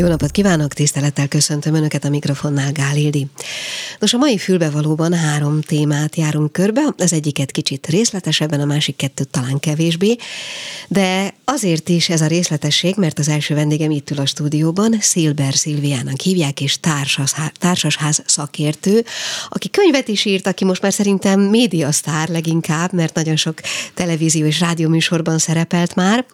Jó 0.00 0.06
napot 0.06 0.30
kívánok, 0.30 0.72
tisztelettel 0.72 1.28
köszöntöm 1.28 1.74
Önöket 1.74 2.04
a 2.04 2.08
mikrofonnál, 2.08 2.72
Gál. 2.72 2.96
Nos, 3.98 4.12
a 4.12 4.18
mai 4.18 4.38
fülbevalóban 4.38 5.14
három 5.14 5.60
témát 5.60 6.16
járunk 6.16 6.52
körbe, 6.52 6.80
az 6.96 7.12
egyiket 7.12 7.50
kicsit 7.50 7.86
részletesebben, 7.86 8.60
a 8.60 8.64
másik 8.64 8.96
kettőt 8.96 9.28
talán 9.28 9.58
kevésbé, 9.58 10.16
de 10.88 11.34
azért 11.44 11.88
is 11.88 12.08
ez 12.08 12.20
a 12.20 12.26
részletesség, 12.26 12.94
mert 12.96 13.18
az 13.18 13.28
első 13.28 13.54
vendégem 13.54 13.90
itt 13.90 14.10
ül 14.10 14.18
a 14.18 14.26
stúdióban, 14.26 14.96
Szilber 15.00 15.54
Szilviának 15.54 16.20
hívják, 16.20 16.60
és 16.60 16.80
társas, 16.80 17.34
társasház 17.58 18.22
szakértő, 18.26 19.04
aki 19.48 19.70
könyvet 19.70 20.08
is 20.08 20.24
írt, 20.24 20.46
aki 20.46 20.64
most 20.64 20.82
már 20.82 20.92
szerintem 20.92 21.40
médiasztár 21.40 22.28
leginkább, 22.28 22.92
mert 22.92 23.14
nagyon 23.14 23.36
sok 23.36 23.60
televízió 23.94 24.46
és 24.46 24.60
rádióműsorban 24.60 25.38
szerepelt 25.38 25.94
már, 25.94 26.24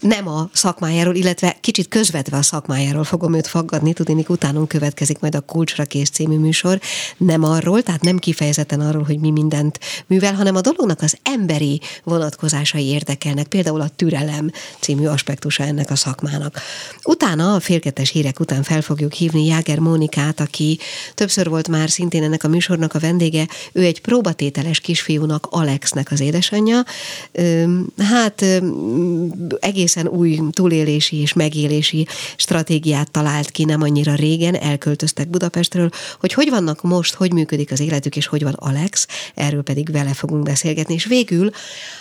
nem 0.00 0.28
a 0.28 0.50
szakmájáról, 0.52 1.14
illetve 1.14 1.56
kicsit 1.60 1.88
közvetve 1.88 2.36
a 2.36 2.42
szakmájáról 2.42 3.01
arról 3.02 3.18
fogom 3.18 3.34
őt 3.34 3.46
faggatni, 3.46 3.92
tudnék 3.92 4.28
utánunk 4.28 4.68
következik 4.68 5.18
majd 5.18 5.34
a 5.34 5.40
Kulcsra 5.40 5.84
kész 5.84 6.10
című 6.10 6.38
műsor, 6.38 6.80
nem 7.16 7.44
arról, 7.44 7.82
tehát 7.82 8.00
nem 8.00 8.18
kifejezetten 8.18 8.80
arról, 8.80 9.02
hogy 9.02 9.18
mi 9.18 9.30
mindent 9.30 9.78
művel, 10.06 10.34
hanem 10.34 10.56
a 10.56 10.60
dolognak 10.60 11.02
az 11.02 11.16
emberi 11.22 11.80
vonatkozásai 12.04 12.86
érdekelnek, 12.86 13.46
például 13.46 13.80
a 13.80 13.88
türelem 13.96 14.50
című 14.80 15.06
aspektusa 15.06 15.64
ennek 15.64 15.90
a 15.90 15.96
szakmának. 15.96 16.60
Utána, 17.04 17.54
a 17.54 17.60
félkettes 17.60 18.10
hírek 18.10 18.40
után 18.40 18.62
fel 18.62 18.82
fogjuk 18.82 19.12
hívni 19.12 19.46
Jáger 19.46 19.78
Mónikát, 19.78 20.40
aki 20.40 20.78
többször 21.14 21.48
volt 21.48 21.68
már 21.68 21.90
szintén 21.90 22.22
ennek 22.22 22.44
a 22.44 22.48
műsornak 22.48 22.94
a 22.94 22.98
vendége, 22.98 23.46
ő 23.72 23.84
egy 23.84 24.00
próbatételes 24.00 24.80
kisfiúnak, 24.80 25.46
Alexnek 25.50 26.10
az 26.10 26.20
édesanyja. 26.20 26.84
Hát 27.98 28.44
egészen 29.60 30.08
új 30.08 30.40
túlélési 30.50 31.16
és 31.16 31.32
megélési 31.32 32.06
stratégia 32.36 32.91
stratégiát 32.92 33.10
talált 33.10 33.50
ki 33.50 33.64
nem 33.64 33.82
annyira 33.82 34.14
régen, 34.14 34.54
elköltöztek 34.54 35.28
Budapestről, 35.28 35.90
hogy 36.20 36.32
hogy 36.32 36.50
vannak 36.50 36.82
most, 36.82 37.14
hogy 37.14 37.32
működik 37.32 37.72
az 37.72 37.80
életük, 37.80 38.16
és 38.16 38.26
hogy 38.26 38.42
van 38.42 38.52
Alex, 38.52 39.06
erről 39.34 39.62
pedig 39.62 39.92
vele 39.92 40.14
fogunk 40.14 40.42
beszélgetni. 40.42 40.94
És 40.94 41.04
végül 41.04 41.50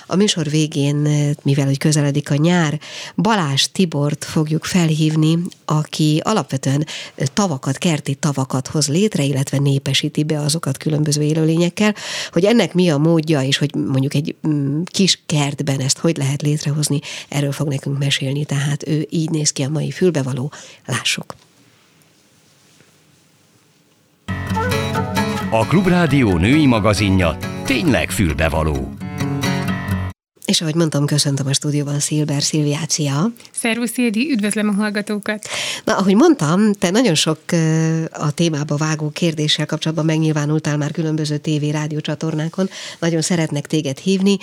a 0.08 0.16
műsor 0.16 0.50
végén, 0.50 0.96
mivel 1.44 1.66
hogy 1.66 1.78
közeledik 1.78 2.32
a 2.32 2.36
nyár, 2.36 2.80
Balás 3.16 3.72
Tibort 3.72 4.26
fogjuk 4.26 4.66
felhívni, 4.66 5.38
aki 5.72 6.22
alapvetően 6.24 6.86
tavakat, 7.34 7.78
kerti 7.78 8.16
tavakat 8.16 8.68
hoz 8.68 8.88
létre, 8.88 9.24
illetve 9.24 9.58
népesíti 9.58 10.24
be 10.24 10.40
azokat 10.40 10.78
különböző 10.78 11.22
élőlényekkel, 11.22 11.96
hogy 12.32 12.46
ennek 12.46 12.74
mi 12.74 12.90
a 12.90 12.98
módja, 12.98 13.42
és 13.42 13.58
hogy 13.58 13.76
mondjuk 13.76 14.14
egy 14.14 14.36
mm, 14.48 14.82
kis 14.86 15.22
kertben 15.26 15.80
ezt 15.80 15.98
hogy 15.98 16.18
lehet 16.18 16.42
létrehozni, 16.42 17.00
erről 17.30 17.52
fog 17.52 17.68
nekünk 17.68 17.98
mesélni, 17.98 18.46
tehát 18.46 18.88
ő 18.88 19.08
így 19.10 19.30
néz 19.30 19.52
ki 19.52 19.64
a 19.64 19.70
mai 19.70 19.92
fülbevaló 19.92 20.52
Lássuk! 20.86 21.36
A 25.54 25.66
Klubrádió 25.66 26.38
női 26.38 26.66
magazinja 26.66 27.38
tényleg 27.66 28.10
fülbevaló. 28.12 28.94
És 30.46 30.62
ahogy 30.62 30.76
mondtam, 30.76 31.06
köszöntöm 31.06 31.48
a 31.48 31.54
stúdióban 31.54 32.00
Szilber 32.00 32.42
Szilviát, 32.42 32.90
szia! 32.90 33.32
Szervusz, 33.52 33.98
Édi, 33.98 34.32
üdvözlöm 34.32 34.70
a 34.70 34.72
hallgatókat! 34.72 35.48
Na, 35.84 35.98
ahogy 35.98 36.16
mondtam, 36.16 36.74
te 36.74 36.90
nagyon 36.90 37.16
sok 37.16 37.40
a 38.12 38.32
témába 38.32 38.76
vágó 38.76 39.10
kérdéssel 39.10 39.66
kapcsolatban 39.66 40.06
megnyilvánultál 40.06 40.78
már 40.78 40.92
különböző 40.92 41.38
tévé, 41.38 41.70
rádiócsatornákon. 41.70 42.70
Nagyon 43.00 43.22
szeretnek 43.22 43.68
téged 43.68 43.98
hívni. 43.98 44.38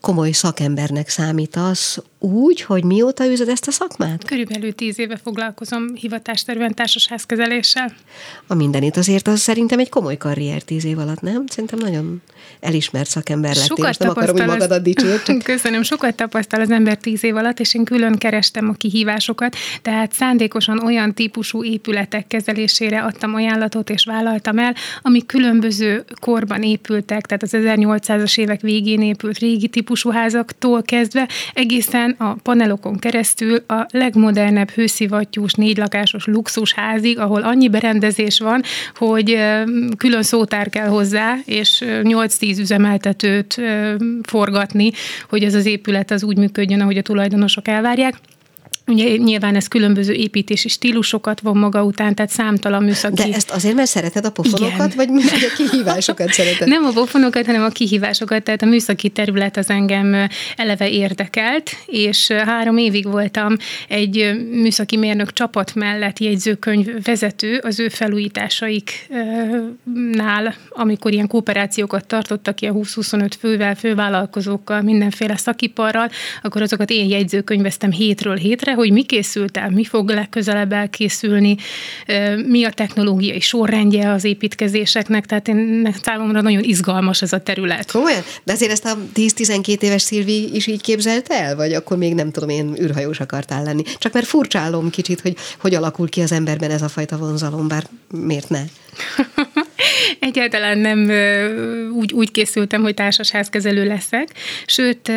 Komoly 0.00 0.30
szakembernek 0.30 1.08
számítasz, 1.08 1.98
úgy, 2.24 2.60
hogy 2.60 2.84
mióta 2.84 3.26
űzöd 3.26 3.48
ezt 3.48 3.66
a 3.66 3.70
szakmát? 3.70 4.24
Körülbelül 4.24 4.74
tíz 4.74 4.98
éve 4.98 5.16
foglalkozom 5.16 5.94
hivatásterűen 5.94 6.74
társasházkezeléssel. 6.74 7.92
A 8.46 8.54
mindenit 8.54 8.96
azért 8.96 9.28
az 9.28 9.40
szerintem 9.40 9.78
egy 9.78 9.88
komoly 9.88 10.16
karrier 10.16 10.62
tíz 10.62 10.84
év 10.84 10.98
alatt, 10.98 11.20
nem? 11.20 11.46
Szerintem 11.46 11.78
nagyon 11.78 12.22
elismert 12.60 13.08
szakember 13.08 13.54
lettél. 13.54 13.76
Sokat 13.76 13.98
nem 13.98 14.10
akarom, 14.10 14.36
hogy 14.36 14.46
magadat 14.46 14.82
dicsért. 14.82 15.24
Csak... 15.24 15.42
Köszönöm, 15.52 15.82
sokat 15.82 16.14
tapasztal 16.14 16.60
az 16.60 16.70
ember 16.70 16.96
tíz 16.96 17.24
év 17.24 17.36
alatt, 17.36 17.60
és 17.60 17.74
én 17.74 17.84
külön 17.84 18.18
kerestem 18.18 18.68
a 18.68 18.72
kihívásokat, 18.72 19.56
tehát 19.82 20.12
szándékosan 20.12 20.84
olyan 20.84 21.14
típusú 21.14 21.64
épületek 21.64 22.26
kezelésére 22.26 23.02
adtam 23.02 23.34
ajánlatot 23.34 23.90
és 23.90 24.04
vállaltam 24.04 24.58
el, 24.58 24.74
amik 25.02 25.26
különböző 25.26 26.04
korban 26.20 26.62
épültek, 26.62 27.26
tehát 27.26 27.42
az 27.42 27.50
1800-as 27.54 28.38
évek 28.38 28.60
végén 28.60 29.02
épült 29.02 29.38
régi 29.38 29.68
típusú 29.68 30.10
házaktól 30.10 30.82
kezdve 30.82 31.28
egészen 31.54 32.13
a 32.18 32.34
panelokon 32.42 32.98
keresztül 32.98 33.64
a 33.66 33.86
legmodernebb 33.90 34.70
hőszivattyús, 34.70 35.52
négylakásos 35.52 36.26
luxusházig, 36.26 37.18
ahol 37.18 37.42
annyi 37.42 37.68
berendezés 37.68 38.38
van, 38.38 38.62
hogy 38.94 39.38
külön 39.96 40.22
szótár 40.22 40.68
kell 40.68 40.88
hozzá, 40.88 41.36
és 41.44 41.82
8-10 41.84 42.58
üzemeltetőt 42.58 43.60
forgatni, 44.22 44.90
hogy 45.28 45.42
ez 45.44 45.54
az 45.54 45.66
épület 45.66 46.10
az 46.10 46.24
úgy 46.24 46.36
működjön, 46.36 46.80
ahogy 46.80 46.96
a 46.96 47.02
tulajdonosok 47.02 47.68
elvárják. 47.68 48.14
Ugye 48.86 49.16
nyilván 49.16 49.54
ez 49.54 49.68
különböző 49.68 50.12
építési 50.12 50.68
stílusokat 50.68 51.40
von 51.40 51.56
maga 51.56 51.84
után, 51.84 52.14
tehát 52.14 52.30
számtalan 52.30 52.82
műszaki... 52.82 53.30
De 53.30 53.36
ezt 53.36 53.50
azért, 53.50 53.74
mert 53.74 53.88
szereted 53.88 54.24
a 54.24 54.30
pofonokat, 54.30 54.94
Igen. 54.94 54.96
vagy 54.96 55.08
a 55.52 55.56
kihívásokat 55.56 56.32
szereted? 56.32 56.68
Nem 56.68 56.84
a 56.84 56.90
pofonokat, 56.90 57.46
hanem 57.46 57.62
a 57.62 57.68
kihívásokat, 57.68 58.42
tehát 58.42 58.62
a 58.62 58.66
műszaki 58.66 59.08
terület 59.08 59.56
az 59.56 59.70
engem 59.70 60.28
eleve 60.56 60.90
érdekelt, 60.90 61.70
és 61.86 62.30
három 62.30 62.76
évig 62.76 63.06
voltam 63.06 63.56
egy 63.88 64.32
műszaki 64.50 64.96
mérnök 64.96 65.32
csapat 65.32 65.74
mellett 65.74 66.18
jegyzőkönyv 66.18 67.04
vezető 67.04 67.60
az 67.62 67.80
ő 67.80 67.88
felújításaiknál, 67.88 70.54
amikor 70.68 71.12
ilyen 71.12 71.26
kooperációkat 71.26 72.06
tartottak 72.06 72.54
ki 72.54 72.66
a 72.66 72.72
20-25 72.72 73.30
fővel, 73.38 73.74
fővállalkozókkal, 73.74 74.82
mindenféle 74.82 75.36
szakiparral, 75.36 76.10
akkor 76.42 76.62
azokat 76.62 76.90
én 76.90 77.08
jegyzőkönyveztem 77.08 77.90
hétről 77.90 78.36
hétre, 78.36 78.72
hogy 78.74 78.92
mi 78.92 79.02
készült 79.02 79.56
el, 79.56 79.70
mi 79.70 79.84
fog 79.84 80.10
legközelebb 80.10 80.72
elkészülni, 80.72 81.56
mi 82.46 82.64
a 82.64 82.70
technológiai 82.70 83.40
sorrendje 83.40 84.10
az 84.10 84.24
építkezéseknek, 84.24 85.26
tehát 85.26 85.48
én 85.48 85.94
számomra 86.02 86.40
nagyon 86.40 86.62
izgalmas 86.62 87.22
ez 87.22 87.32
a 87.32 87.40
terület. 87.40 87.90
Komolyan? 87.90 88.22
De 88.44 88.52
azért 88.52 88.70
ezt 88.70 88.84
a 88.84 88.98
10-12 89.14 89.82
éves 89.82 90.02
Szilvi 90.02 90.54
is 90.54 90.66
így 90.66 90.80
képzelt 90.80 91.28
el, 91.28 91.56
vagy 91.56 91.72
akkor 91.72 91.96
még 91.96 92.14
nem 92.14 92.30
tudom, 92.30 92.48
én 92.48 92.76
űrhajós 92.80 93.20
akartál 93.20 93.62
lenni? 93.62 93.82
Csak 93.98 94.12
mert 94.12 94.26
furcsálom 94.26 94.90
kicsit, 94.90 95.20
hogy 95.20 95.36
hogy 95.58 95.74
alakul 95.74 96.08
ki 96.08 96.20
az 96.20 96.32
emberben 96.32 96.70
ez 96.70 96.82
a 96.82 96.88
fajta 96.88 97.16
vonzalom, 97.16 97.68
bár 97.68 97.86
miért 98.10 98.48
ne? 98.48 98.62
Egyáltalán 100.18 100.78
nem 100.78 101.10
úgy, 101.92 102.12
úgy 102.12 102.30
készültem, 102.30 102.82
hogy 102.82 102.94
társasházkezelő 102.94 103.86
leszek, 103.86 104.28
sőt, 104.66 105.12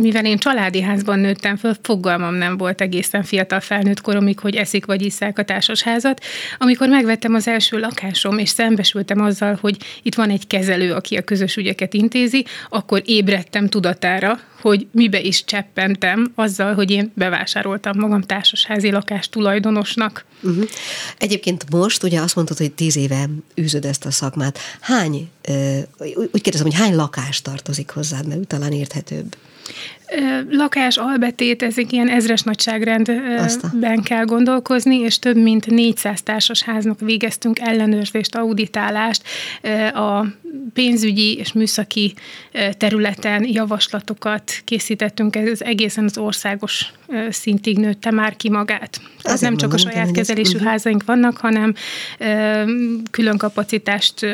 mivel 0.00 0.24
én 0.24 0.38
családi 0.38 0.80
házban 0.80 1.18
nőttem 1.18 1.56
föl, 1.56 1.74
fogalmam 1.82 2.34
nem 2.34 2.56
volt 2.56 2.80
egészen 2.80 3.22
fiatal 3.22 3.60
felnőtt 3.60 4.00
koromig, 4.00 4.38
hogy 4.38 4.56
eszik 4.56 4.86
vagy 4.86 5.02
iszák 5.02 5.38
a 5.38 5.44
társasházat. 5.44 6.24
Amikor 6.58 6.88
megvettem 6.88 7.34
az 7.34 7.48
első 7.48 7.78
lakásom, 7.78 8.38
és 8.38 8.48
szembesültem 8.48 9.20
azzal, 9.20 9.58
hogy 9.60 9.76
itt 10.02 10.14
van 10.14 10.30
egy 10.30 10.46
kezelő, 10.46 10.92
aki 10.92 11.16
a 11.16 11.22
közös 11.22 11.56
ügyeket 11.56 11.94
intézi, 11.94 12.44
akkor 12.68 13.02
ébredtem 13.04 13.68
tudatára, 13.68 14.38
hogy 14.60 14.86
mibe 14.92 15.20
is 15.20 15.44
cseppentem 15.44 16.32
azzal, 16.34 16.74
hogy 16.74 16.90
én 16.90 17.12
bevásároltam 17.14 17.98
magam 17.98 18.20
társasházi 18.20 18.90
lakás 18.90 19.28
tulajdonosnak. 19.28 20.24
Uh-huh. 20.42 20.64
Egyébként 21.18 21.70
most 21.70 22.02
ugye 22.02 22.20
azt 22.20 22.34
mondtad, 22.34 22.56
hogy 22.56 22.72
tíz 22.72 22.96
éve 22.96 23.28
űzöd 23.60 23.84
ezt 23.84 24.04
a 24.04 24.10
szakmát. 24.10 24.58
Hány, 24.80 25.30
úgy 26.32 26.40
kérdezem, 26.40 26.66
hogy 26.66 26.74
hány 26.74 26.94
lakás 26.94 27.42
tartozik 27.42 27.90
hozzád, 27.90 28.26
mert 28.26 28.46
talán 28.46 28.72
érthetőbb? 28.72 29.36
Lakás, 30.50 30.96
albetét, 30.96 31.62
ezek 31.62 31.92
ilyen 31.92 32.08
ezres 32.08 32.42
nagyságrendben 32.42 34.02
kell 34.02 34.24
gondolkozni, 34.24 34.96
és 34.96 35.18
több 35.18 35.36
mint 35.36 35.66
400 35.66 36.22
társasháznak 36.22 37.00
végeztünk 37.00 37.58
ellenőrzést, 37.58 38.34
auditálást, 38.34 39.22
a 39.94 40.26
pénzügyi 40.72 41.36
és 41.36 41.52
műszaki 41.52 42.14
területen 42.78 43.46
javaslatokat 43.48 44.52
készítettünk, 44.64 45.36
ez 45.36 45.60
egészen 45.60 46.04
az 46.04 46.18
országos 46.18 46.92
szintig 47.28 47.78
nőtte 47.78 48.10
már 48.10 48.36
ki 48.36 48.50
magát. 48.50 49.00
Ez 49.22 49.40
nem 49.40 49.56
csak 49.56 49.72
a 49.72 49.78
saját 49.78 50.10
kezelésű 50.10 50.58
házaink 50.58 51.04
vannak, 51.04 51.36
hanem 51.36 51.74
külön 53.10 53.36
kapacitást 53.36 54.26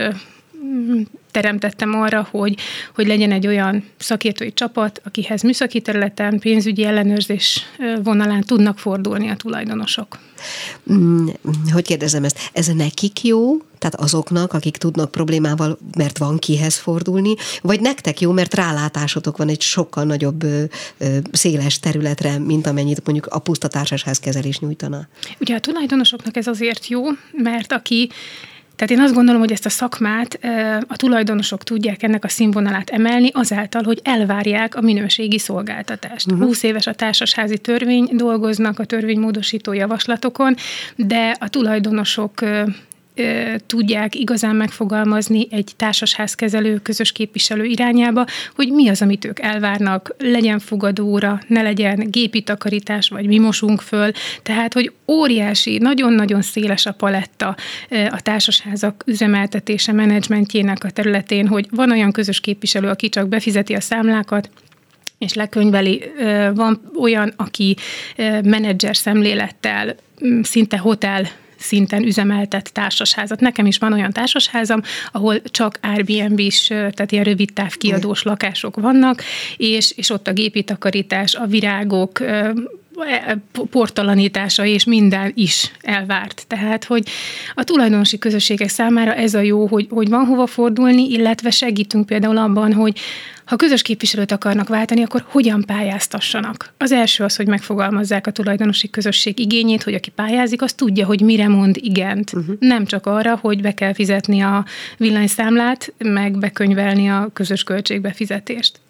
teremtettem 1.36 1.94
arra, 1.94 2.28
hogy, 2.30 2.56
hogy 2.94 3.06
legyen 3.06 3.32
egy 3.32 3.46
olyan 3.46 3.84
szakértői 3.98 4.52
csapat, 4.52 5.00
akihez 5.04 5.42
műszaki 5.42 5.80
területen, 5.80 6.38
pénzügyi 6.38 6.84
ellenőrzés 6.84 7.62
vonalán 8.02 8.42
tudnak 8.42 8.78
fordulni 8.78 9.28
a 9.28 9.36
tulajdonosok. 9.36 10.18
Mm, 10.92 11.26
hogy 11.72 11.84
kérdezem 11.84 12.24
ezt? 12.24 12.38
Ez 12.52 12.66
nekik 12.66 13.24
jó, 13.24 13.56
tehát 13.78 13.94
azoknak, 13.94 14.52
akik 14.52 14.76
tudnak 14.76 15.10
problémával, 15.10 15.78
mert 15.96 16.18
van 16.18 16.38
kihez 16.38 16.76
fordulni, 16.76 17.34
vagy 17.62 17.80
nektek 17.80 18.20
jó, 18.20 18.32
mert 18.32 18.54
rálátásotok 18.54 19.36
van 19.36 19.48
egy 19.48 19.60
sokkal 19.60 20.04
nagyobb 20.04 20.44
széles 21.32 21.78
területre, 21.78 22.38
mint 22.38 22.66
amennyit 22.66 23.04
mondjuk 23.04 23.26
a 23.26 23.38
puszta 23.38 23.68
kezelés 24.20 24.58
nyújtana? 24.58 25.08
Ugye 25.40 25.54
a 25.54 25.60
tulajdonosoknak 25.60 26.36
ez 26.36 26.46
azért 26.46 26.88
jó, 26.88 27.02
mert 27.32 27.72
aki 27.72 28.10
tehát 28.76 28.92
én 28.92 29.00
azt 29.00 29.14
gondolom, 29.14 29.40
hogy 29.40 29.52
ezt 29.52 29.66
a 29.66 29.70
szakmát 29.70 30.38
a 30.88 30.96
tulajdonosok 30.96 31.64
tudják 31.64 32.02
ennek 32.02 32.24
a 32.24 32.28
színvonalát 32.28 32.90
emelni 32.90 33.30
azáltal, 33.32 33.82
hogy 33.82 34.00
elvárják 34.02 34.74
a 34.74 34.80
minőségi 34.80 35.38
szolgáltatást. 35.38 36.26
Uh-huh. 36.26 36.46
20 36.46 36.62
éves 36.62 36.86
a 36.86 36.94
társasházi 36.94 37.58
törvény, 37.58 38.08
dolgoznak 38.12 38.78
a 38.78 38.84
törvénymódosító 38.84 39.72
javaslatokon, 39.72 40.54
de 40.96 41.36
a 41.38 41.48
tulajdonosok 41.48 42.40
tudják 43.66 44.14
igazán 44.14 44.56
megfogalmazni 44.56 45.46
egy 45.50 45.72
társasházkezelő, 45.76 46.78
közös 46.78 47.12
képviselő 47.12 47.64
irányába, 47.64 48.26
hogy 48.54 48.72
mi 48.72 48.88
az, 48.88 49.02
amit 49.02 49.24
ők 49.24 49.40
elvárnak, 49.40 50.14
legyen 50.18 50.58
fogadóra, 50.58 51.40
ne 51.46 51.62
legyen 51.62 52.06
gépi 52.10 52.42
takarítás, 52.42 53.08
vagy 53.08 53.26
mi 53.26 53.38
mosunk 53.38 53.80
föl. 53.80 54.10
Tehát, 54.42 54.72
hogy 54.72 54.92
óriási, 55.08 55.78
nagyon-nagyon 55.78 56.42
széles 56.42 56.86
a 56.86 56.92
paletta 56.92 57.56
a 58.10 58.20
társasházak 58.22 59.02
üzemeltetése, 59.06 59.92
menedzsmentjének 59.92 60.84
a 60.84 60.90
területén, 60.90 61.46
hogy 61.46 61.66
van 61.70 61.90
olyan 61.90 62.12
közös 62.12 62.40
képviselő, 62.40 62.88
aki 62.88 63.08
csak 63.08 63.28
befizeti 63.28 63.74
a 63.74 63.80
számlákat, 63.80 64.50
és 65.18 65.34
lekönyveli. 65.34 66.02
Van 66.54 66.90
olyan, 67.00 67.32
aki 67.36 67.76
menedzser 68.42 68.96
szemlélettel, 68.96 69.96
szinte 70.42 70.78
hotel 70.78 71.28
szinten 71.58 72.02
üzemeltet 72.02 72.72
társasházat. 72.72 73.40
Nekem 73.40 73.66
is 73.66 73.78
van 73.78 73.92
olyan 73.92 74.12
társasházam, 74.12 74.82
ahol 75.12 75.42
csak 75.42 75.78
Airbnb-s, 75.82 76.66
tehát 76.66 77.12
ilyen 77.12 77.24
rövid 77.24 77.52
távkiadós 77.52 78.22
lakások 78.22 78.76
vannak, 78.80 79.22
és, 79.56 79.92
és 79.96 80.10
ott 80.10 80.28
a 80.28 80.32
gépi 80.32 80.62
takarítás, 80.62 81.34
a 81.34 81.46
virágok, 81.46 82.20
e, 82.20 82.54
portalanítása 83.70 84.64
és 84.64 84.84
minden 84.84 85.32
is 85.34 85.72
elvárt. 85.80 86.44
Tehát, 86.48 86.84
hogy 86.84 87.08
a 87.54 87.64
tulajdonosi 87.64 88.18
közösségek 88.18 88.68
számára 88.68 89.14
ez 89.14 89.34
a 89.34 89.40
jó, 89.40 89.66
hogy, 89.66 89.86
hogy 89.90 90.08
van 90.08 90.24
hova 90.24 90.46
fordulni, 90.46 91.10
illetve 91.10 91.50
segítünk 91.50 92.06
például 92.06 92.36
abban, 92.36 92.72
hogy 92.72 92.98
ha 93.46 93.56
közös 93.56 93.82
képviselőt 93.82 94.32
akarnak 94.32 94.68
váltani, 94.68 95.02
akkor 95.02 95.24
hogyan 95.28 95.64
pályáztassanak? 95.66 96.72
Az 96.78 96.92
első 96.92 97.24
az, 97.24 97.36
hogy 97.36 97.46
megfogalmazzák 97.46 98.26
a 98.26 98.30
tulajdonosi 98.30 98.90
közösség 98.90 99.38
igényét, 99.38 99.82
hogy 99.82 99.94
aki 99.94 100.10
pályázik, 100.10 100.62
az 100.62 100.72
tudja, 100.72 101.06
hogy 101.06 101.20
mire 101.20 101.48
mond 101.48 101.76
igent. 101.80 102.32
Uh-huh. 102.32 102.56
Nem 102.58 102.86
csak 102.86 103.06
arra, 103.06 103.38
hogy 103.40 103.60
be 103.60 103.74
kell 103.74 103.94
fizetni 103.94 104.40
a 104.40 104.64
villanyszámlát, 104.96 105.92
meg 105.98 106.38
bekönyvelni 106.38 107.10
a 107.10 107.30
közös 107.32 107.62
költségbefizetést. 107.62 108.80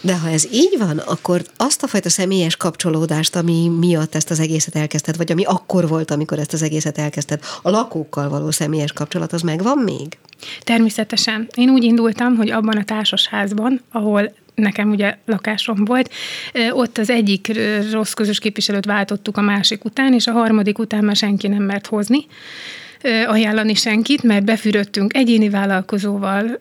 De 0.00 0.18
ha 0.18 0.28
ez 0.28 0.46
így 0.52 0.74
van, 0.78 0.98
akkor 0.98 1.42
azt 1.56 1.82
a 1.82 1.86
fajta 1.86 2.08
személyes 2.08 2.56
kapcsolódást, 2.56 3.36
ami 3.36 3.68
miatt 3.78 4.14
ezt 4.14 4.30
az 4.30 4.40
egészet 4.40 4.76
elkezdted, 4.76 5.16
vagy 5.16 5.32
ami 5.32 5.44
akkor 5.44 5.88
volt, 5.88 6.10
amikor 6.10 6.38
ezt 6.38 6.52
az 6.52 6.62
egészet 6.62 6.98
elkezdted, 6.98 7.40
a 7.62 7.70
lakókkal 7.70 8.28
való 8.28 8.50
személyes 8.50 8.92
kapcsolat, 8.92 9.32
az 9.32 9.40
megvan 9.40 9.78
még? 9.78 10.18
Természetesen. 10.60 11.48
Én 11.54 11.70
úgy 11.70 11.84
indultam, 11.84 12.36
hogy 12.36 12.50
abban 12.50 12.76
a 12.76 12.84
társasházban, 12.84 13.80
ahol 13.90 14.34
nekem 14.54 14.90
ugye 14.90 15.16
lakásom 15.26 15.84
volt, 15.84 16.10
ott 16.70 16.98
az 16.98 17.10
egyik 17.10 17.52
rossz 17.92 18.12
közös 18.12 18.38
képviselőt 18.38 18.84
váltottuk 18.84 19.36
a 19.36 19.40
másik 19.40 19.84
után, 19.84 20.14
és 20.14 20.26
a 20.26 20.32
harmadik 20.32 20.78
után 20.78 21.04
már 21.04 21.16
senki 21.16 21.48
nem 21.48 21.62
mert 21.62 21.86
hozni 21.86 22.26
ajánlani 23.26 23.74
senkit, 23.74 24.22
mert 24.22 24.44
befürödtünk 24.44 25.16
egyéni 25.16 25.48
vállalkozóval, 25.48 26.60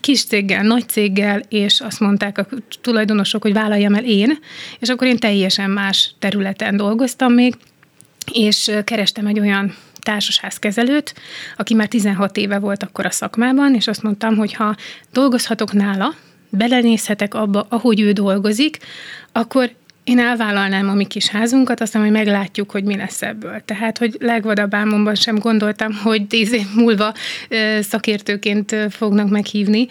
kis 0.00 0.24
céggel, 0.24 0.62
nagy 0.62 0.88
céggel, 0.88 1.42
és 1.48 1.80
azt 1.80 2.00
mondták 2.00 2.38
a 2.38 2.46
tulajdonosok, 2.80 3.42
hogy 3.42 3.52
vállaljam 3.52 3.94
el 3.94 4.04
én, 4.04 4.38
és 4.78 4.88
akkor 4.88 5.06
én 5.06 5.18
teljesen 5.18 5.70
más 5.70 6.14
területen 6.18 6.76
dolgoztam 6.76 7.32
még, 7.32 7.54
és 8.32 8.70
kerestem 8.84 9.26
egy 9.26 9.40
olyan 9.40 9.74
társasházkezelőt, 10.10 11.14
aki 11.56 11.74
már 11.74 11.88
16 11.88 12.36
éve 12.36 12.58
volt 12.58 12.82
akkor 12.82 13.06
a 13.06 13.10
szakmában, 13.10 13.74
és 13.74 13.86
azt 13.86 14.02
mondtam, 14.02 14.36
hogy 14.36 14.52
ha 14.52 14.76
dolgozhatok 15.12 15.72
nála, 15.72 16.14
belenézhetek 16.50 17.34
abba, 17.34 17.66
ahogy 17.68 18.00
ő 18.00 18.12
dolgozik, 18.12 18.78
akkor 19.32 19.70
én 20.04 20.18
elvállalnám 20.18 20.88
a 20.88 20.94
mi 20.94 21.04
kis 21.04 21.28
házunkat, 21.28 21.80
aztán 21.80 22.02
hogy 22.02 22.10
meglátjuk, 22.10 22.70
hogy 22.70 22.84
mi 22.84 22.96
lesz 22.96 23.22
ebből. 23.22 23.62
Tehát, 23.64 23.98
hogy 23.98 24.16
legvadabb 24.18 24.74
álmomban 24.74 25.14
sem 25.14 25.38
gondoltam, 25.38 25.92
hogy 26.02 26.26
tíz 26.26 26.52
év 26.52 26.66
múlva 26.74 27.14
szakértőként 27.80 28.76
fognak 28.90 29.28
meghívni, 29.28 29.86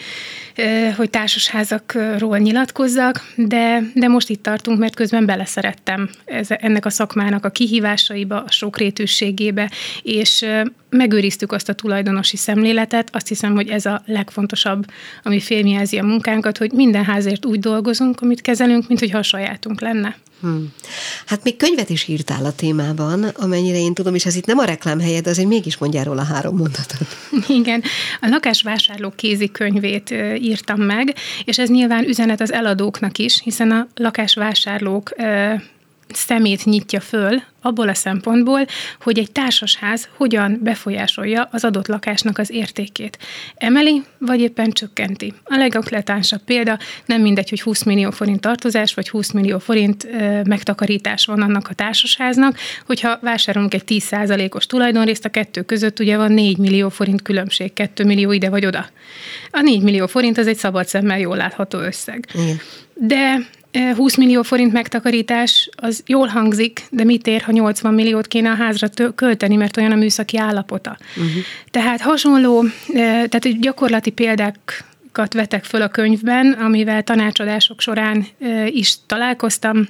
hogy 0.96 1.10
társasházakról 1.10 2.38
nyilatkozzak, 2.38 3.34
de, 3.36 3.82
de 3.94 4.08
most 4.08 4.30
itt 4.30 4.44
tartunk, 4.44 4.80
mert 4.80 4.96
közben 4.96 5.26
beleszerettem 5.26 6.10
ennek 6.48 6.86
a 6.86 6.90
szakmának 6.90 7.46
a 7.46 7.50
kihívásaiba, 7.50 8.44
a 8.44 8.52
sokrétűségébe, 8.52 9.72
és 10.02 10.46
megőriztük 10.90 11.52
azt 11.52 11.70
a 11.70 11.74
tulajdonosi 11.74 12.38
szemléletet. 12.38 13.10
Azt 13.16 13.28
hiszem, 13.28 13.54
hogy 13.54 13.70
ez 13.70 13.86
a 13.86 14.02
legfontosabb, 14.06 14.86
ami 15.24 15.40
félmjelzi 15.40 15.98
a 15.98 16.04
munkánkat, 16.04 16.58
hogy 16.58 16.72
minden 16.72 17.04
házért 17.04 17.46
úgy 17.46 17.60
dolgozunk, 17.60 18.22
amit 18.22 18.42
kezelünk, 18.42 18.88
mint 18.88 19.00
hogyha 19.00 19.18
a 19.18 19.24
sajátunk 19.24 19.82
lenne. 19.82 20.09
Hmm. 20.42 20.74
Hát 21.26 21.44
még 21.44 21.58
könyvet 21.58 21.90
is 21.90 22.08
írtál 22.08 22.46
a 22.46 22.52
témában, 22.52 23.24
amennyire 23.24 23.78
én 23.78 23.94
tudom, 23.94 24.16
és 24.16 24.26
ez 24.26 24.36
itt 24.36 24.46
nem 24.46 24.58
a 24.58 24.64
reklámhelyed, 24.64 25.24
de 25.24 25.30
azért 25.30 25.48
mégis 25.48 25.78
mondjál 25.78 26.04
róla 26.04 26.24
három 26.24 26.56
mondatot. 26.56 27.08
Igen, 27.60 27.84
a 28.22 28.28
lakásvásárló 28.28 29.14
kézikönyvét 29.16 30.12
írtam 30.38 30.82
meg, 30.82 31.16
és 31.46 31.58
ez 31.58 31.70
nyilván 31.70 32.08
üzenet 32.08 32.42
az 32.42 32.52
eladóknak 32.52 33.18
is, 33.18 33.42
hiszen 33.44 33.72
a 33.72 33.88
lakásvásárlók 33.96 35.12
szemét 36.14 36.66
nyitja 36.66 37.00
föl 37.00 37.42
abból 37.62 37.90
a 37.90 37.94
szempontból, 37.94 38.66
hogy 39.02 39.20
egy 39.20 39.32
társasház 39.32 40.08
hogyan 40.18 40.60
befolyásolja 40.64 41.48
az 41.52 41.64
adott 41.64 41.88
lakásnak 41.88 42.38
az 42.38 42.52
értékét. 42.52 43.18
Emeli, 43.56 44.04
vagy 44.18 44.40
éppen 44.40 44.72
csökkenti. 44.72 45.34
A 45.44 45.58
legakletánsabb 45.58 46.42
példa, 46.44 46.78
nem 47.06 47.22
mindegy, 47.22 47.50
hogy 47.50 47.62
20 47.62 47.84
millió 47.84 48.12
forint 48.12 48.42
tartozás, 48.42 48.94
vagy 48.94 49.10
20 49.10 49.32
millió 49.32 49.60
forint 49.60 50.04
ö, 50.04 50.42
megtakarítás 50.44 51.26
van 51.26 51.42
annak 51.42 51.68
a 51.70 51.74
társasháznak, 51.74 52.58
hogyha 52.86 53.20
vásárolunk 53.22 53.74
egy 53.74 53.84
10%-os 53.88 54.66
tulajdonrészt, 54.66 55.26
a 55.26 55.30
kettő 55.30 55.62
között 55.62 56.00
ugye 56.00 56.18
van 56.18 56.32
4 56.32 56.58
millió 56.58 56.90
forint 56.90 57.22
különbség, 57.22 57.74
2 57.74 58.06
millió 58.06 58.32
ide 58.32 58.50
vagy 58.50 58.66
oda. 58.66 58.86
A 59.52 59.62
4 59.62 59.82
millió 59.82 60.08
forint 60.08 60.38
az 60.38 60.48
egy 60.48 60.58
szabad 60.58 60.88
szemmel 60.88 61.20
jól 61.20 61.38
látható 61.38 61.80
összeg. 61.80 62.28
Igen. 62.34 62.60
De 62.94 63.48
20 63.96 64.16
millió 64.16 64.42
forint 64.42 64.74
megtakarítás, 64.74 65.70
az 65.76 66.04
jól 66.06 66.28
hangzik, 66.28 66.86
de 66.90 67.04
mit 67.04 67.28
ér, 67.28 67.42
ha 67.42 67.52
80 67.52 67.94
milliót 67.94 68.28
kéne 68.28 68.50
a 68.50 68.56
házra 68.56 68.88
költeni, 69.16 69.56
mert 69.56 69.78
olyan 69.78 69.92
a 69.92 69.96
műszaki 69.96 70.38
állapota. 70.38 70.98
Uh-huh. 71.10 71.32
Tehát 71.72 72.02
hasonló, 72.02 72.64
tehát 72.94 73.60
gyakorlati 73.60 74.12
példákat 74.12 75.34
vetek 75.34 75.64
föl 75.64 75.82
a 75.82 75.88
könyvben, 75.88 76.52
amivel 76.52 77.04
tanácsadások 77.04 77.82
során 77.82 78.26
is 78.66 78.96
találkoztam, 79.08 79.88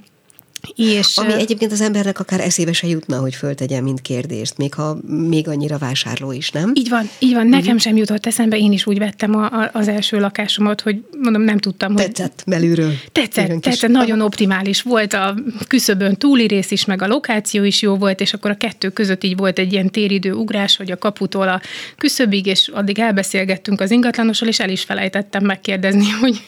és, 0.76 1.18
Ami 1.18 1.34
egyébként 1.34 1.72
az 1.72 1.82
embernek 1.82 2.20
akár 2.20 2.40
eszébe 2.40 2.74
se 2.74 2.88
jutna, 2.88 3.20
hogy 3.20 3.36
föltegyen, 3.36 3.84
mint 3.84 4.02
kérdést, 4.02 4.58
még 4.58 4.74
ha 4.74 4.98
még 5.08 5.48
annyira 5.48 5.78
vásárló 5.78 6.32
is, 6.32 6.52
nem? 6.52 6.72
Így 6.74 6.90
van, 6.90 7.10
így 7.20 7.34
van. 7.34 7.48
Nekem 7.48 7.66
uh-huh. 7.66 7.80
sem 7.80 7.98
jutott 7.98 8.26
eszembe, 8.26 8.58
én 8.58 8.72
is 8.72 8.86
úgy 8.86 8.98
vettem 8.98 9.36
a, 9.36 9.46
a, 9.46 9.70
az 9.74 9.88
első 9.88 10.20
lakásomat, 10.20 10.82
hogy 10.82 11.04
mondom, 11.22 11.42
nem 11.42 11.58
tudtam, 11.58 11.94
hogy... 11.94 12.04
Tetszett 12.04 12.44
belülről. 12.46 12.94
Tetszett, 13.12 13.48
tetszett, 13.48 13.72
kis... 13.72 13.82
nagyon 13.82 14.22
optimális 14.22 14.82
volt, 14.82 15.14
a 15.14 15.36
küszöbön 15.68 16.16
túli 16.16 16.48
rész 16.48 16.72
is, 16.72 16.86
meg 16.86 17.02
a 17.02 17.08
lokáció 17.08 17.64
is 17.64 17.82
jó 17.82 17.96
volt, 17.96 18.22
és 18.22 18.34
akkor 18.34 18.52
a 18.52 18.58
kettő 18.58 18.90
között 18.90 19.24
így 19.24 19.38
volt 19.38 19.60
egy 19.60 19.74
ilyen 19.74 19.90
téridő 19.90 20.34
ugrás, 20.34 20.78
hogy 20.78 20.92
a 20.92 20.98
kaputól 20.98 21.48
a 21.48 21.62
küszöbig, 21.98 22.46
és 22.46 22.68
addig 22.74 23.00
elbeszélgettünk 23.00 23.82
az 23.82 23.92
ingatlanosról, 23.92 24.50
és 24.50 24.60
el 24.60 24.70
is 24.70 24.84
felejtettem 24.84 25.46
megkérdezni, 25.46 26.10
hogy 26.22 26.42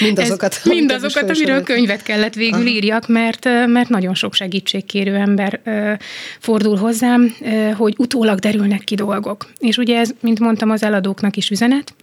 Mindazokat, 0.00 0.60
mindazokat 0.64 1.30
amiről 1.30 1.62
könyvet 1.62 2.02
kellett 2.02 2.34
végül 2.34 2.60
Aha. 2.60 2.68
írjak, 2.68 3.08
mert, 3.08 3.44
mert 3.66 3.88
nagyon 3.88 4.14
sok 4.14 4.34
segítségkérő 4.34 5.14
ember 5.14 5.60
fordul 6.40 6.76
hozzám, 6.76 7.34
hogy 7.76 7.94
utólag 7.98 8.38
derülnek 8.38 8.80
ki 8.80 8.94
dolgok. 8.94 9.46
És 9.58 9.76
ugye 9.76 9.98
ez, 9.98 10.10
mint 10.20 10.40
mondtam, 10.40 10.70
az 10.70 10.82
eladóknak 10.82 11.36
is 11.36 11.50
üzenet, 11.50 11.94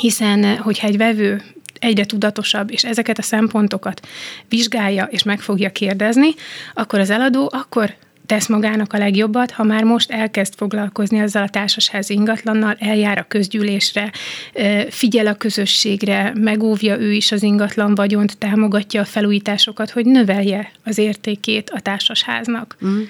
hiszen 0.00 0.56
hogyha 0.56 0.86
egy 0.86 0.96
vevő 0.96 1.42
egyre 1.78 2.04
tudatosabb, 2.04 2.70
és 2.70 2.84
ezeket 2.84 3.18
a 3.18 3.22
szempontokat 3.22 4.06
vizsgálja, 4.48 5.04
és 5.10 5.22
meg 5.22 5.40
fogja 5.40 5.70
kérdezni, 5.70 6.28
akkor 6.74 6.98
az 6.98 7.10
eladó 7.10 7.50
akkor 7.52 7.94
tesz 8.26 8.48
magának 8.48 8.92
a 8.92 8.98
legjobbat, 8.98 9.50
ha 9.50 9.62
már 9.62 9.84
most 9.84 10.10
elkezd 10.10 10.54
foglalkozni 10.56 11.20
azzal 11.20 11.42
a 11.42 11.48
társasház 11.48 12.10
ingatlannal, 12.10 12.76
eljár 12.78 13.18
a 13.18 13.24
közgyűlésre, 13.28 14.12
figyel 14.88 15.26
a 15.26 15.34
közösségre, 15.34 16.32
megóvja 16.34 16.98
ő 16.98 17.12
is 17.12 17.32
az 17.32 17.42
ingatlan 17.42 17.94
vagyont, 17.94 18.38
támogatja 18.38 19.00
a 19.00 19.04
felújításokat, 19.04 19.90
hogy 19.90 20.06
növelje 20.06 20.70
az 20.84 20.98
értékét 20.98 21.70
a 21.70 21.80
társasháznak. 21.80 22.76
Mm. 22.84 23.00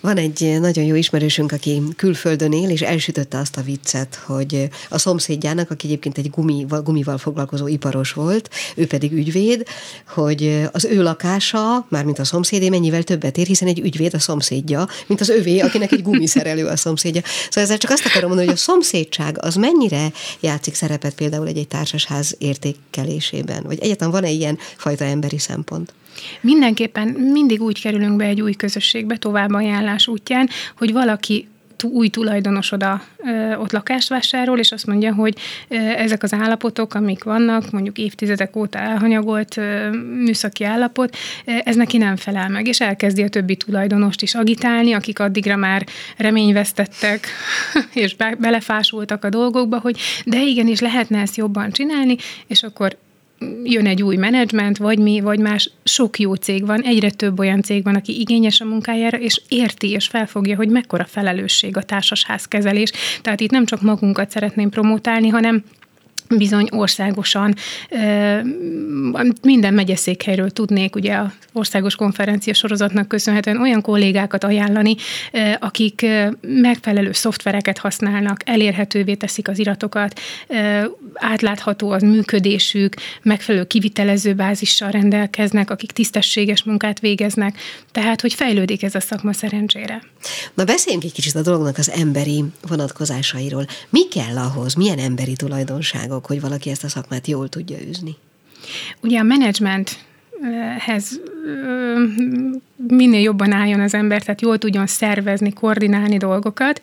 Van 0.00 0.16
egy 0.16 0.56
nagyon 0.60 0.84
jó 0.84 0.94
ismerősünk, 0.94 1.52
aki 1.52 1.82
külföldön 1.96 2.52
él, 2.52 2.70
és 2.70 2.80
elsütötte 2.80 3.38
azt 3.38 3.56
a 3.56 3.62
viccet, 3.62 4.14
hogy 4.14 4.68
a 4.88 4.98
szomszédjának, 4.98 5.70
aki 5.70 5.86
egyébként 5.86 6.18
egy 6.18 6.30
gumival, 6.30 6.82
gumival 6.82 7.18
foglalkozó 7.18 7.68
iparos 7.68 8.12
volt, 8.12 8.50
ő 8.74 8.86
pedig 8.86 9.12
ügyvéd, 9.12 9.66
hogy 10.06 10.68
az 10.72 10.84
ő 10.84 11.02
lakása, 11.02 11.86
mármint 11.88 12.18
a 12.18 12.24
szomszédé 12.24 12.68
mennyivel 12.68 13.02
többet 13.02 13.36
ér, 13.36 13.46
hiszen 13.46 13.68
egy 13.68 13.78
ügyvéd 13.78 14.14
a 14.14 14.18
szomszédja, 14.46 14.88
mint 15.06 15.20
az 15.20 15.28
övé, 15.28 15.58
akinek 15.58 15.92
egy 15.92 16.02
gumiszerelő 16.02 16.66
a 16.66 16.76
szomszédja. 16.76 17.20
Szóval 17.24 17.64
ezzel 17.64 17.78
csak 17.78 17.90
azt 17.90 18.06
akarom 18.06 18.28
mondani, 18.28 18.48
hogy 18.48 18.56
a 18.56 18.60
szomszédság 18.60 19.36
az 19.40 19.54
mennyire 19.54 20.12
játszik 20.40 20.74
szerepet 20.74 21.14
például 21.14 21.46
egy-egy 21.46 21.68
társasház 21.68 22.34
értékelésében? 22.38 23.62
Vagy 23.62 23.78
egyáltalán 23.80 24.12
van-e 24.12 24.30
ilyen 24.30 24.58
fajta 24.76 25.04
emberi 25.04 25.38
szempont? 25.38 25.92
Mindenképpen 26.40 27.08
mindig 27.08 27.62
úgy 27.62 27.80
kerülünk 27.80 28.16
be 28.16 28.24
egy 28.24 28.40
új 28.40 28.52
közösségbe, 28.52 29.16
továbbajánlás 29.16 30.06
útján, 30.08 30.48
hogy 30.76 30.92
valaki 30.92 31.48
új 31.84 32.08
tulajdonosoda 32.08 33.02
ott 33.58 33.72
lakást 33.72 34.08
vásárol, 34.08 34.58
és 34.58 34.72
azt 34.72 34.86
mondja, 34.86 35.14
hogy 35.14 35.34
ezek 35.96 36.22
az 36.22 36.32
állapotok, 36.32 36.94
amik 36.94 37.24
vannak, 37.24 37.70
mondjuk 37.70 37.98
évtizedek 37.98 38.56
óta 38.56 38.78
elhanyagolt 38.78 39.60
műszaki 40.24 40.64
állapot, 40.64 41.16
ez 41.44 41.76
neki 41.76 41.96
nem 41.96 42.16
felel 42.16 42.48
meg, 42.48 42.66
és 42.66 42.80
elkezdi 42.80 43.22
a 43.22 43.28
többi 43.28 43.56
tulajdonost 43.56 44.22
is 44.22 44.34
agitálni, 44.34 44.92
akik 44.92 45.18
addigra 45.18 45.56
már 45.56 45.86
reményvesztettek, 46.16 47.26
és 47.92 48.16
be, 48.16 48.36
belefásultak 48.38 49.24
a 49.24 49.28
dolgokba, 49.28 49.78
hogy 49.78 49.98
de 50.24 50.42
igenis 50.42 50.80
lehetne 50.80 51.20
ezt 51.20 51.36
jobban 51.36 51.70
csinálni, 51.70 52.16
és 52.46 52.62
akkor 52.62 52.96
jön 53.64 53.86
egy 53.86 54.02
új 54.02 54.16
menedzsment, 54.16 54.78
vagy 54.78 54.98
mi, 54.98 55.20
vagy 55.20 55.38
más, 55.38 55.70
sok 55.84 56.18
jó 56.18 56.34
cég 56.34 56.66
van, 56.66 56.82
egyre 56.82 57.10
több 57.10 57.38
olyan 57.38 57.62
cég 57.62 57.84
van, 57.84 57.94
aki 57.94 58.20
igényes 58.20 58.60
a 58.60 58.64
munkájára, 58.64 59.18
és 59.18 59.40
érti, 59.48 59.90
és 59.90 60.06
felfogja, 60.06 60.56
hogy 60.56 60.68
mekkora 60.68 61.04
felelősség 61.04 61.76
a 61.76 61.82
társasházkezelés. 61.82 62.92
Tehát 63.22 63.40
itt 63.40 63.50
nem 63.50 63.64
csak 63.64 63.82
magunkat 63.82 64.30
szeretném 64.30 64.70
promotálni, 64.70 65.28
hanem 65.28 65.64
bizony 66.28 66.68
országosan 66.70 67.54
minden 69.42 69.74
megyeszékhelyről 69.74 70.50
tudnék 70.50 70.96
ugye 70.96 71.14
a 71.14 71.32
országos 71.52 71.94
konferencia 71.94 72.54
sorozatnak 72.54 73.08
köszönhetően 73.08 73.60
olyan 73.60 73.80
kollégákat 73.80 74.44
ajánlani, 74.44 74.94
akik 75.58 76.06
megfelelő 76.40 77.12
szoftvereket 77.12 77.78
használnak, 77.78 78.40
elérhetővé 78.44 79.14
teszik 79.14 79.48
az 79.48 79.58
iratokat, 79.58 80.20
átlátható 81.14 81.90
az 81.90 82.02
működésük, 82.02 82.94
megfelelő 83.22 83.64
kivitelező 83.64 84.34
bázissal 84.34 84.90
rendelkeznek, 84.90 85.70
akik 85.70 85.92
tisztességes 85.92 86.62
munkát 86.62 87.00
végeznek, 87.00 87.58
tehát 87.92 88.20
hogy 88.20 88.34
fejlődik 88.34 88.82
ez 88.82 88.94
a 88.94 89.00
szakma 89.00 89.32
szerencsére. 89.32 90.02
Na 90.54 90.64
beszéljünk 90.64 91.04
egy 91.04 91.12
kicsit 91.12 91.34
a 91.34 91.42
dolognak 91.42 91.78
az 91.78 91.90
emberi 91.90 92.44
vonatkozásairól. 92.68 93.66
Mi 93.88 94.08
kell 94.08 94.36
ahhoz, 94.36 94.74
milyen 94.74 94.98
emberi 94.98 95.32
tulajdonságok, 95.36 96.15
dolgok, 96.16 96.26
hogy 96.26 96.40
valaki 96.40 96.70
ezt 96.70 96.84
a 96.84 96.88
szakmát 96.88 97.26
jól 97.26 97.48
tudja 97.48 97.78
űzni? 97.78 98.16
Ugye 99.00 99.18
a 99.18 99.22
menedzsment 99.22 100.04
hez 100.78 101.20
minél 102.88 103.20
jobban 103.20 103.52
álljon 103.52 103.80
az 103.80 103.94
ember, 103.94 104.22
tehát 104.22 104.40
jól 104.40 104.58
tudjon 104.58 104.86
szervezni, 104.86 105.52
koordinálni 105.52 106.16
dolgokat, 106.16 106.80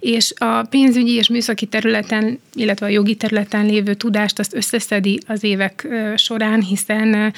és 0.00 0.32
a 0.36 0.62
pénzügyi 0.62 1.12
és 1.12 1.28
műszaki 1.28 1.66
területen, 1.66 2.38
illetve 2.54 2.86
a 2.86 2.88
jogi 2.88 3.14
területen 3.14 3.66
lévő 3.66 3.94
tudást 3.94 4.38
azt 4.38 4.54
összeszedi 4.54 5.20
az 5.26 5.44
évek 5.44 5.88
során, 6.16 6.62
hiszen 6.62 7.32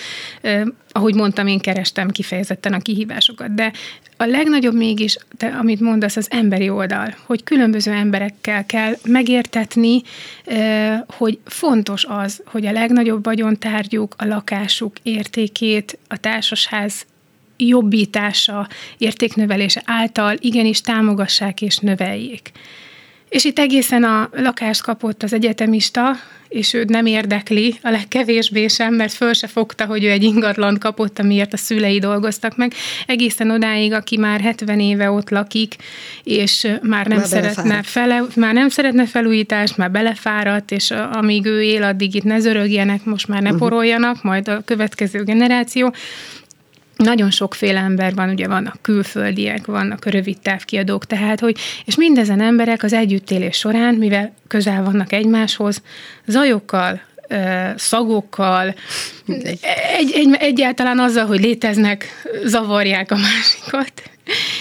ahogy 0.92 1.14
mondtam, 1.14 1.46
én 1.46 1.58
kerestem 1.58 2.08
kifejezetten 2.08 2.72
a 2.72 2.78
kihívásokat, 2.78 3.54
de 3.54 3.72
a 4.20 4.24
legnagyobb 4.24 4.74
mégis, 4.74 5.16
te, 5.36 5.46
amit 5.46 5.80
mondasz, 5.80 6.16
az 6.16 6.26
emberi 6.30 6.68
oldal, 6.68 7.14
hogy 7.26 7.42
különböző 7.42 7.92
emberekkel 7.92 8.66
kell 8.66 8.92
megértetni, 9.04 10.02
hogy 11.06 11.38
fontos 11.44 12.04
az, 12.04 12.42
hogy 12.46 12.66
a 12.66 12.72
legnagyobb 12.72 13.24
vagyontárgyuk, 13.24 14.14
a 14.18 14.24
lakásuk 14.24 14.96
értékét, 15.02 15.98
a 16.08 16.16
társasház 16.68 17.06
jobbítása, 17.56 18.68
értéknövelése 18.98 19.82
által 19.84 20.36
igenis 20.40 20.80
támogassák 20.80 21.62
és 21.62 21.76
növeljék. 21.76 22.50
És 23.28 23.44
itt 23.44 23.58
egészen 23.58 24.04
a 24.04 24.28
lakást 24.32 24.82
kapott 24.82 25.22
az 25.22 25.32
egyetemista, 25.32 26.16
és 26.48 26.72
őt 26.72 26.88
nem 26.88 27.06
érdekli, 27.06 27.78
a 27.82 27.90
legkevésbé 27.90 28.66
sem, 28.66 28.94
mert 28.94 29.12
föl 29.12 29.32
se 29.32 29.46
fogta, 29.46 29.84
hogy 29.86 30.04
ő 30.04 30.10
egy 30.10 30.22
ingatlan 30.22 30.78
kapott, 30.78 31.18
amiért 31.18 31.52
a 31.52 31.56
szülei 31.56 31.98
dolgoztak 31.98 32.56
meg. 32.56 32.72
Egészen 33.06 33.50
odáig, 33.50 33.92
aki 33.92 34.16
már 34.16 34.40
70 34.40 34.80
éve 34.80 35.10
ott 35.10 35.30
lakik, 35.30 35.76
és 36.24 36.66
már 36.82 37.06
nem, 37.06 37.18
már 37.18 37.26
szeretne, 37.26 37.82
fele, 37.82 38.22
már 38.36 38.54
nem 38.54 38.68
szeretne 38.68 39.06
felújítást, 39.06 39.76
már 39.76 39.90
belefáradt, 39.90 40.70
és 40.70 40.90
amíg 40.90 41.46
ő 41.46 41.62
él, 41.62 41.82
addig 41.82 42.14
itt 42.14 42.24
ne 42.24 42.38
zörögjenek, 42.38 43.04
most 43.04 43.28
már 43.28 43.42
ne 43.42 43.50
mhm. 43.50 43.58
poroljanak, 43.58 44.22
majd 44.22 44.48
a 44.48 44.62
következő 44.64 45.22
generáció 45.22 45.92
nagyon 46.98 47.30
sokféle 47.30 47.80
ember 47.80 48.14
van, 48.14 48.28
ugye 48.28 48.48
vannak 48.48 48.78
külföldiek, 48.82 49.66
vannak 49.66 50.04
rövid 50.04 50.38
távkiadók, 50.38 51.06
tehát, 51.06 51.40
hogy, 51.40 51.58
és 51.84 51.96
mindezen 51.96 52.40
emberek 52.40 52.82
az 52.82 52.92
együttélés 52.92 53.56
során, 53.56 53.94
mivel 53.94 54.34
közel 54.46 54.84
vannak 54.84 55.12
egymáshoz, 55.12 55.82
zajokkal, 56.26 57.00
szagokkal, 57.76 58.74
egy, 59.98 60.12
egy, 60.14 60.36
egyáltalán 60.38 60.98
azzal, 60.98 61.26
hogy 61.26 61.40
léteznek, 61.40 62.06
zavarják 62.44 63.10
a 63.10 63.16
másikat. 63.16 63.92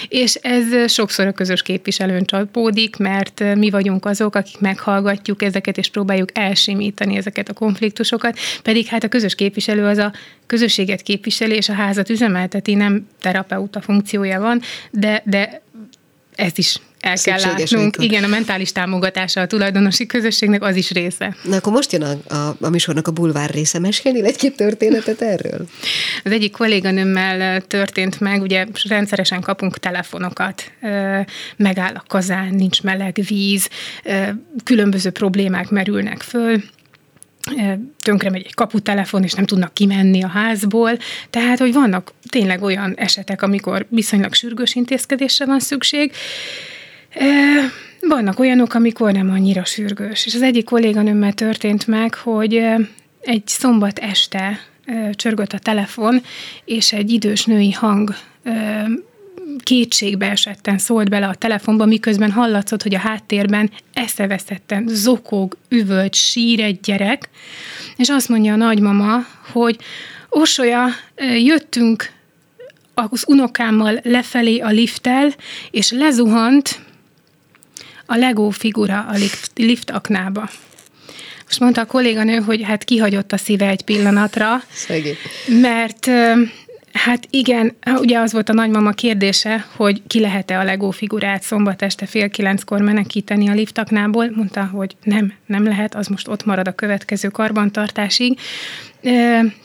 És 0.08 0.34
ez 0.34 0.92
sokszor 0.92 1.26
a 1.26 1.32
közös 1.32 1.62
képviselőn 1.62 2.24
csapódik, 2.24 2.96
mert 2.96 3.54
mi 3.54 3.70
vagyunk 3.70 4.04
azok, 4.04 4.34
akik 4.34 4.60
meghallgatjuk 4.60 5.42
ezeket, 5.42 5.78
és 5.78 5.88
próbáljuk 5.88 6.38
elsimítani 6.38 7.16
ezeket 7.16 7.48
a 7.48 7.52
konfliktusokat, 7.52 8.38
pedig 8.62 8.86
hát 8.86 9.04
a 9.04 9.08
közös 9.08 9.34
képviselő 9.34 9.84
az 9.84 9.98
a 9.98 10.12
közösséget 10.46 11.02
képviseli, 11.02 11.54
és 11.54 11.68
a 11.68 11.72
házat 11.72 12.10
üzemelteti, 12.10 12.74
nem 12.74 13.06
terapeuta 13.20 13.80
funkciója 13.80 14.40
van, 14.40 14.60
de, 14.90 15.22
de 15.24 15.62
ezt 16.34 16.58
is 16.58 16.80
el 17.00 17.16
kell 17.22 17.40
látnunk. 17.40 17.96
Igen, 18.00 18.24
a 18.24 18.26
mentális 18.26 18.72
támogatása 18.72 19.40
a 19.40 19.46
tulajdonosi 19.46 20.06
közösségnek 20.06 20.62
az 20.62 20.76
is 20.76 20.90
része. 20.90 21.36
Na 21.44 21.56
akkor 21.56 21.72
most 21.72 21.92
jön 21.92 22.02
a, 22.02 22.34
a, 22.34 22.56
a 22.60 22.68
műsornak 22.68 23.08
a 23.08 23.10
bulvár 23.10 23.50
része. 23.50 23.78
Mesélni 23.78 24.24
egy-két 24.24 24.56
történetet 24.56 25.22
erről? 25.22 25.66
Az 26.24 26.32
egyik 26.32 26.52
kolléganőmmel 26.52 27.60
történt 27.60 28.20
meg, 28.20 28.42
ugye 28.42 28.66
rendszeresen 28.88 29.40
kapunk 29.40 29.78
telefonokat, 29.78 30.72
megáll 31.56 31.94
a 31.94 32.04
kazán, 32.06 32.54
nincs 32.54 32.82
meleg 32.82 33.18
víz, 33.28 33.68
különböző 34.64 35.10
problémák 35.10 35.70
merülnek 35.70 36.22
föl, 36.22 36.62
tönkre 37.98 38.30
megy 38.30 38.44
egy 38.44 38.54
kaputelefon, 38.54 39.22
és 39.22 39.32
nem 39.32 39.46
tudnak 39.46 39.74
kimenni 39.74 40.22
a 40.22 40.28
házból. 40.28 40.98
Tehát, 41.30 41.58
hogy 41.58 41.72
vannak 41.72 42.12
tényleg 42.28 42.62
olyan 42.62 42.94
esetek, 42.96 43.42
amikor 43.42 43.86
viszonylag 43.88 44.34
sürgős 44.34 44.74
intézkedésre 44.74 45.46
van 45.46 45.60
szükség, 45.60 46.12
vannak 48.00 48.38
olyanok, 48.38 48.74
amikor 48.74 49.12
nem 49.12 49.30
annyira 49.30 49.64
sürgős. 49.64 50.26
És 50.26 50.34
az 50.34 50.42
egyik 50.42 50.64
kolléganőmmel 50.64 51.32
történt 51.32 51.86
meg, 51.86 52.14
hogy 52.14 52.64
egy 53.20 53.42
szombat 53.46 53.98
este 53.98 54.60
csörgött 55.12 55.52
a 55.52 55.58
telefon, 55.58 56.22
és 56.64 56.92
egy 56.92 57.10
idős 57.10 57.44
női 57.44 57.72
hang 57.72 58.14
kétségbe 59.62 60.30
esetten 60.30 60.78
szólt 60.78 61.08
bele 61.08 61.26
a 61.26 61.34
telefonba, 61.34 61.84
miközben 61.84 62.30
hallatszott, 62.30 62.82
hogy 62.82 62.94
a 62.94 62.98
háttérben 62.98 63.70
eszeveszetten 63.92 64.84
zokog, 64.88 65.56
üvölt, 65.68 66.14
sír 66.14 66.60
egy 66.60 66.80
gyerek, 66.80 67.28
és 67.96 68.08
azt 68.08 68.28
mondja 68.28 68.52
a 68.52 68.56
nagymama, 68.56 69.26
hogy 69.52 69.78
Orsolya, 70.28 70.86
jöttünk 71.44 72.10
az 72.94 73.24
unokámmal 73.26 74.00
lefelé 74.02 74.58
a 74.58 74.68
lifttel, 74.68 75.34
és 75.70 75.90
lezuhant 75.90 76.80
a 78.10 78.16
Lego 78.16 78.50
figura 78.50 79.06
a 79.08 79.12
lift, 79.12 79.50
lift 79.54 79.90
aknába. 79.90 80.48
Most 81.44 81.60
mondta 81.60 81.80
a 81.80 81.86
kolléganő, 81.86 82.36
hogy 82.36 82.62
hát 82.62 82.84
kihagyott 82.84 83.32
a 83.32 83.36
szíve 83.36 83.68
egy 83.68 83.82
pillanatra, 83.82 84.62
Szegény. 84.72 85.16
mert 85.60 86.10
Hát 86.92 87.26
igen, 87.30 87.76
ugye 87.96 88.18
az 88.18 88.32
volt 88.32 88.48
a 88.48 88.52
nagymama 88.52 88.90
kérdése, 88.90 89.66
hogy 89.76 90.02
ki 90.06 90.20
lehet-e 90.20 90.58
a 90.58 90.64
Lego 90.64 90.90
figurát 90.90 91.42
szombat 91.42 91.82
este 91.82 92.06
fél 92.06 92.30
kilenckor 92.30 92.80
menekíteni 92.80 93.48
a 93.48 93.54
liftaknából. 93.54 94.30
Mondta, 94.34 94.64
hogy 94.64 94.96
nem, 95.02 95.32
nem 95.46 95.64
lehet, 95.64 95.94
az 95.94 96.06
most 96.06 96.28
ott 96.28 96.44
marad 96.44 96.68
a 96.68 96.72
következő 96.72 97.28
karbantartásig. 97.28 98.38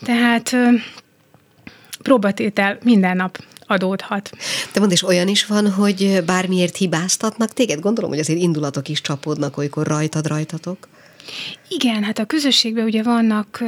Tehát 0.04 0.56
próbatétel 2.02 2.78
minden 2.82 3.16
nap 3.16 3.38
adódhat. 3.66 4.30
Te 4.72 4.80
mondd, 4.80 4.92
és 4.92 5.02
olyan 5.02 5.28
is 5.28 5.46
van, 5.46 5.70
hogy 5.70 6.22
bármiért 6.26 6.76
hibáztatnak 6.76 7.52
téged? 7.52 7.80
Gondolom, 7.80 8.10
hogy 8.10 8.18
azért 8.18 8.40
indulatok 8.40 8.88
is 8.88 9.00
csapódnak, 9.00 9.56
olykor 9.56 9.86
rajtad 9.86 10.26
rajtatok. 10.26 10.88
Igen, 11.68 12.02
hát 12.02 12.18
a 12.18 12.24
közösségben 12.24 12.84
ugye 12.84 13.02
vannak 13.02 13.62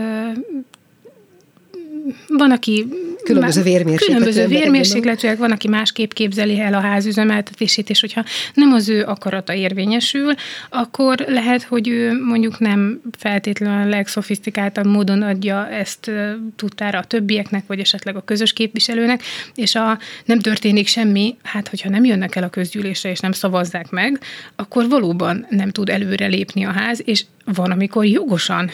van, 2.28 2.50
aki 2.50 2.86
különböző 3.24 3.62
vérmérsékletűek. 3.62 4.22
Különböző 4.22 4.46
vérmérsékletűek, 4.46 5.38
van, 5.38 5.50
aki 5.50 5.68
másképp 5.68 6.10
képzeli 6.10 6.60
el 6.60 6.74
a 6.74 6.80
házüzemeltetését, 6.80 7.90
és 7.90 8.00
hogyha 8.00 8.24
nem 8.54 8.72
az 8.72 8.88
ő 8.88 9.02
akarata 9.02 9.54
érvényesül, 9.54 10.34
akkor 10.68 11.24
lehet, 11.28 11.62
hogy 11.62 11.88
ő 11.88 12.22
mondjuk 12.22 12.58
nem 12.58 13.00
feltétlenül 13.18 13.86
a 13.86 13.88
legszofisztikáltabb 13.88 14.86
módon 14.86 15.22
adja 15.22 15.68
ezt 15.68 16.10
tudtára 16.56 16.98
a 16.98 17.04
többieknek, 17.04 17.66
vagy 17.66 17.80
esetleg 17.80 18.16
a 18.16 18.24
közös 18.24 18.52
képviselőnek, 18.52 19.22
és 19.54 19.74
a 19.74 19.98
nem 20.24 20.38
történik 20.38 20.86
semmi, 20.86 21.36
hát 21.42 21.68
hogyha 21.68 21.88
nem 21.88 22.04
jönnek 22.04 22.36
el 22.36 22.42
a 22.42 22.48
közgyűlésre, 22.48 23.10
és 23.10 23.18
nem 23.18 23.32
szavazzák 23.32 23.90
meg, 23.90 24.20
akkor 24.56 24.88
valóban 24.88 25.46
nem 25.50 25.70
tud 25.70 25.88
előre 25.88 26.26
lépni 26.26 26.64
a 26.64 26.70
ház, 26.70 27.02
és 27.04 27.24
van, 27.54 27.70
amikor 27.70 28.04
jogosan 28.04 28.70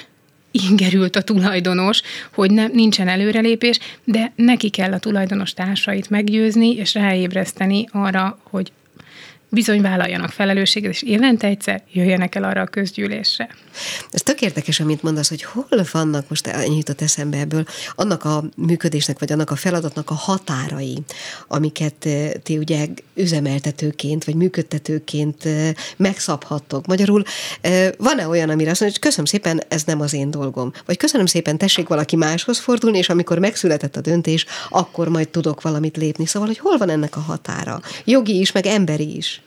ingerült 0.52 1.16
a 1.16 1.23
tulajdonos, 1.23 2.02
hogy 2.35 2.50
ne, 2.50 2.66
nincsen 2.66 3.09
előrelépés, 3.09 3.78
de 4.04 4.32
neki 4.37 4.71
kell 4.71 4.92
a 4.92 4.99
tulajdonos 4.99 5.52
társait 5.52 6.11
meggyőzni 6.11 6.75
és 6.75 6.94
ráébreszteni 6.94 7.88
arra, 7.92 8.38
hogy 8.42 8.73
bizony 9.52 9.80
vállaljanak 9.80 10.30
felelősséget, 10.30 10.90
és 10.90 11.02
évente 11.02 11.47
egyszer 11.47 11.82
jöjjenek 11.92 12.35
el 12.35 12.44
arra 12.44 12.61
a 12.61 12.66
közgyűlésre. 12.66 13.49
Ez 14.11 14.23
tök 14.23 14.40
érdekes, 14.40 14.80
amit 14.80 15.02
mondasz, 15.02 15.28
hogy 15.28 15.42
hol 15.42 15.87
vannak, 15.92 16.28
most 16.28 16.47
ennyi 16.47 16.76
jutott 16.76 17.00
eszembe 17.00 17.38
ebből, 17.38 17.64
annak 17.94 18.25
a 18.25 18.44
működésnek, 18.56 19.18
vagy 19.18 19.32
annak 19.32 19.50
a 19.50 19.56
feladatnak 19.56 20.11
a 20.11 20.14
határai, 20.14 20.99
amiket 21.49 22.06
eh, 22.06 22.30
ti 22.42 22.59
ugye 22.59 22.87
üzemeltetőként, 23.14 24.25
vagy 24.25 24.35
működtetőként 24.35 25.44
eh, 25.44 25.71
megszabhattok. 25.97 26.87
Magyarul 26.87 27.23
eh, 27.61 27.90
van-e 27.99 28.28
olyan, 28.28 28.50
amire 28.50 28.71
azt 28.71 28.80
mondja, 28.80 28.99
hogy 29.00 29.09
köszönöm 29.09 29.25
szépen, 29.25 29.62
ez 29.68 29.85
nem 29.85 30.00
az 30.00 30.12
én 30.12 30.30
dolgom. 30.30 30.73
Vagy 30.87 30.97
köszönöm 30.97 31.26
szépen, 31.26 31.59
tessék 31.59 31.88
valaki 31.88 32.16
máshoz 32.16 32.59
fordulni, 32.59 32.99
és 32.99 33.09
amikor 33.09 33.38
megszületett 33.38 33.97
a 33.97 34.00
döntés, 34.00 34.47
akkor 34.68 35.09
majd 35.09 35.28
tudok 35.28 35.62
valamit 35.62 35.97
lépni. 35.97 36.26
Szóval, 36.26 36.49
hogy 36.49 36.59
hol 36.59 36.76
van 36.78 36.90
ennek 36.90 37.16
a 37.16 37.21
határa? 37.21 37.80
Jogi 38.04 38.38
is, 38.38 38.52
meg 38.52 38.66
emberi 38.66 39.16
is. 39.16 39.41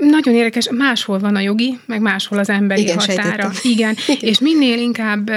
Nagyon 0.00 0.34
érdekes, 0.34 0.68
máshol 0.70 1.18
van 1.18 1.36
a 1.36 1.40
jogi, 1.40 1.78
meg 1.86 2.00
máshol 2.00 2.38
az 2.38 2.48
emberi 2.48 2.80
Igen, 2.80 2.98
határa. 2.98 3.20
Sejtettem. 3.22 3.50
Igen, 3.62 3.94
és 4.30 4.38
minél 4.38 4.78
inkább 4.78 5.30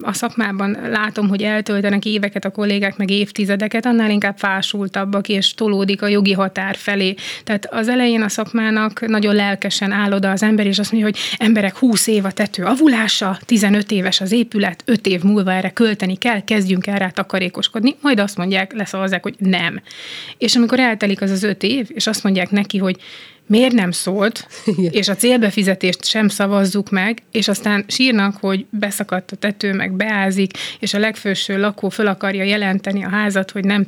a 0.00 0.12
szakmában 0.12 0.78
látom, 0.88 1.28
hogy 1.28 1.42
eltöltenek 1.42 2.04
éveket 2.04 2.44
a 2.44 2.50
kollégák, 2.50 2.96
meg 2.96 3.10
évtizedeket, 3.10 3.86
annál 3.86 4.10
inkább 4.10 4.38
fásultabbak, 4.38 5.28
és 5.28 5.54
tolódik 5.54 6.02
a 6.02 6.06
jogi 6.06 6.32
határ 6.32 6.76
felé. 6.76 7.14
Tehát 7.44 7.66
az 7.70 7.88
elején 7.88 8.22
a 8.22 8.28
szakmának 8.28 9.06
nagyon 9.06 9.34
lelkesen 9.34 9.92
áll 9.92 10.12
oda 10.12 10.30
az 10.30 10.42
ember, 10.42 10.66
és 10.66 10.78
azt 10.78 10.92
mondja, 10.92 11.10
hogy 11.10 11.20
emberek 11.38 11.76
20 11.76 12.06
év 12.06 12.24
a 12.24 12.32
tető 12.32 12.64
avulása, 12.64 13.38
15 13.44 13.90
éves 13.90 14.20
az 14.20 14.32
épület, 14.32 14.82
5 14.84 15.06
év 15.06 15.22
múlva 15.22 15.52
erre 15.52 15.70
költeni 15.70 16.16
kell, 16.16 16.44
kezdjünk 16.44 16.86
el 16.86 16.98
rá 16.98 17.08
takarékoskodni, 17.08 17.94
majd 18.00 18.20
azt 18.20 18.36
mondják, 18.36 18.72
leszavazzák, 18.72 19.22
hogy 19.22 19.34
nem. 19.38 19.80
És 20.38 20.56
amikor 20.56 20.80
eltelik 20.80 21.22
az 21.22 21.30
az 21.30 21.42
5 21.42 21.62
év, 21.62 21.86
és 21.88 22.06
azt 22.06 22.22
mondják 22.22 22.50
neki, 22.50 22.78
hogy 22.78 22.96
miért 23.46 23.72
nem 23.72 23.90
szólt, 23.90 24.46
Igen. 24.64 24.92
és 24.92 25.08
a 25.08 25.14
célbefizetést 25.14 26.04
sem 26.04 26.28
szavazzuk 26.28 26.90
meg, 26.90 27.22
és 27.30 27.48
aztán 27.48 27.84
sírnak, 27.88 28.36
hogy 28.40 28.66
beszakadt 28.70 29.30
a 29.30 29.36
tető, 29.36 29.72
meg 29.72 29.92
beázik, 29.92 30.50
és 30.78 30.94
a 30.94 30.98
legfőső 30.98 31.60
lakó 31.60 31.88
föl 31.88 32.06
akarja 32.06 32.44
jelenteni 32.44 33.04
a 33.04 33.08
házat, 33.08 33.50
hogy 33.50 33.64
nem 33.64 33.86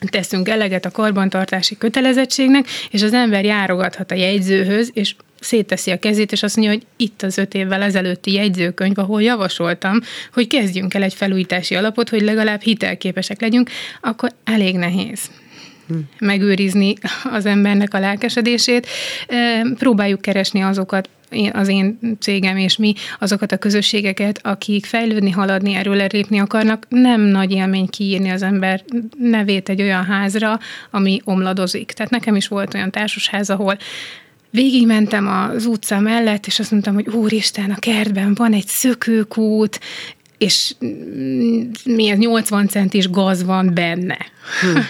teszünk 0.00 0.48
eleget 0.48 0.84
a 0.84 0.90
karbantartási 0.90 1.76
kötelezettségnek, 1.78 2.66
és 2.90 3.02
az 3.02 3.12
ember 3.12 3.44
járogathat 3.44 4.10
a 4.10 4.14
jegyzőhöz, 4.14 4.90
és 4.94 5.14
szétteszi 5.40 5.90
a 5.90 5.98
kezét, 5.98 6.32
és 6.32 6.42
azt 6.42 6.56
mondja, 6.56 6.74
hogy 6.74 6.86
itt 6.96 7.22
az 7.22 7.38
öt 7.38 7.54
évvel 7.54 7.82
ezelőtti 7.82 8.32
jegyzőkönyv, 8.32 8.98
ahol 8.98 9.22
javasoltam, 9.22 10.00
hogy 10.32 10.46
kezdjünk 10.46 10.94
el 10.94 11.02
egy 11.02 11.14
felújítási 11.14 11.74
alapot, 11.74 12.08
hogy 12.08 12.20
legalább 12.20 12.60
hitelképesek 12.60 13.40
legyünk, 13.40 13.70
akkor 14.00 14.32
elég 14.44 14.76
nehéz 14.76 15.30
megőrizni 16.18 16.94
az 17.30 17.46
embernek 17.46 17.94
a 17.94 17.98
lelkesedését. 17.98 18.86
Próbáljuk 19.78 20.20
keresni 20.20 20.60
azokat, 20.60 21.08
az 21.52 21.68
én 21.68 21.98
cégem 22.20 22.56
és 22.56 22.76
mi 22.76 22.94
azokat 23.18 23.52
a 23.52 23.56
közösségeket, 23.56 24.40
akik 24.42 24.86
fejlődni, 24.86 25.30
haladni, 25.30 25.74
erről 25.74 26.06
lépni 26.10 26.38
akarnak, 26.38 26.86
nem 26.88 27.20
nagy 27.20 27.52
élmény 27.52 27.86
kiírni 27.86 28.30
az 28.30 28.42
ember 28.42 28.84
nevét 29.18 29.68
egy 29.68 29.82
olyan 29.82 30.04
házra, 30.04 30.58
ami 30.90 31.20
omladozik. 31.24 31.92
Tehát 31.92 32.12
nekem 32.12 32.36
is 32.36 32.48
volt 32.48 32.74
olyan 32.74 32.90
társasház, 32.90 33.50
ahol 33.50 33.78
végigmentem 34.50 35.28
az 35.28 35.66
utca 35.66 36.00
mellett, 36.00 36.46
és 36.46 36.58
azt 36.58 36.70
mondtam, 36.70 36.94
hogy 36.94 37.08
úristen, 37.08 37.70
a 37.70 37.78
kertben 37.78 38.34
van 38.34 38.52
egy 38.52 38.66
szökőkút, 38.66 39.80
és 40.40 40.74
milyen 41.84 42.16
80 42.16 42.68
centis 42.68 43.10
gaz 43.10 43.44
van 43.44 43.74
benne. 43.74 44.18
uh-huh. 44.62 44.84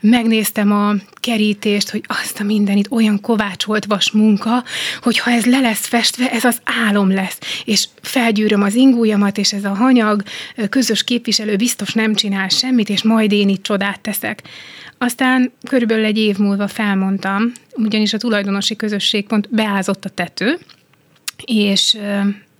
Megnéztem 0.00 0.72
a 0.72 0.94
kerítést, 1.20 1.90
hogy 1.90 2.04
azt 2.06 2.40
a 2.40 2.44
mindenit 2.44 2.86
olyan 2.90 3.20
kovácsolt 3.20 3.84
vas 3.84 4.10
munka, 4.10 4.64
hogy 5.00 5.18
ha 5.18 5.30
ez 5.30 5.44
le 5.44 5.60
lesz 5.60 5.86
festve, 5.86 6.30
ez 6.30 6.44
az 6.44 6.60
álom 6.88 7.10
lesz. 7.10 7.38
És 7.64 7.88
felgyűröm 8.02 8.62
az 8.62 8.74
ingújamat, 8.74 9.38
és 9.38 9.52
ez 9.52 9.64
a 9.64 9.74
hanyag 9.74 10.22
közös 10.68 11.04
képviselő 11.04 11.56
biztos 11.56 11.92
nem 11.92 12.14
csinál 12.14 12.48
semmit, 12.48 12.88
és 12.88 13.02
majd 13.02 13.32
én 13.32 13.48
itt 13.48 13.62
csodát 13.62 14.00
teszek. 14.00 14.42
Aztán 14.98 15.52
körülbelül 15.68 16.04
egy 16.04 16.18
év 16.18 16.38
múlva 16.38 16.68
felmondtam, 16.68 17.52
ugyanis 17.72 18.12
a 18.12 18.18
tulajdonosi 18.18 18.76
közösség 18.76 19.26
pont 19.26 19.48
beázott 19.50 20.04
a 20.04 20.08
tető, 20.08 20.58
és 21.44 21.96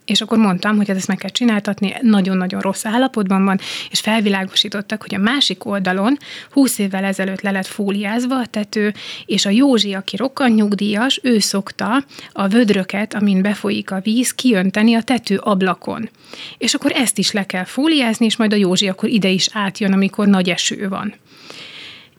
és 0.04 0.20
akkor 0.20 0.38
mondtam, 0.38 0.76
hogy 0.76 0.90
ezt 0.90 1.08
meg 1.08 1.16
kell 1.16 1.30
csináltatni, 1.30 1.94
nagyon-nagyon 2.00 2.60
rossz 2.60 2.84
állapotban 2.84 3.44
van, 3.44 3.58
és 3.90 4.00
felvilágosítottak, 4.00 5.02
hogy 5.02 5.14
a 5.14 5.18
másik 5.18 5.64
oldalon 5.64 6.18
20 6.50 6.78
évvel 6.78 7.04
ezelőtt 7.04 7.40
le 7.40 7.50
lett 7.50 7.66
fóliázva 7.66 8.38
a 8.38 8.46
tető, 8.46 8.94
és 9.26 9.46
a 9.46 9.50
Józsi, 9.50 9.94
aki 9.94 10.16
rokkan 10.16 10.50
nyugdíjas, 10.50 11.20
ő 11.22 11.38
szokta 11.38 12.04
a 12.32 12.48
vödröket, 12.48 13.14
amin 13.14 13.42
befolyik 13.42 13.90
a 13.90 14.00
víz, 14.00 14.30
kiönteni 14.30 14.94
a 14.94 15.02
tető 15.02 15.36
ablakon. 15.36 16.10
És 16.58 16.74
akkor 16.74 16.92
ezt 16.94 17.18
is 17.18 17.32
le 17.32 17.46
kell 17.46 17.64
fóliázni, 17.64 18.26
és 18.26 18.36
majd 18.36 18.52
a 18.52 18.56
Józsi 18.56 18.88
akkor 18.88 19.08
ide 19.08 19.28
is 19.28 19.48
átjön, 19.52 19.92
amikor 19.92 20.26
nagy 20.26 20.50
eső 20.50 20.88
van. 20.88 21.14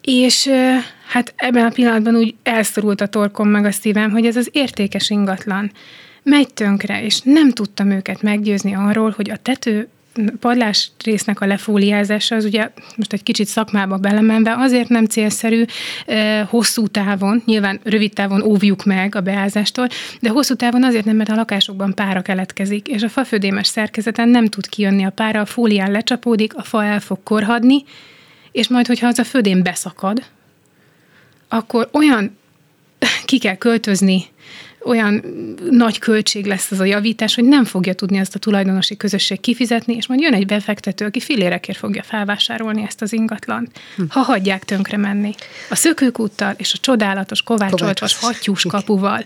És 0.02 0.50
hát 1.08 1.34
ebben 1.36 1.66
a 1.66 1.70
pillanatban 1.70 2.16
úgy 2.16 2.36
elszorult 2.44 3.02
a 3.02 3.08
torkom 3.08 3.50
meg 3.50 3.66
a 3.66 3.72
szívem, 3.72 4.12
hogy 4.12 4.26
ez 4.26 4.36
az 4.36 4.50
értékes 4.52 5.10
ingatlan 5.10 5.72
megy 6.26 6.54
tönkre, 6.54 7.04
és 7.04 7.20
nem 7.24 7.52
tudtam 7.52 7.92
őket 7.92 8.22
meggyőzni 8.22 8.76
arról, 8.76 9.14
hogy 9.16 9.30
a 9.30 9.38
tető 9.38 9.88
padlás 10.40 10.92
résznek 11.04 11.42
a 11.42 11.46
lefóliázása 11.46 12.36
az 12.36 12.46
ugye 12.46 12.72
most 12.96 13.14
egy 13.14 13.24
kicsit 13.24 13.48
szakmába 13.48 13.98
belemenve 13.98 14.56
azért 14.58 14.90
nem 14.90 15.06
célszerű 15.06 15.66
hosszú 16.48 16.88
távon, 16.88 17.42
nyilván 17.46 17.80
rövid 17.84 18.14
távon 18.14 18.42
óvjuk 18.42 18.84
meg 18.84 19.16
a 19.16 19.22
beázástól, 19.22 19.88
de 20.20 20.30
hosszú 20.30 20.56
távon 20.56 20.84
azért 20.84 21.06
nem, 21.06 21.16
mert 21.16 21.30
a 21.30 21.36
lakásokban 21.36 21.94
pára 21.94 22.22
keletkezik, 22.22 22.88
és 22.88 23.04
a 23.04 23.10
fafödémes 23.10 23.68
szerkezeten 23.68 24.30
nem 24.30 24.46
tud 24.46 24.68
kijönni 24.68 25.06
a 25.06 25.10
pára, 25.10 25.42
a 25.42 25.46
fólián 25.46 25.92
lecsapódik, 25.92 26.56
a 26.56 26.64
fa 26.64 26.84
el 26.84 27.00
fog 27.00 27.20
korhadni, 27.24 27.84
és 28.52 28.68
majd, 28.68 28.88
hogyha 28.88 29.08
az 29.08 29.20
a 29.20 29.24
födém 29.24 29.64
beszakad, 29.64 30.24
akkor 31.48 31.90
olyan 31.92 32.38
ki 33.26 33.40
kell 33.40 33.56
költözni 33.56 34.26
olyan 34.86 35.24
nagy 35.70 36.00
költség 36.00 36.46
lesz 36.46 36.72
az 36.72 36.80
a 36.80 36.84
javítás, 36.84 37.36
hogy 37.36 37.44
nem 37.44 37.66
fogja 37.66 37.94
tudni 37.94 38.18
ezt 38.18 38.36
a 38.36 38.40
tulajdonosi 38.40 38.98
közösség 38.98 39.40
kifizetni, 39.40 39.96
és 39.96 40.08
majd 40.08 40.20
jön 40.20 40.34
egy 40.34 40.46
befektető, 40.46 41.06
aki 41.06 41.20
filérekért 41.20 41.78
fogja 41.78 42.04
felvásárolni 42.04 42.84
ezt 42.88 43.02
az 43.02 43.14
ingatlant, 43.14 43.80
hm. 43.96 44.04
ha 44.10 44.20
hagyják 44.20 44.64
tönkre 44.64 44.98
menni. 44.98 45.36
A 45.70 45.76
szökőkúttal 45.76 46.54
és 46.58 46.74
a 46.74 46.78
csodálatos 46.82 47.42
kovácsoltos 47.42 48.20
hattyús 48.20 48.66
kapuval. 48.70 49.26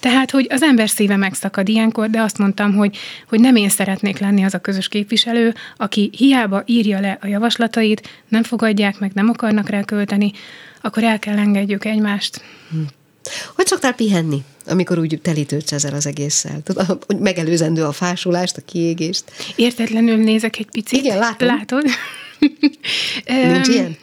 Tehát, 0.00 0.30
hogy 0.30 0.46
az 0.50 0.62
ember 0.62 0.88
szíve 0.88 1.16
megszakad 1.16 1.68
ilyenkor, 1.68 2.10
de 2.10 2.20
azt 2.20 2.38
mondtam, 2.38 2.74
hogy, 2.74 2.96
hogy 3.28 3.40
nem 3.40 3.56
én 3.56 3.68
szeretnék 3.68 4.18
lenni 4.18 4.44
az 4.44 4.54
a 4.54 4.58
közös 4.58 4.88
képviselő, 4.88 5.54
aki 5.76 6.10
hiába 6.16 6.62
írja 6.66 7.00
le 7.00 7.18
a 7.20 7.26
javaslatait, 7.26 8.08
nem 8.28 8.42
fogadják 8.42 8.98
meg, 8.98 9.10
nem 9.14 9.28
akarnak 9.28 9.68
rá 9.68 9.82
költeni, 9.82 10.32
akkor 10.80 11.04
el 11.04 11.18
kell 11.18 11.38
engedjük 11.38 11.84
egymást. 11.84 12.42
Hm. 12.70 12.78
Hogy 13.54 13.66
szoktál 13.66 13.94
pihenni, 13.94 14.44
amikor 14.66 14.98
úgy 14.98 15.18
telítődsz 15.22 15.72
ezzel 15.72 15.94
az 15.94 16.06
egésszel? 16.06 16.60
Tudod, 16.64 17.04
hogy 17.06 17.18
megelőzendő 17.18 17.84
a 17.84 17.92
fásulást, 17.92 18.56
a 18.56 18.62
kiégést? 18.64 19.24
Értetlenül 19.56 20.16
nézek 20.16 20.58
egy 20.58 20.70
picit. 20.70 21.00
Igen, 21.00 21.18
látom. 21.18 21.48
Látod? 21.48 21.84
Nincs 23.52 23.68
ilyen? 23.68 23.96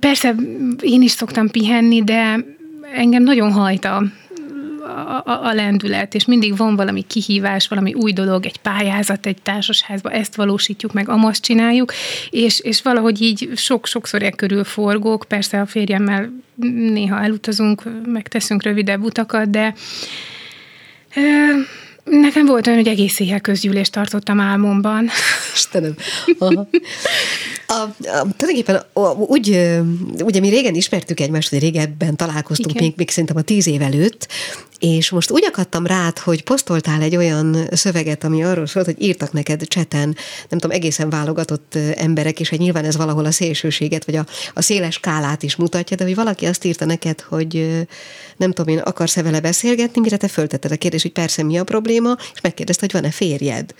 Persze, 0.00 0.34
én 0.80 1.02
is 1.02 1.10
szoktam 1.10 1.50
pihenni, 1.50 2.04
de 2.04 2.44
engem 2.94 3.22
nagyon 3.22 3.52
hajt 3.52 3.84
a, 3.84 4.02
a, 4.88 5.22
a, 5.24 5.46
a 5.46 5.54
lendület, 5.54 6.14
és 6.14 6.24
mindig 6.24 6.56
van 6.56 6.76
valami 6.76 7.04
kihívás, 7.06 7.68
valami 7.68 7.94
új 7.94 8.12
dolog, 8.12 8.46
egy 8.46 8.58
pályázat 8.58 9.26
egy 9.26 9.42
társasházba, 9.42 10.10
ezt 10.10 10.34
valósítjuk 10.34 10.92
meg, 10.92 11.08
amazt 11.08 11.42
csináljuk, 11.42 11.92
és, 12.30 12.60
és 12.60 12.82
valahogy 12.82 13.22
így 13.22 13.50
sok-sokszor 13.56 14.22
e 14.22 14.30
körül 14.30 14.64
forgók, 14.64 15.24
persze 15.28 15.60
a 15.60 15.66
férjemmel 15.66 16.30
néha 16.74 17.20
elutazunk, 17.20 17.82
megteszünk 18.06 18.62
rövidebb 18.62 19.02
utakat, 19.02 19.50
de 19.50 19.74
Nekem 22.10 22.46
volt 22.46 22.66
olyan, 22.66 22.78
hogy 22.78 22.88
egész 22.88 23.20
éjjel 23.20 23.40
közgyűlést 23.40 23.92
tartottam 23.92 24.40
álmomban. 24.40 25.08
Istenem. 25.54 25.94
Aha. 26.38 26.68
A, 27.66 27.72
a, 27.72 28.26
tulajdonképpen 28.36 28.82
a, 28.92 29.00
úgy, 29.10 29.48
ugye 30.22 30.40
mi 30.40 30.48
régen 30.48 30.74
ismertük 30.74 31.20
egymást, 31.20 31.48
hogy 31.48 31.58
régebben 31.58 32.16
találkoztunk, 32.16 32.80
még, 32.80 32.92
még 32.96 33.10
szerintem 33.10 33.36
a 33.36 33.42
tíz 33.42 33.66
év 33.66 33.82
előtt, 33.82 34.28
és 34.78 35.10
most 35.10 35.30
úgy 35.30 35.44
akadtam 35.44 35.86
rád, 35.86 36.18
hogy 36.18 36.42
posztoltál 36.42 37.02
egy 37.02 37.16
olyan 37.16 37.68
szöveget, 37.70 38.24
ami 38.24 38.44
arról 38.44 38.66
szólt, 38.66 38.86
hogy 38.86 39.02
írtak 39.02 39.32
neked 39.32 39.66
cseten, 39.66 40.16
nem 40.48 40.58
tudom, 40.58 40.76
egészen 40.76 41.10
válogatott 41.10 41.74
emberek, 41.94 42.40
és 42.40 42.48
hogy 42.48 42.58
nyilván 42.58 42.84
ez 42.84 42.96
valahol 42.96 43.24
a 43.24 43.30
szélsőséget, 43.30 44.04
vagy 44.04 44.16
a, 44.16 44.26
a 44.54 44.62
széles 44.62 44.94
skálát 44.94 45.42
is 45.42 45.56
mutatja, 45.56 45.96
de 45.96 46.04
hogy 46.04 46.14
valaki 46.14 46.46
azt 46.46 46.64
írta 46.64 46.84
neked, 46.84 47.20
hogy 47.20 47.86
nem 48.36 48.52
tudom 48.52 48.74
én, 48.74 48.80
akarsz-e 48.80 49.22
vele 49.22 49.40
beszélgetni, 49.40 50.00
mire 50.00 50.16
te 50.16 50.28
föltetted 50.28 50.72
a 50.72 50.76
kérdést, 50.76 51.02
hogy 51.02 51.12
persze 51.12 51.42
mi 51.42 51.58
a 51.58 51.64
probléma, 51.64 52.16
és 52.34 52.40
megkérdezte, 52.40 52.86
hogy 52.90 53.00
van-e 53.00 53.10
férjed 53.10 53.74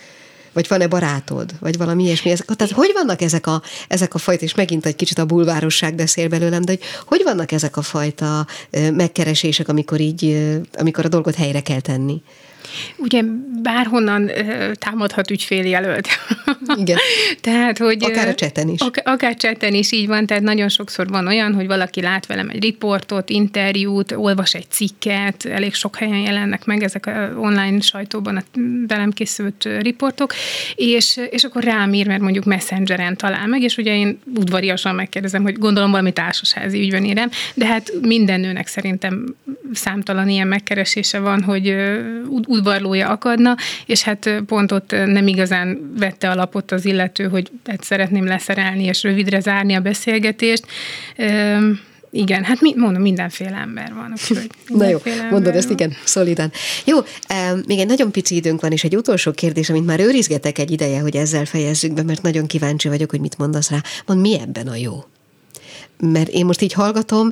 vagy 0.59 0.67
van-e 0.67 0.87
barátod, 0.87 1.51
vagy 1.59 1.77
valami 1.77 2.03
ilyesmi. 2.03 2.31
Ezek, 2.31 2.45
tehát 2.45 2.73
hogy 2.73 2.91
vannak 2.93 3.21
ezek 3.21 3.47
a, 3.47 3.61
ezek 3.87 4.13
a 4.13 4.17
fajta, 4.17 4.43
és 4.43 4.55
megint 4.55 4.85
egy 4.85 4.95
kicsit 4.95 5.17
a 5.17 5.25
bulvárosság 5.25 5.95
beszél 5.95 6.27
belőlem, 6.27 6.61
de 6.61 6.71
hogy, 6.71 6.81
hogy 7.05 7.21
vannak 7.23 7.51
ezek 7.51 7.77
a 7.77 7.81
fajta 7.81 8.47
megkeresések, 8.93 9.67
amikor 9.67 9.99
így, 9.99 10.49
amikor 10.73 11.05
a 11.05 11.07
dolgot 11.07 11.35
helyre 11.35 11.61
kell 11.61 11.79
tenni? 11.79 12.21
Ugye 12.97 13.21
bárhonnan 13.61 14.31
támadhat 14.73 15.31
ügyféljelölt. 15.31 16.07
Igen. 16.75 16.97
tehát, 17.41 17.77
hogy... 17.77 18.03
Akár 18.03 18.27
a 18.27 18.35
cseten 18.35 18.69
is. 18.69 18.79
Ak- 18.79 19.07
akár 19.07 19.35
cseten 19.35 19.73
is 19.73 19.91
így 19.91 20.07
van, 20.07 20.25
tehát 20.25 20.43
nagyon 20.43 20.69
sokszor 20.69 21.07
van 21.07 21.27
olyan, 21.27 21.53
hogy 21.53 21.67
valaki 21.67 22.01
lát 22.01 22.25
velem 22.25 22.49
egy 22.49 22.61
riportot, 22.61 23.29
interjút, 23.29 24.11
olvas 24.11 24.53
egy 24.53 24.69
cikket, 24.69 25.45
elég 25.45 25.73
sok 25.73 25.95
helyen 25.95 26.19
jelennek 26.19 26.65
meg 26.65 26.83
ezek 26.83 27.05
a 27.05 27.31
online 27.37 27.79
sajtóban 27.79 28.37
a 28.37 28.43
velem 28.87 29.11
készült 29.11 29.69
riportok, 29.79 30.33
és, 30.75 31.19
és 31.29 31.43
akkor 31.43 31.63
rám 31.63 31.93
ír, 31.93 32.07
mert 32.07 32.21
mondjuk 32.21 32.45
messengeren 32.45 33.17
talál 33.17 33.47
meg, 33.47 33.61
és 33.61 33.77
ugye 33.77 33.95
én 33.95 34.19
udvariasan 34.35 34.95
megkérdezem, 34.95 35.43
hogy 35.43 35.57
gondolom 35.57 35.91
valami 35.91 36.11
társasházi 36.11 36.79
ügyben 36.79 37.05
érem, 37.05 37.29
de 37.53 37.65
hát 37.65 37.91
minden 38.01 38.39
nőnek 38.39 38.67
szerintem 38.67 39.35
számtalan 39.73 40.29
ilyen 40.29 40.47
megkeresése 40.47 41.19
van, 41.19 41.43
hogy 41.43 41.75
udvarlója 42.59 43.09
akadna, 43.09 43.55
és 43.85 44.03
hát 44.03 44.29
pont 44.45 44.71
ott 44.71 44.91
nem 44.91 45.27
igazán 45.27 45.93
vette 45.97 46.29
alapot 46.29 46.71
az 46.71 46.85
illető, 46.85 47.27
hogy 47.27 47.51
hát 47.65 47.83
szeretném 47.83 48.25
leszerelni 48.25 48.83
és 48.83 49.03
rövidre 49.03 49.39
zárni 49.39 49.73
a 49.73 49.79
beszélgetést. 49.79 50.65
Igen, 52.11 52.43
hát 52.43 52.61
mi, 52.61 52.73
mondom, 52.75 53.01
mindenféle 53.01 53.57
ember 53.57 53.93
van. 53.93 54.11
Úgyhogy 54.11 54.49
Na 54.67 54.87
jó, 54.87 54.97
mondod 55.29 55.55
ezt, 55.55 55.69
igen, 55.69 55.93
szolidan. 56.03 56.51
Jó, 56.85 56.97
még 57.65 57.79
egy 57.79 57.87
nagyon 57.87 58.11
pici 58.11 58.35
időnk 58.35 58.61
van, 58.61 58.71
és 58.71 58.83
egy 58.83 58.95
utolsó 58.95 59.31
kérdés, 59.31 59.69
amit 59.69 59.85
már 59.85 59.99
őrizgetek 59.99 60.57
egy 60.57 60.71
ideje, 60.71 60.99
hogy 60.99 61.15
ezzel 61.15 61.45
fejezzük 61.45 61.93
be, 61.93 62.03
mert 62.03 62.21
nagyon 62.21 62.47
kíváncsi 62.47 62.87
vagyok, 62.87 63.09
hogy 63.09 63.19
mit 63.19 63.37
mondasz 63.37 63.69
rá. 63.69 63.77
Mond, 64.05 64.21
mi 64.21 64.39
ebben 64.39 64.67
a 64.67 64.75
jó? 64.75 65.03
Mert 65.99 66.29
én 66.29 66.45
most 66.45 66.61
így 66.61 66.73
hallgatom, 66.73 67.31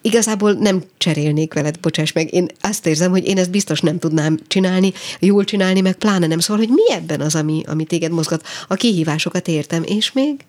igazából 0.00 0.52
nem 0.52 0.82
cserélnék 0.98 1.54
veled, 1.54 1.78
bocsáss 1.80 2.12
meg, 2.12 2.32
én 2.32 2.46
azt 2.60 2.86
érzem, 2.86 3.10
hogy 3.10 3.26
én 3.26 3.38
ezt 3.38 3.50
biztos 3.50 3.80
nem 3.80 3.98
tudnám 3.98 4.38
csinálni, 4.46 4.92
jól 5.20 5.44
csinálni, 5.44 5.80
meg 5.80 5.94
pláne 5.94 6.26
nem 6.26 6.38
szól, 6.38 6.56
hogy 6.56 6.68
mi 6.68 6.92
ebben 6.92 7.20
az, 7.20 7.34
ami, 7.34 7.62
ami 7.66 7.84
téged 7.84 8.12
mozgat. 8.12 8.46
A 8.68 8.74
kihívásokat 8.74 9.48
értem, 9.48 9.82
és 9.86 10.12
még? 10.12 10.40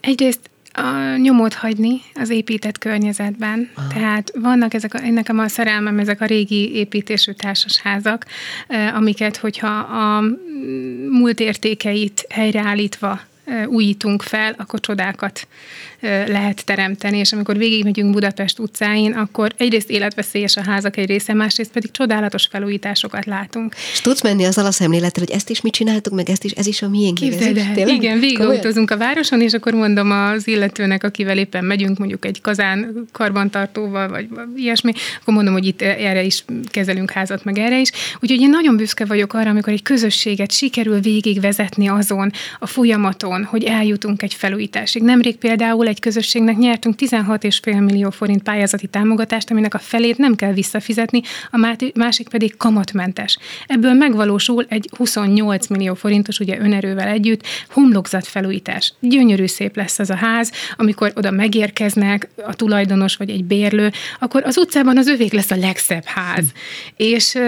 Egyrészt 0.00 0.40
a 0.72 1.16
nyomot 1.16 1.54
hagyni 1.54 2.00
az 2.14 2.30
épített 2.30 2.78
környezetben. 2.78 3.70
Aha. 3.74 3.88
Tehát 3.88 4.32
vannak 4.34 4.74
ezek, 4.74 4.94
a, 4.94 5.10
nekem 5.10 5.38
a 5.38 5.48
szerelmem, 5.48 5.98
ezek 5.98 6.20
a 6.20 6.24
régi 6.24 6.74
építésű 6.74 7.32
társasházak, 7.32 8.26
amiket, 8.94 9.36
hogyha 9.36 9.78
a 9.78 10.22
múlt 11.10 11.40
értékeit 11.40 12.26
helyreállítva 12.28 13.20
újítunk 13.66 14.22
fel, 14.22 14.54
akkor 14.58 14.80
csodákat 14.80 15.48
lehet 16.00 16.64
teremteni, 16.64 17.18
és 17.18 17.32
amikor 17.32 17.56
végigmegyünk 17.56 18.12
Budapest 18.12 18.58
utcáin, 18.58 19.12
akkor 19.12 19.52
egyrészt 19.56 19.90
életveszélyes 19.90 20.56
a 20.56 20.62
házak 20.62 20.96
egy 20.96 21.08
része, 21.08 21.34
másrészt 21.34 21.70
pedig 21.70 21.90
csodálatos 21.90 22.46
felújításokat 22.50 23.24
látunk. 23.24 23.74
És 23.92 24.00
tudsz 24.00 24.22
menni 24.22 24.44
azzal 24.44 24.66
a 24.66 24.70
szemlélettel, 24.70 25.24
hogy 25.26 25.34
ezt 25.34 25.50
is 25.50 25.60
mi 25.60 25.70
csináltuk, 25.70 26.14
meg 26.14 26.30
ezt 26.30 26.44
is, 26.44 26.52
ez 26.52 26.66
is 26.66 26.82
a 26.82 26.88
miénk. 26.88 27.14
Képzeld 27.14 27.56
el, 27.56 27.88
igen, 27.88 28.20
végigutazunk 28.20 28.90
a 28.90 28.96
városon, 28.96 29.40
és 29.40 29.52
akkor 29.52 29.72
mondom 29.72 30.10
az 30.10 30.48
illetőnek, 30.48 31.04
akivel 31.04 31.38
éppen 31.38 31.64
megyünk, 31.64 31.98
mondjuk 31.98 32.24
egy 32.24 32.40
kazán 32.40 33.06
karbantartóval, 33.12 34.08
vagy 34.08 34.28
ilyesmi, 34.56 34.92
akkor 35.20 35.34
mondom, 35.34 35.52
hogy 35.52 35.66
itt 35.66 35.82
erre 35.82 36.22
is 36.22 36.44
kezelünk 36.64 37.10
házat, 37.10 37.44
meg 37.44 37.58
erre 37.58 37.80
is. 37.80 37.90
Úgyhogy 38.20 38.40
én 38.40 38.50
nagyon 38.50 38.76
büszke 38.76 39.04
vagyok 39.04 39.34
arra, 39.34 39.50
amikor 39.50 39.72
egy 39.72 39.82
közösséget 39.82 40.52
sikerül 40.52 41.00
végigvezetni 41.00 41.88
azon 41.88 42.30
a 42.58 42.66
folyamaton, 42.66 43.44
hogy 43.44 43.64
eljutunk 43.64 44.22
egy 44.22 44.34
felújításig. 44.34 45.02
Nemrég 45.02 45.36
például 45.36 45.87
egy 45.88 46.00
közösségnek 46.00 46.56
nyertünk 46.56 46.94
16,5 46.98 47.84
millió 47.84 48.10
forint 48.10 48.42
pályázati 48.42 48.86
támogatást, 48.86 49.50
aminek 49.50 49.74
a 49.74 49.78
felét 49.78 50.18
nem 50.18 50.34
kell 50.34 50.52
visszafizetni, 50.52 51.22
a 51.50 51.76
másik 51.94 52.28
pedig 52.28 52.56
kamatmentes. 52.56 53.38
Ebből 53.66 53.92
megvalósul 53.92 54.66
egy 54.68 54.88
28 54.96 55.66
millió 55.66 55.94
forintos, 55.94 56.38
ugye 56.38 56.58
önerővel 56.58 57.08
együtt, 57.08 57.42
homlokzat 57.68 58.26
felújítás. 58.26 58.92
Gyönyörű 59.00 59.46
szép 59.46 59.76
lesz 59.76 59.98
az 59.98 60.10
a 60.10 60.16
ház, 60.16 60.52
amikor 60.76 61.12
oda 61.16 61.30
megérkeznek 61.30 62.28
a 62.46 62.54
tulajdonos 62.54 63.16
vagy 63.16 63.30
egy 63.30 63.44
bérlő, 63.44 63.92
akkor 64.18 64.42
az 64.44 64.58
utcában 64.58 64.98
az 64.98 65.06
övék 65.06 65.32
lesz 65.32 65.50
a 65.50 65.56
legszebb 65.56 66.04
ház. 66.04 66.44
És 66.96 67.38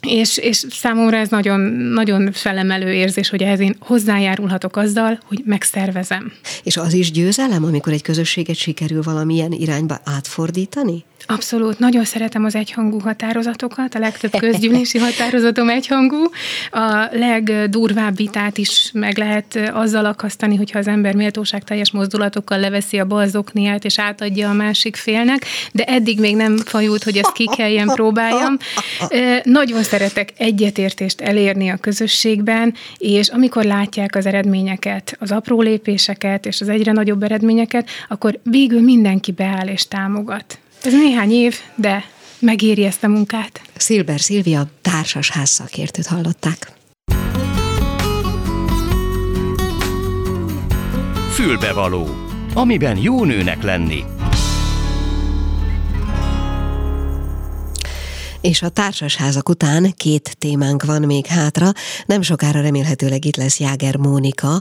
és, 0.00 0.36
és 0.36 0.66
számomra 0.70 1.16
ez 1.16 1.28
nagyon, 1.28 1.60
nagyon 1.70 2.32
felemelő 2.32 2.92
érzés, 2.92 3.28
hogy 3.28 3.42
ehhez 3.42 3.60
én 3.60 3.76
hozzájárulhatok 3.80 4.76
azzal, 4.76 5.18
hogy 5.24 5.42
megszervezem. 5.44 6.32
És 6.62 6.76
az 6.76 6.92
is 6.92 7.10
győzelem, 7.10 7.64
amikor 7.64 7.92
egy 7.92 8.02
közösséget 8.02 8.56
sikerül 8.56 9.02
valamilyen 9.02 9.52
irányba 9.52 10.00
átfordítani? 10.04 11.04
Abszolút, 11.26 11.78
nagyon 11.78 12.04
szeretem 12.04 12.44
az 12.44 12.54
egyhangú 12.54 12.98
határozatokat, 12.98 13.94
a 13.94 13.98
legtöbb 13.98 14.36
közgyűlési 14.36 14.98
határozatom 15.08 15.68
egyhangú. 15.68 16.30
A 16.70 17.08
legdurvább 17.12 18.16
vitát 18.16 18.58
is 18.58 18.90
meg 18.92 19.18
lehet 19.18 19.70
azzal 19.72 20.04
akasztani, 20.04 20.56
hogyha 20.56 20.78
az 20.78 20.86
ember 20.86 21.14
méltóság 21.14 21.64
teljes 21.64 21.90
mozdulatokkal 21.90 22.58
leveszi 22.58 22.98
a 22.98 23.04
balzokniát 23.04 23.84
és 23.84 23.98
átadja 23.98 24.48
a 24.48 24.52
másik 24.52 24.96
félnek, 24.96 25.46
de 25.72 25.84
eddig 25.84 26.20
még 26.20 26.36
nem 26.36 26.56
fajult, 26.56 27.02
hogy 27.02 27.16
ezt 27.16 27.32
ki 27.32 27.44
kelljen 27.56 27.86
próbáljam. 27.86 28.56
Nagyon 29.42 29.82
szeretek 29.82 30.32
egyetértést 30.36 31.20
elérni 31.20 31.68
a 31.68 31.76
közösségben, 31.76 32.74
és 32.98 33.28
amikor 33.28 33.64
látják 33.64 34.16
az 34.16 34.26
eredményeket, 34.26 35.16
az 35.18 35.32
apró 35.32 35.60
lépéseket 35.60 36.46
és 36.46 36.60
az 36.60 36.68
egyre 36.68 36.92
nagyobb 36.92 37.22
eredményeket, 37.22 37.88
akkor 38.08 38.38
végül 38.42 38.80
mindenki 38.80 39.32
beáll 39.32 39.66
és 39.66 39.88
támogat. 39.88 40.58
Ez 40.82 40.92
néhány 40.92 41.30
év, 41.30 41.54
de 41.74 42.04
megéri 42.38 42.84
ezt 42.84 43.04
a 43.04 43.08
munkát. 43.08 43.60
Szilber 43.76 44.20
Szilvia 44.20 44.66
társas 44.82 45.30
házszakértőt 45.30 46.06
hallották. 46.06 46.72
Fülbevaló, 51.30 52.08
amiben 52.54 52.96
jó 52.96 53.24
nőnek 53.24 53.62
lenni. 53.62 54.04
És 58.40 58.62
a 58.62 58.68
társasházak 58.68 59.48
után 59.48 59.92
két 59.96 60.36
témánk 60.38 60.84
van 60.84 61.02
még 61.02 61.26
hátra. 61.26 61.70
Nem 62.06 62.22
sokára 62.22 62.60
remélhetőleg 62.60 63.24
itt 63.24 63.36
lesz 63.36 63.60
Jáger 63.60 63.96
Mónika, 63.96 64.60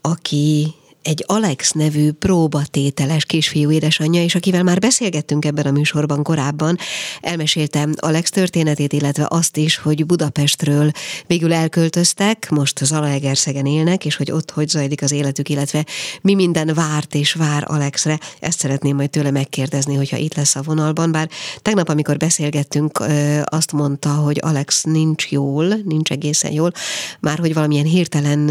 aki 0.00 0.74
egy 1.02 1.24
Alex 1.26 1.70
nevű 1.70 2.12
próbatételes 2.12 3.24
kisfiú 3.24 3.70
édesanyja, 3.70 4.22
és 4.22 4.34
akivel 4.34 4.62
már 4.62 4.78
beszélgettünk 4.78 5.44
ebben 5.44 5.66
a 5.66 5.70
műsorban 5.70 6.22
korábban, 6.22 6.78
elmeséltem 7.20 7.94
Alex 7.96 8.30
történetét, 8.30 8.92
illetve 8.92 9.26
azt 9.28 9.56
is, 9.56 9.76
hogy 9.76 10.06
Budapestről 10.06 10.90
végül 11.26 11.52
elköltöztek, 11.52 12.50
most 12.50 12.84
Zalaegerszegen 12.84 13.66
élnek, 13.66 14.04
és 14.04 14.16
hogy 14.16 14.30
ott 14.30 14.50
hogy 14.50 14.68
zajlik 14.68 15.02
az 15.02 15.12
életük, 15.12 15.48
illetve 15.48 15.86
mi 16.20 16.34
minden 16.34 16.70
várt 16.74 17.14
és 17.14 17.32
vár 17.32 17.64
Alexre. 17.66 18.18
Ezt 18.40 18.58
szeretném 18.58 18.96
majd 18.96 19.10
tőle 19.10 19.30
megkérdezni, 19.30 19.94
hogyha 19.94 20.16
itt 20.16 20.34
lesz 20.34 20.56
a 20.56 20.62
vonalban, 20.62 21.12
bár 21.12 21.28
tegnap, 21.62 21.88
amikor 21.88 22.16
beszélgettünk, 22.16 23.04
azt 23.44 23.72
mondta, 23.72 24.08
hogy 24.08 24.38
Alex 24.42 24.82
nincs 24.82 25.30
jól, 25.30 25.66
nincs 25.84 26.10
egészen 26.10 26.52
jól, 26.52 26.72
már 27.20 27.38
hogy 27.38 27.54
valamilyen 27.54 27.84
hirtelen 27.84 28.46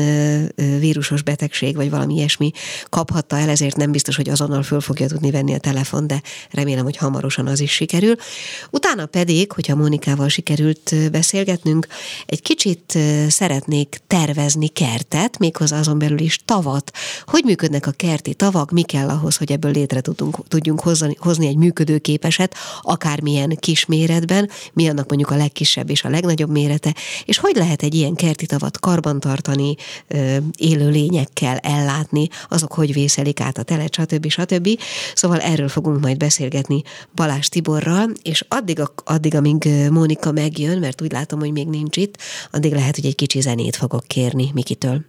vírusos 0.79 1.21
betegség, 1.21 1.75
vagy 1.75 1.89
valami 1.89 2.13
ilyesmi 2.13 2.38
ilyesmi 2.39 2.51
kaphatta 2.89 3.37
el, 3.37 3.49
ezért 3.49 3.75
nem 3.75 3.91
biztos, 3.91 4.15
hogy 4.15 4.29
azonnal 4.29 4.63
föl 4.63 4.81
fogja 4.81 5.07
tudni 5.07 5.31
venni 5.31 5.53
a 5.53 5.57
telefon, 5.57 6.07
de 6.07 6.21
remélem, 6.51 6.83
hogy 6.83 6.97
hamarosan 6.97 7.47
az 7.47 7.59
is 7.59 7.71
sikerül. 7.71 8.15
Utána 8.69 9.05
pedig, 9.05 9.51
hogyha 9.51 9.75
Mónikával 9.75 10.27
sikerült 10.27 10.95
beszélgetnünk, 11.11 11.87
egy 12.25 12.41
kicsit 12.41 12.97
szeretnék 13.27 14.01
tervezni 14.07 14.67
kertet, 14.67 15.37
méghozzá 15.37 15.79
azon 15.79 15.99
belül 15.99 16.19
is 16.19 16.39
tavat. 16.45 16.91
Hogy 17.25 17.43
működnek 17.43 17.87
a 17.87 17.91
kerti 17.91 18.33
tavak, 18.33 18.71
mi 18.71 18.81
kell 18.81 19.09
ahhoz, 19.09 19.37
hogy 19.37 19.51
ebből 19.51 19.71
létre 19.71 20.01
tudunk, 20.01 20.47
tudjunk 20.47 20.79
hozni, 20.79 21.15
hozni 21.19 21.47
egy 21.47 21.55
működőképeset, 21.55 22.55
akármilyen 22.81 23.57
kis 23.59 23.85
méretben, 23.85 24.49
mi 24.73 24.87
annak 24.87 25.07
mondjuk 25.07 25.31
a 25.31 25.35
legkisebb 25.35 25.89
és 25.89 26.03
a 26.03 26.09
legnagyobb 26.09 26.49
mérete, 26.49 26.95
és 27.25 27.37
hogy 27.37 27.55
lehet 27.55 27.83
egy 27.83 27.93
ilyen 27.95 28.15
kerti 28.15 28.45
tavat 28.45 28.79
karbantartani, 28.79 29.75
élő 30.55 30.89
lényekkel 30.89 31.57
ellátni, 31.57 32.28
azok 32.49 32.73
hogy 32.73 32.93
vészelik 32.93 33.39
át 33.39 33.57
a 33.57 33.63
telet, 33.63 33.93
stb. 33.93 34.29
stb. 34.29 34.79
Szóval 35.13 35.39
erről 35.39 35.67
fogunk 35.67 36.01
majd 36.01 36.17
beszélgetni 36.17 36.81
Balázs 37.15 37.47
Tiborral, 37.47 38.09
és 38.21 38.45
addig, 38.47 38.81
addig 39.03 39.35
amíg 39.35 39.69
Mónika 39.89 40.31
megjön, 40.31 40.79
mert 40.79 41.01
úgy 41.01 41.11
látom, 41.11 41.39
hogy 41.39 41.51
még 41.51 41.67
nincs 41.67 41.97
itt, 41.97 42.17
addig 42.51 42.73
lehet, 42.73 42.95
hogy 42.95 43.05
egy 43.05 43.15
kicsi 43.15 43.41
zenét 43.41 43.75
fogok 43.75 44.03
kérni 44.07 44.51
Mikitől. 44.53 45.05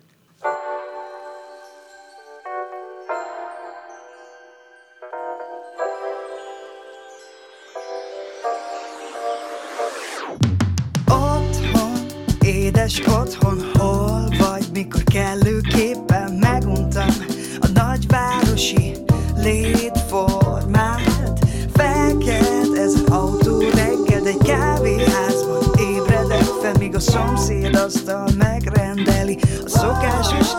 A 27.00 27.02
szomszéd 27.02 27.76
asztal 27.76 28.28
megrendeli 28.38 29.38
a 29.64 29.68
szokásos 29.68 30.49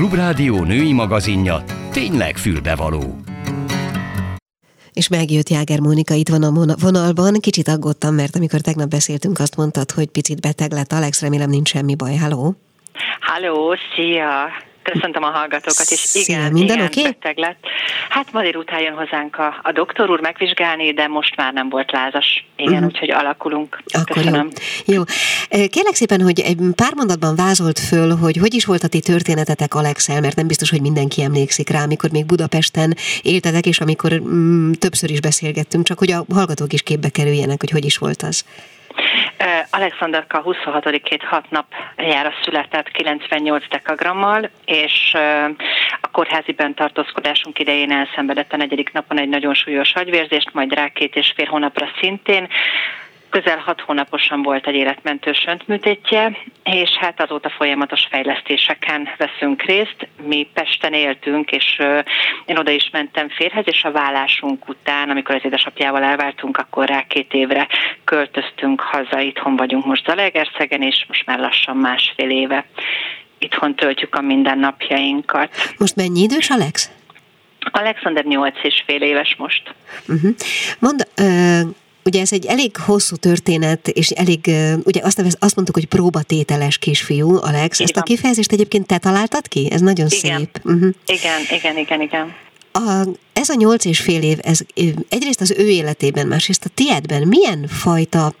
Klubrádió 0.00 0.64
női 0.64 0.92
magazinja 0.92 1.62
tényleg 1.92 2.36
fülbevaló. 2.36 3.02
És 4.92 5.08
megjött 5.08 5.48
Jáger 5.48 5.80
Mónika, 5.80 6.14
itt 6.14 6.28
van 6.28 6.42
a 6.42 6.76
vonalban. 6.80 7.34
Kicsit 7.40 7.68
aggódtam, 7.68 8.14
mert 8.14 8.36
amikor 8.36 8.60
tegnap 8.60 8.88
beszéltünk, 8.88 9.38
azt 9.38 9.56
mondtad, 9.56 9.90
hogy 9.90 10.08
picit 10.10 10.40
beteg 10.40 10.72
lett. 10.72 10.92
Alex, 10.92 11.20
remélem 11.22 11.50
nincs 11.50 11.68
semmi 11.68 11.94
baj. 11.94 12.16
Halló? 12.16 12.54
Halló, 13.20 13.76
szia! 13.94 14.30
Köszöntöm 14.82 15.22
a 15.22 15.30
hallgatókat, 15.30 15.90
és 15.90 16.14
igen, 16.14 16.24
Szia, 16.24 16.50
minden 16.52 16.76
igen, 16.76 16.86
okay? 16.86 17.02
beteg 17.02 17.38
lett. 17.38 17.64
Hát 18.08 18.32
ma 18.32 18.42
délután 18.42 18.80
jön 18.80 18.94
hozzánk 18.94 19.36
a, 19.36 19.60
a 19.62 19.72
doktor 19.72 20.10
úr 20.10 20.20
megvizsgálni, 20.20 20.92
de 20.92 21.06
most 21.06 21.36
már 21.36 21.52
nem 21.52 21.68
volt 21.68 21.92
lázas. 21.92 22.44
Igen, 22.56 22.72
uh-huh. 22.72 22.86
úgyhogy 22.86 23.10
alakulunk. 23.10 23.82
Akkor 23.92 24.16
Köszönöm. 24.16 24.48
jó. 24.84 24.94
jó. 24.94 25.02
Kérlek 25.66 25.94
szépen, 25.94 26.20
hogy 26.20 26.40
egy 26.40 26.56
pár 26.74 26.94
mondatban 26.94 27.36
vázolt 27.36 27.78
föl, 27.78 28.16
hogy 28.16 28.36
hogy 28.36 28.54
is 28.54 28.64
volt 28.64 28.82
a 28.82 28.88
ti 28.88 29.00
történetetek 29.00 29.74
Alexel, 29.74 30.20
mert 30.20 30.36
nem 30.36 30.46
biztos, 30.46 30.70
hogy 30.70 30.80
mindenki 30.80 31.22
emlékszik 31.22 31.68
rá, 31.68 31.82
amikor 31.82 32.10
még 32.10 32.26
Budapesten 32.26 32.96
éltetek, 33.22 33.66
és 33.66 33.80
amikor 33.80 34.12
mm, 34.12 34.72
többször 34.72 35.10
is 35.10 35.20
beszélgettünk, 35.20 35.84
csak 35.84 35.98
hogy 35.98 36.12
a 36.12 36.24
hallgatók 36.32 36.72
is 36.72 36.82
képbe 36.82 37.08
kerüljenek, 37.08 37.60
hogy 37.60 37.70
hogy 37.70 37.84
is 37.84 37.98
volt 37.98 38.22
az. 38.22 38.44
Alexanderka 39.70 40.42
26-ét 40.44 41.22
hat 41.22 41.50
nap 41.50 41.66
jára 41.96 42.32
született 42.42 42.90
98 42.90 43.68
dekagrammal, 43.68 44.50
és 44.64 45.14
a 46.00 46.08
kórházi 46.12 46.54
tartózkodásunk 46.74 47.58
idején 47.58 47.92
elszenvedett 47.92 48.52
a 48.52 48.56
negyedik 48.56 48.92
napon 48.92 49.18
egy 49.18 49.28
nagyon 49.28 49.54
súlyos 49.54 49.94
agyvérzést, 49.94 50.52
majd 50.52 50.74
rá 50.74 50.88
két 50.88 51.16
és 51.16 51.32
fél 51.36 51.46
hónapra 51.46 51.88
szintén. 52.00 52.48
Közel 53.30 53.58
hat 53.58 53.80
hónaposan 53.80 54.42
volt 54.42 54.66
egy 54.66 54.74
életmentő 54.74 55.32
söntműtétje, 55.32 56.36
és 56.64 56.90
hát 56.90 57.20
azóta 57.20 57.50
folyamatos 57.50 58.06
fejlesztéseken 58.10 59.08
veszünk 59.16 59.62
részt. 59.62 60.08
Mi 60.22 60.48
Pesten 60.54 60.92
éltünk, 60.92 61.50
és 61.50 61.82
én 62.46 62.58
oda 62.58 62.70
is 62.70 62.90
mentem 62.92 63.28
férhez, 63.28 63.64
és 63.66 63.84
a 63.84 63.92
vállásunk 63.92 64.68
után, 64.68 65.10
amikor 65.10 65.34
az 65.34 65.44
édesapjával 65.44 66.02
elváltunk, 66.02 66.56
akkor 66.56 66.88
rá 66.88 67.02
két 67.02 67.32
évre 67.32 67.68
költöztünk 68.04 68.80
haza, 68.80 69.20
itthon 69.20 69.56
vagyunk 69.56 69.86
most 69.86 70.04
Zalaegerszegen, 70.04 70.82
és 70.82 71.04
most 71.08 71.26
már 71.26 71.38
lassan 71.38 71.76
másfél 71.76 72.30
éve 72.30 72.64
itthon 73.38 73.74
töltjük 73.74 74.14
a 74.14 74.20
mindennapjainkat. 74.20 75.54
Most 75.78 75.96
mennyi 75.96 76.20
idős 76.20 76.50
Alex? 76.50 76.90
Alexander 77.70 78.24
8 78.24 78.54
és 78.62 78.82
fél 78.86 79.02
éves 79.02 79.34
most. 79.38 79.74
Uh-huh. 80.08 80.34
Mond, 80.78 81.08
uh, 81.20 81.60
Ugye 82.04 82.20
ez 82.20 82.32
egy 82.32 82.46
elég 82.46 82.76
hosszú 82.76 83.16
történet, 83.16 83.88
és 83.88 84.10
elég, 84.10 84.50
ugye 84.84 85.00
azt, 85.02 85.22
azt 85.38 85.54
mondtuk, 85.54 85.74
hogy 85.74 85.86
próbatételes 85.86 86.78
kisfiú, 86.78 87.36
Alex. 87.36 87.78
Igen. 87.78 87.88
Ezt 87.88 87.96
a 87.96 88.02
kifejezést 88.02 88.52
egyébként 88.52 88.86
te 88.86 88.98
találtad 88.98 89.48
ki? 89.48 89.68
Ez 89.72 89.80
nagyon 89.80 90.06
igen. 90.10 90.38
szép. 90.38 90.60
Uh-huh. 90.64 90.94
Igen, 91.06 91.40
igen, 91.50 91.76
igen, 91.76 92.00
igen. 92.00 92.34
A, 92.72 93.06
ez 93.32 93.48
a 93.48 93.54
nyolc 93.54 93.84
és 93.84 94.00
fél 94.00 94.22
év, 94.22 94.38
ez 94.42 94.60
egyrészt 95.08 95.40
az 95.40 95.54
ő 95.58 95.68
életében, 95.68 96.26
másrészt 96.26 96.64
a 96.64 96.68
tiédben 96.74 97.28
milyen 97.28 97.66
fajta, 97.68 98.34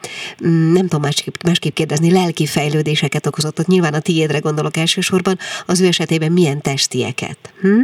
mm, 0.46 0.72
nem 0.72 0.82
tudom 0.82 1.00
másképp, 1.00 1.34
másképp 1.44 1.74
kérdezni, 1.74 2.10
lelki 2.10 2.46
fejlődéseket 2.46 3.26
okozott? 3.26 3.58
Ott 3.58 3.66
nyilván 3.66 3.94
a 3.94 4.00
tiédre 4.00 4.38
gondolok 4.38 4.76
elsősorban, 4.76 5.38
az 5.66 5.80
ő 5.80 5.86
esetében 5.86 6.32
milyen 6.32 6.60
testieket? 6.60 7.38
Hm? 7.60 7.80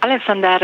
Alexander 0.00 0.62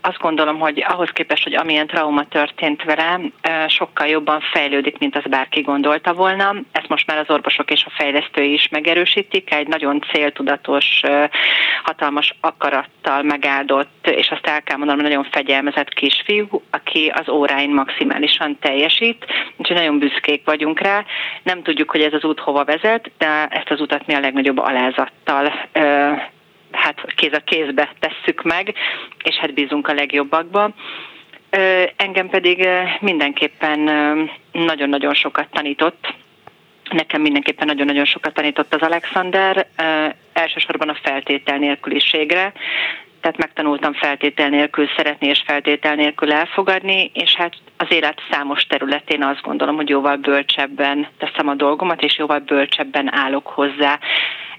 azt 0.00 0.18
gondolom, 0.18 0.58
hogy 0.58 0.84
ahhoz 0.88 1.10
képest, 1.10 1.42
hogy 1.42 1.54
amilyen 1.54 1.86
trauma 1.86 2.24
történt 2.24 2.82
vele, 2.82 3.20
sokkal 3.68 4.06
jobban 4.06 4.40
fejlődik, 4.40 4.98
mint 4.98 5.16
az 5.16 5.22
bárki 5.30 5.60
gondolta 5.60 6.12
volna. 6.12 6.54
Ezt 6.72 6.88
most 6.88 7.06
már 7.06 7.18
az 7.18 7.30
orvosok 7.30 7.70
és 7.70 7.84
a 7.84 7.92
fejlesztői 7.94 8.52
is 8.52 8.68
megerősítik. 8.68 9.54
Egy 9.54 9.68
nagyon 9.68 10.04
céltudatos, 10.12 11.00
hatalmas 11.82 12.34
akarattal 12.40 13.22
megáldott, 13.22 14.06
és 14.06 14.30
azt 14.30 14.46
el 14.46 14.62
kell 14.62 14.76
mondanom, 14.76 15.02
nagyon 15.02 15.26
fegyelmezett 15.30 15.94
kisfiú, 15.94 16.62
aki 16.70 17.12
az 17.14 17.28
óráin 17.28 17.70
maximálisan 17.70 18.58
teljesít, 18.60 19.26
úgyhogy 19.56 19.76
nagyon 19.76 19.98
büszkék 19.98 20.44
vagyunk 20.44 20.80
rá. 20.80 21.04
Nem 21.42 21.62
tudjuk, 21.62 21.90
hogy 21.90 22.00
ez 22.00 22.12
az 22.12 22.24
út 22.24 22.40
hova 22.40 22.64
vezet, 22.64 23.10
de 23.18 23.46
ezt 23.46 23.70
az 23.70 23.80
utat 23.80 24.06
mi 24.06 24.14
a 24.14 24.20
legnagyobb 24.20 24.58
alázattal 24.58 25.52
hát 26.72 27.14
kéz 27.14 27.32
a 27.32 27.38
kézbe 27.44 27.92
tesszük 27.98 28.42
meg, 28.42 28.74
és 29.24 29.34
hát 29.34 29.54
bízunk 29.54 29.88
a 29.88 29.94
legjobbakba. 29.94 30.70
Engem 31.96 32.28
pedig 32.28 32.68
mindenképpen 33.00 33.80
nagyon-nagyon 34.52 35.14
sokat 35.14 35.48
tanított, 35.50 36.14
Nekem 36.90 37.20
mindenképpen 37.20 37.66
nagyon-nagyon 37.66 38.04
sokat 38.04 38.34
tanított 38.34 38.74
az 38.74 38.80
Alexander, 38.80 39.66
elsősorban 40.32 40.88
a 40.88 40.98
feltétel 41.02 41.58
nélküliségre, 41.58 42.52
tehát 43.20 43.36
megtanultam 43.36 43.92
feltétel 43.92 44.48
nélkül 44.48 44.88
szeretni 44.96 45.26
és 45.26 45.42
feltétel 45.46 45.94
nélkül 45.94 46.32
elfogadni, 46.32 47.10
és 47.14 47.34
hát 47.34 47.54
az 47.76 47.86
élet 47.90 48.20
számos 48.30 48.62
területén 48.62 49.22
azt 49.22 49.42
gondolom, 49.42 49.76
hogy 49.76 49.88
jóval 49.88 50.16
bölcsebben 50.16 51.06
teszem 51.18 51.48
a 51.48 51.54
dolgomat, 51.54 52.02
és 52.02 52.18
jóval 52.18 52.38
bölcsebben 52.38 53.14
állok 53.14 53.46
hozzá 53.46 53.98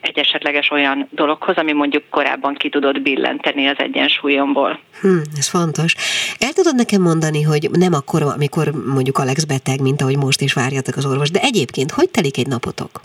egy 0.03 0.17
esetleges 0.17 0.71
olyan 0.71 1.07
dologhoz, 1.11 1.55
ami 1.55 1.73
mondjuk 1.73 2.03
korábban 2.09 2.53
ki 2.53 2.69
tudott 2.69 3.01
billenteni 3.01 3.67
az 3.67 3.75
egyensúlyomból. 3.77 4.79
Hm, 5.01 5.17
ez 5.37 5.47
fontos. 5.47 5.95
El 6.39 6.53
tudod 6.53 6.75
nekem 6.75 7.01
mondani, 7.01 7.41
hogy 7.41 7.69
nem 7.71 7.93
akkor, 7.93 8.21
amikor 8.21 8.71
mondjuk 8.93 9.17
Alex 9.17 9.43
beteg, 9.43 9.81
mint 9.81 10.01
ahogy 10.01 10.17
most 10.17 10.41
is 10.41 10.53
várjatok 10.53 10.95
az 10.95 11.05
orvos, 11.05 11.31
de 11.31 11.39
egyébként 11.41 11.91
hogy 11.91 12.09
telik 12.09 12.37
egy 12.37 12.47
napotok? 12.47 13.01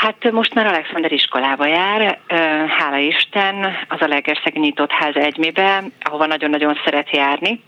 Hát 0.00 0.30
most 0.30 0.54
már 0.54 0.66
Alexander 0.66 1.12
iskolába 1.12 1.66
jár, 1.66 2.18
hála 2.78 2.96
Isten, 2.96 3.76
az 3.88 4.00
a 4.00 4.06
Legerszeg 4.06 4.58
nyitott 4.58 4.90
ház 4.90 5.14
egymébe, 5.16 5.84
ahova 6.00 6.26
nagyon-nagyon 6.26 6.80
szeret 6.84 7.10
járni. 7.10 7.62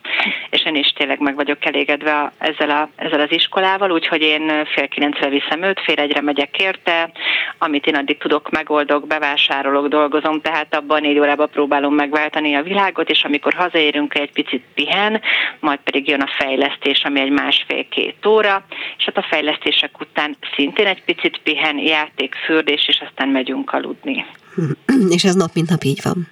és 0.50 0.64
én 0.64 0.74
is 0.74 0.88
tényleg 0.88 1.20
meg 1.20 1.34
vagyok 1.34 1.64
elégedve 1.64 2.32
ezzel, 2.38 2.70
a, 2.70 2.88
ezzel 2.96 3.20
az 3.20 3.32
iskolával, 3.32 3.90
úgyhogy 3.90 4.22
én 4.22 4.64
fél 4.64 4.88
kilencre 4.88 5.28
viszem 5.28 5.62
őt, 5.62 5.80
fél 5.80 5.98
egyre 5.98 6.20
megyek 6.20 6.58
érte, 6.58 7.10
amit 7.58 7.86
én 7.86 7.96
addig 7.96 8.18
tudok, 8.18 8.50
megoldok, 8.50 9.06
bevásárolok, 9.06 9.88
dolgozom, 9.88 10.40
tehát 10.40 10.74
abban 10.74 11.00
négy 11.00 11.18
órában 11.18 11.50
próbálom 11.50 11.94
megváltani 11.94 12.54
a 12.54 12.62
világot, 12.62 13.10
és 13.10 13.24
amikor 13.24 13.52
hazaérünk, 13.52 14.14
egy 14.14 14.32
picit 14.32 14.64
pihen, 14.74 15.20
majd 15.60 15.78
pedig 15.84 16.08
jön 16.08 16.20
a 16.20 16.32
fejlesztés, 16.38 17.02
ami 17.04 17.20
egy 17.20 17.30
másfél-két 17.30 18.26
óra, 18.26 18.64
és 18.98 19.04
hát 19.04 19.16
a 19.16 19.26
fejlesztések 19.28 20.00
után 20.00 20.36
szintén 20.54 20.86
egy 20.86 21.02
picit 21.04 21.40
pihen, 21.42 21.78
játék, 21.78 22.21
fürdés, 22.34 22.88
és 22.88 23.02
aztán 23.08 23.28
megyünk 23.28 23.72
aludni. 23.72 24.26
És 25.16 25.24
ez 25.24 25.34
nap 25.34 25.50
mint 25.54 25.70
nap 25.70 25.84
így 25.84 26.00
van? 26.02 26.28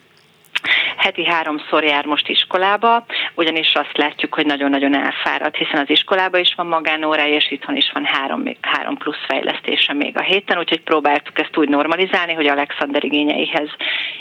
heti 1.00 1.24
háromszor 1.24 1.84
jár 1.84 2.04
most 2.04 2.28
iskolába, 2.28 3.04
ugyanis 3.34 3.74
azt 3.74 3.96
látjuk, 3.96 4.34
hogy 4.34 4.46
nagyon-nagyon 4.46 4.94
elfáradt, 4.94 5.56
hiszen 5.56 5.80
az 5.80 5.90
iskolába 5.90 6.38
is 6.38 6.54
van 6.56 6.66
magánórája, 6.66 7.34
és 7.34 7.50
itthon 7.50 7.76
is 7.76 7.90
van 7.94 8.04
három, 8.04 8.42
három 8.60 8.96
plusz 8.96 9.24
fejlesztése 9.28 9.92
még 9.92 10.16
a 10.16 10.22
héten, 10.22 10.58
úgyhogy 10.58 10.80
próbáltuk 10.80 11.38
ezt 11.38 11.56
úgy 11.56 11.68
normalizálni, 11.68 12.32
hogy 12.32 12.46
Alexander 12.46 13.04
igényeihez 13.04 13.68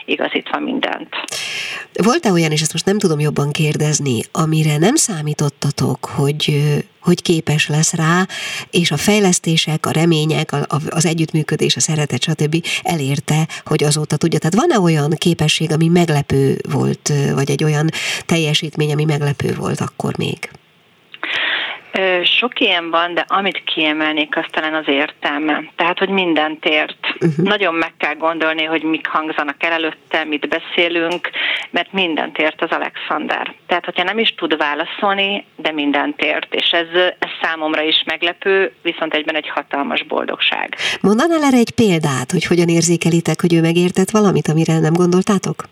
igazítva 0.05 0.60
mindent. 0.60 1.15
Volt-e 2.03 2.32
olyan, 2.32 2.51
és 2.51 2.62
ezt 2.62 2.73
most 2.73 2.86
nem 2.86 2.99
tudom 2.99 3.19
jobban 3.19 3.51
kérdezni, 3.51 4.19
amire 4.32 4.77
nem 4.77 4.95
számítottatok, 4.95 6.05
hogy 6.05 6.60
hogy 7.10 7.22
képes 7.22 7.67
lesz 7.67 7.93
rá, 7.93 8.28
és 8.72 8.91
a 8.91 8.98
fejlesztések, 8.98 9.86
a 9.86 9.91
remények, 9.91 10.56
az 10.89 11.06
együttműködés, 11.06 11.76
a 11.76 11.80
szeretet, 11.80 12.22
stb. 12.22 12.65
elérte, 12.84 13.48
hogy 13.65 13.84
azóta 13.84 14.17
tudja. 14.17 14.39
Tehát 14.39 14.56
van-e 14.56 14.80
olyan 14.80 15.10
képesség, 15.10 15.72
ami 15.72 15.88
meglepő 15.88 16.62
volt, 16.69 17.13
vagy 17.34 17.50
egy 17.52 17.63
olyan 17.63 17.89
teljesítmény, 18.26 18.91
ami 18.91 19.04
meglepő 19.04 19.56
volt 19.56 19.82
akkor 19.82 20.17
még? 20.17 20.50
Sok 22.23 22.60
ilyen 22.60 22.89
van, 22.89 23.13
de 23.13 23.25
amit 23.28 23.63
kiemelnék, 23.63 24.38
az 24.38 24.45
talán 24.52 24.73
az 24.73 24.88
értelme. 24.88 25.63
Tehát, 25.75 25.97
hogy 25.99 26.10
mindent 26.10 26.65
ért. 26.65 26.97
Uh-huh. 27.13 27.45
Nagyon 27.45 27.73
meg 27.73 27.93
kell 27.97 28.15
gondolni, 28.15 28.63
hogy 28.63 28.84
mik 28.84 29.08
hangzanak 29.08 29.63
el 29.63 29.71
előtte, 29.71 30.23
mit 30.23 30.47
beszélünk, 30.49 31.30
mert 31.69 31.93
mindent 31.93 32.38
ért 32.38 32.62
az 32.62 32.69
Alexander. 32.69 33.54
Tehát, 33.67 33.86
hogyha 33.86 34.04
nem 34.04 34.19
is 34.19 34.34
tud 34.38 34.58
válaszolni, 34.58 35.45
de 35.56 35.71
mindent 35.71 36.21
ért. 36.21 36.54
És 36.54 36.71
ez, 36.71 36.88
ez 37.19 37.30
számomra 37.41 37.82
is 37.82 38.04
meglepő, 38.06 38.73
viszont 38.82 39.13
egyben 39.13 39.36
egy 39.36 39.49
hatalmas 39.49 40.04
boldogság. 40.04 40.75
Mondanál 41.02 41.43
erre 41.43 41.58
egy 41.58 41.71
példát, 41.71 42.32
hogy 42.32 42.45
hogyan 42.45 42.67
érzékelitek, 42.67 43.41
hogy 43.41 43.54
ő 43.54 43.62
megértett 43.62 44.10
valamit, 44.10 44.47
amire 44.47 44.80
nem 44.80 44.93
gondoltátok? 44.93 45.63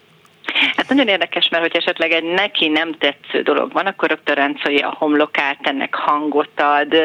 Hát 0.88 0.98
nagyon 0.98 1.08
érdekes, 1.08 1.50
mert 1.50 1.64
hogy 1.64 1.76
esetleg 1.76 2.12
egy 2.12 2.24
neki 2.24 2.68
nem 2.68 2.94
tetsző 2.94 3.42
dolog 3.42 3.72
van, 3.72 3.86
akkor 3.86 4.10
rögtön 4.10 4.36
ráncolja 4.36 4.88
a 4.88 4.96
homlokát, 4.98 5.58
ennek 5.62 5.96
hangot 5.96 6.62
ad, 6.62 6.96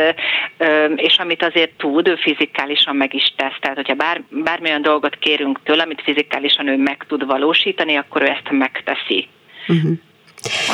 és 0.96 1.16
amit 1.18 1.42
azért 1.42 1.76
tud, 1.76 2.08
ő 2.08 2.16
fizikálisan 2.16 2.96
meg 2.96 3.14
is 3.14 3.34
tesz. 3.36 3.56
Tehát, 3.60 3.76
hogyha 3.76 3.94
bár, 3.94 4.22
bármilyen 4.30 4.82
dolgot 4.82 5.16
kérünk 5.16 5.62
tőle, 5.62 5.82
amit 5.82 6.02
fizikálisan 6.02 6.68
ő 6.68 6.76
meg 6.76 7.04
tud 7.08 7.26
valósítani, 7.26 7.96
akkor 7.96 8.22
ő 8.22 8.26
ezt 8.26 8.50
megteszi. 8.50 9.28
Uh-huh. 9.68 9.92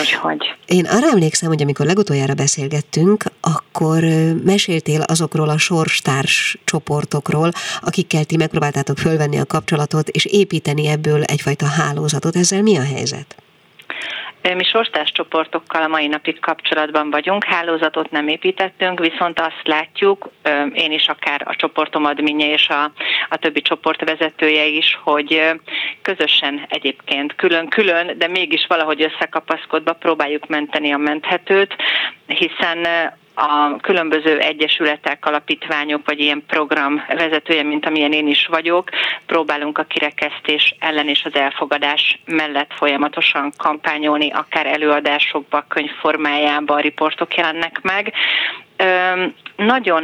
Úgyhogy. 0.00 0.54
Én 0.66 0.84
arra 0.84 1.08
emlékszem, 1.10 1.48
hogy 1.48 1.62
amikor 1.62 1.86
legutoljára 1.86 2.34
beszélgettünk, 2.34 3.24
akkor 3.40 4.04
meséltél 4.44 5.00
azokról 5.00 5.48
a 5.48 5.58
sorstárs 5.58 6.58
csoportokról, 6.64 7.50
akikkel 7.80 8.24
ti 8.24 8.36
megpróbáltátok 8.36 8.98
fölvenni 8.98 9.38
a 9.38 9.46
kapcsolatot, 9.46 10.08
és 10.08 10.24
építeni 10.24 10.86
ebből 10.86 11.22
egyfajta 11.22 11.66
hálózatot. 11.66 12.36
Ezzel 12.36 12.62
mi 12.62 12.76
a 12.76 12.84
helyzet? 12.84 13.36
Mi 14.42 14.64
sorstás 14.64 15.12
csoportokkal 15.12 15.82
a 15.82 15.88
mai 15.88 16.06
napig 16.06 16.40
kapcsolatban 16.40 17.10
vagyunk, 17.10 17.44
hálózatot 17.44 18.10
nem 18.10 18.28
építettünk, 18.28 18.98
viszont 18.98 19.40
azt 19.40 19.62
látjuk, 19.64 20.30
én 20.72 20.92
is 20.92 21.08
akár 21.08 21.42
a 21.44 21.56
csoportom 21.56 22.04
adminje 22.04 22.52
és 22.52 22.68
a, 22.68 22.92
a 23.28 23.36
többi 23.36 23.60
csoport 23.60 24.04
vezetője 24.04 24.66
is, 24.66 24.98
hogy 25.02 25.42
közösen 26.02 26.66
egyébként 26.68 27.34
külön-külön, 27.34 28.18
de 28.18 28.28
mégis 28.28 28.66
valahogy 28.68 29.02
összekapaszkodva 29.02 29.92
próbáljuk 29.92 30.46
menteni 30.46 30.92
a 30.92 30.98
menthetőt, 30.98 31.76
hiszen 32.26 32.86
a 33.40 33.76
különböző 33.80 34.38
egyesületek, 34.38 35.26
alapítványok, 35.26 36.06
vagy 36.06 36.20
ilyen 36.20 36.44
program 36.46 37.04
vezetője, 37.08 37.62
mint 37.62 37.86
amilyen 37.86 38.12
én 38.12 38.26
is 38.26 38.46
vagyok, 38.46 38.88
próbálunk 39.26 39.78
a 39.78 39.82
kirekesztés 39.82 40.74
ellen 40.78 41.08
és 41.08 41.24
az 41.24 41.34
elfogadás 41.34 42.20
mellett 42.24 42.72
folyamatosan 42.72 43.52
kampányolni, 43.56 44.30
akár 44.30 44.66
előadásokba, 44.66 45.64
könyvformájában 45.68 46.80
riportok 46.80 47.34
jelennek 47.34 47.80
meg. 47.82 48.12
Nagyon 49.56 50.02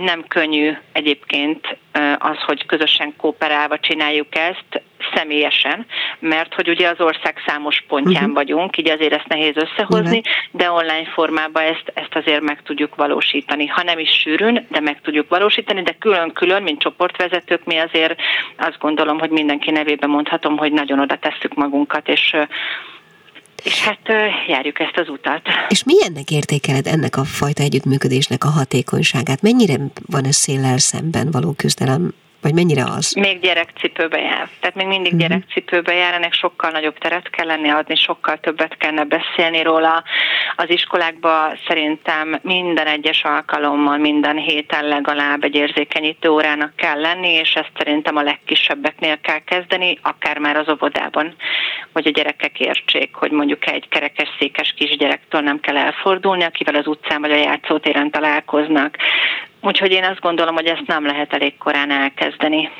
nem 0.00 0.24
könnyű 0.28 0.72
egyébként 0.92 1.78
az, 2.18 2.38
hogy 2.46 2.66
közösen 2.66 3.14
kooperálva 3.16 3.78
csináljuk 3.78 4.36
ezt, 4.36 4.82
személyesen, 5.14 5.86
mert 6.18 6.54
hogy 6.54 6.68
ugye 6.68 6.88
az 6.88 7.00
ország 7.00 7.42
számos 7.46 7.84
pontján 7.88 8.22
uh-huh. 8.22 8.34
vagyunk, 8.34 8.76
így 8.76 8.90
azért 8.90 9.12
ezt 9.12 9.28
nehéz 9.28 9.54
összehozni, 9.56 10.22
de 10.50 10.70
online 10.70 11.08
formában 11.14 11.62
ezt, 11.62 11.92
ezt 11.94 12.14
azért 12.14 12.40
meg 12.40 12.62
tudjuk 12.62 12.94
valósítani. 12.94 13.66
Ha 13.66 13.82
nem 13.82 13.98
is 13.98 14.10
sűrűn, 14.10 14.66
de 14.70 14.80
meg 14.80 15.00
tudjuk 15.00 15.28
valósítani, 15.28 15.82
de 15.82 15.96
külön-külön, 15.98 16.62
mint 16.62 16.80
csoportvezetők, 16.80 17.64
mi 17.64 17.78
azért 17.78 18.20
azt 18.56 18.78
gondolom, 18.78 19.18
hogy 19.18 19.30
mindenki 19.30 19.70
nevében 19.70 20.10
mondhatom, 20.10 20.56
hogy 20.56 20.72
nagyon 20.72 21.00
oda 21.00 21.16
tesszük 21.16 21.54
magunkat, 21.54 22.08
és 22.08 22.36
és 23.64 23.84
hát 23.84 23.98
járjuk 24.46 24.80
ezt 24.80 24.96
az 24.96 25.08
utat. 25.08 25.42
És 25.68 25.84
milyennek 25.84 26.30
értékeled 26.30 26.86
ennek 26.86 27.16
a 27.16 27.24
fajta 27.24 27.62
együttműködésnek 27.62 28.44
a 28.44 28.48
hatékonyságát? 28.48 29.42
Mennyire 29.42 29.74
van 30.06 30.24
ez 30.24 30.36
széllel 30.36 30.78
szemben 30.78 31.30
való 31.30 31.52
küzdelem 31.52 32.14
vagy 32.42 32.54
mennyire 32.54 32.84
az? 32.84 33.12
Még 33.12 33.40
gyerekcipőbe 33.40 34.18
jár. 34.20 34.48
Tehát 34.60 34.76
még 34.76 34.86
mindig 34.86 35.12
uh-huh. 35.12 35.28
gyerekcipőbe 35.28 35.94
jár, 35.94 36.14
ennek 36.14 36.32
sokkal 36.32 36.70
nagyobb 36.70 36.98
teret 36.98 37.30
kellene 37.30 37.74
adni, 37.74 37.94
sokkal 37.94 38.38
többet 38.38 38.76
kellene 38.76 39.04
beszélni 39.04 39.62
róla. 39.62 40.04
Az 40.56 40.70
iskolákban 40.70 41.58
szerintem 41.68 42.38
minden 42.42 42.86
egyes 42.86 43.22
alkalommal, 43.22 43.96
minden 43.96 44.36
héten 44.36 44.84
legalább 44.84 45.44
egy 45.44 45.54
érzékenyítő 45.54 46.28
órának 46.28 46.76
kell 46.76 47.00
lenni, 47.00 47.28
és 47.28 47.54
ezt 47.54 47.70
szerintem 47.76 48.16
a 48.16 48.22
legkisebbeknél 48.22 49.20
kell 49.20 49.38
kezdeni, 49.38 49.98
akár 50.02 50.38
már 50.38 50.56
az 50.56 50.68
óvodában, 50.68 51.34
hogy 51.92 52.06
a 52.06 52.10
gyerekek 52.10 52.60
értsék, 52.60 53.14
hogy 53.14 53.30
mondjuk 53.30 53.66
egy 53.66 53.88
kerekes 53.88 54.28
székes 54.38 54.74
kisgyerektől 54.76 55.40
nem 55.40 55.60
kell 55.60 55.76
elfordulni, 55.76 56.42
akivel 56.42 56.74
az 56.74 56.86
utcán 56.86 57.20
vagy 57.20 57.32
a 57.32 57.36
játszótéren 57.36 58.10
találkoznak. 58.10 58.96
Úgyhogy 59.60 59.90
én 59.90 60.04
azt 60.04 60.20
gondolom, 60.20 60.54
hogy 60.54 60.66
ezt 60.66 60.86
nem 60.86 61.06
lehet 61.06 61.32
elég 61.32 61.58
korán 61.58 61.90
elkezdeni. 61.90 62.70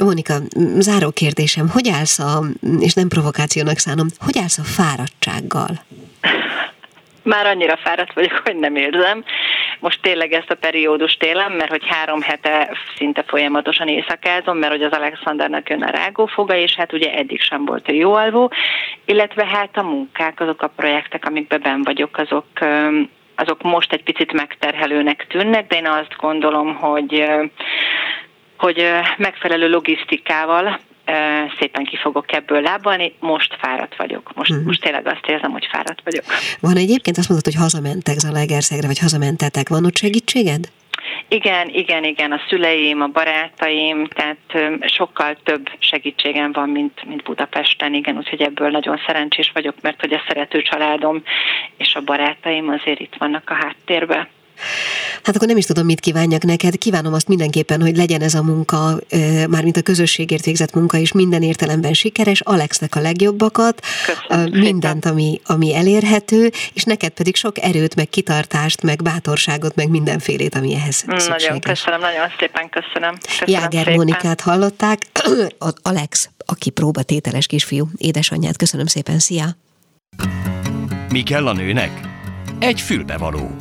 Mónika, 0.00 0.34
záró 0.78 1.10
kérdésem, 1.10 1.68
hogy 1.68 1.88
állsz 1.88 2.18
a, 2.18 2.42
és 2.80 2.94
nem 2.94 3.08
provokációnak 3.08 3.78
szánom, 3.78 4.06
hogy 4.18 4.38
állsz 4.38 4.58
a 4.58 4.62
fáradtsággal? 4.62 5.70
Már 7.22 7.46
annyira 7.46 7.76
fáradt 7.76 8.12
vagyok, 8.12 8.40
hogy 8.44 8.56
nem 8.56 8.76
érzem. 8.76 9.24
Most 9.80 10.02
tényleg 10.02 10.32
ezt 10.32 10.50
a 10.50 10.54
periódust 10.54 11.22
élem, 11.22 11.52
mert 11.52 11.70
hogy 11.70 11.86
három 11.86 12.20
hete 12.20 12.76
szinte 12.96 13.24
folyamatosan 13.26 13.88
éjszakázom, 13.88 14.56
mert 14.56 14.72
hogy 14.72 14.82
az 14.82 14.92
Alexandernek 14.92 15.68
jön 15.68 15.82
a 15.82 15.90
rágófoga, 15.90 16.54
és 16.54 16.74
hát 16.74 16.92
ugye 16.92 17.12
eddig 17.12 17.40
sem 17.40 17.64
volt 17.64 17.92
jó 17.92 18.14
alvó, 18.14 18.52
illetve 19.04 19.46
hát 19.46 19.76
a 19.76 19.82
munkák, 19.82 20.40
azok 20.40 20.62
a 20.62 20.72
projektek, 20.76 21.24
amikben 21.24 21.60
ben 21.62 21.82
vagyok, 21.82 22.18
azok 22.18 22.46
azok 23.38 23.62
most 23.62 23.92
egy 23.92 24.02
picit 24.02 24.32
megterhelőnek 24.32 25.26
tűnnek, 25.28 25.66
de 25.66 25.76
én 25.76 25.86
azt 25.86 26.16
gondolom, 26.16 26.74
hogy 26.74 27.24
hogy 28.56 28.82
megfelelő 29.16 29.68
logisztikával 29.68 30.78
szépen 31.58 31.84
ki 31.84 31.96
fogok 31.96 32.32
ebből 32.32 32.60
lábalni, 32.60 33.14
most 33.20 33.56
fáradt 33.60 33.96
vagyok. 33.96 34.32
Most, 34.34 34.50
uh-huh. 34.50 34.66
most 34.66 34.80
tényleg 34.80 35.06
azt 35.06 35.26
érzem, 35.26 35.50
hogy 35.50 35.66
fáradt 35.70 36.00
vagyok. 36.04 36.24
Van 36.60 36.76
egyébként 36.76 37.18
azt 37.18 37.28
mondod, 37.28 37.46
hogy 37.46 37.62
hazamentek 37.62 38.18
Zalaegerszegre, 38.18 38.86
vagy 38.86 38.98
hazamentetek. 38.98 39.68
Van 39.68 39.84
ott 39.84 39.96
segítséged? 39.96 40.68
Igen, 41.28 41.68
igen, 41.68 42.04
igen, 42.04 42.32
a 42.32 42.40
szüleim, 42.48 43.00
a 43.00 43.06
barátaim, 43.06 44.06
tehát 44.06 44.80
sokkal 44.88 45.36
több 45.42 45.70
segítségem 45.78 46.52
van, 46.52 46.68
mint, 46.68 47.04
mint 47.04 47.22
Budapesten, 47.22 47.94
igen, 47.94 48.16
úgyhogy 48.16 48.42
ebből 48.42 48.70
nagyon 48.70 49.00
szerencsés 49.06 49.50
vagyok, 49.54 49.74
mert 49.80 50.00
hogy 50.00 50.12
a 50.12 50.22
szerető 50.28 50.62
családom 50.62 51.22
és 51.76 51.94
a 51.94 52.00
barátaim 52.00 52.68
azért 52.68 53.00
itt 53.00 53.14
vannak 53.18 53.50
a 53.50 53.54
háttérben. 53.54 54.28
Hát 55.22 55.36
akkor 55.36 55.48
nem 55.48 55.56
is 55.56 55.64
tudom, 55.64 55.84
mit 55.84 56.00
kívánjak 56.00 56.42
neked. 56.42 56.78
Kívánom 56.78 57.12
azt 57.12 57.28
mindenképpen, 57.28 57.80
hogy 57.80 57.96
legyen 57.96 58.20
ez 58.20 58.34
a 58.34 58.42
munka, 58.42 58.98
mármint 59.48 59.76
a 59.76 59.82
közösségért 59.82 60.44
végzett 60.44 60.74
munka 60.74 60.96
is 60.96 61.12
minden 61.12 61.42
értelemben 61.42 61.92
sikeres. 61.92 62.40
Alexnek 62.40 62.94
a 62.94 63.00
legjobbakat, 63.00 63.86
Köszönöm 64.06 64.60
mindent, 64.60 65.04
ami, 65.04 65.40
ami 65.44 65.74
elérhető, 65.74 66.50
és 66.72 66.84
neked 66.84 67.10
pedig 67.10 67.36
sok 67.36 67.62
erőt, 67.62 67.94
meg 67.94 68.08
kitartást, 68.08 68.82
meg 68.82 69.02
bátorságot, 69.02 69.74
meg 69.74 69.88
mindenfélét, 69.88 70.54
ami 70.54 70.74
ehhez 70.74 70.94
szükséges. 70.94 71.42
Nagyon 71.42 71.60
köszönöm, 71.60 72.00
nagyon 72.00 72.26
szépen 72.38 72.68
köszönöm. 72.68 73.14
köszönöm 73.38 73.60
Jáger 73.60 73.84
szépen. 73.84 73.94
Monikát 73.94 74.40
hallották, 74.40 74.98
Alex, 75.82 76.28
aki 76.46 76.70
próbatételes 76.70 77.46
kisfiú, 77.46 77.88
édesanyját. 77.96 78.56
Köszönöm 78.56 78.86
szépen, 78.86 79.18
szia! 79.18 79.56
Mi 81.08 81.22
kell 81.22 81.46
a 81.46 81.52
nőnek? 81.52 82.00
Egy 82.58 82.80
fülbevaló. 82.80 83.56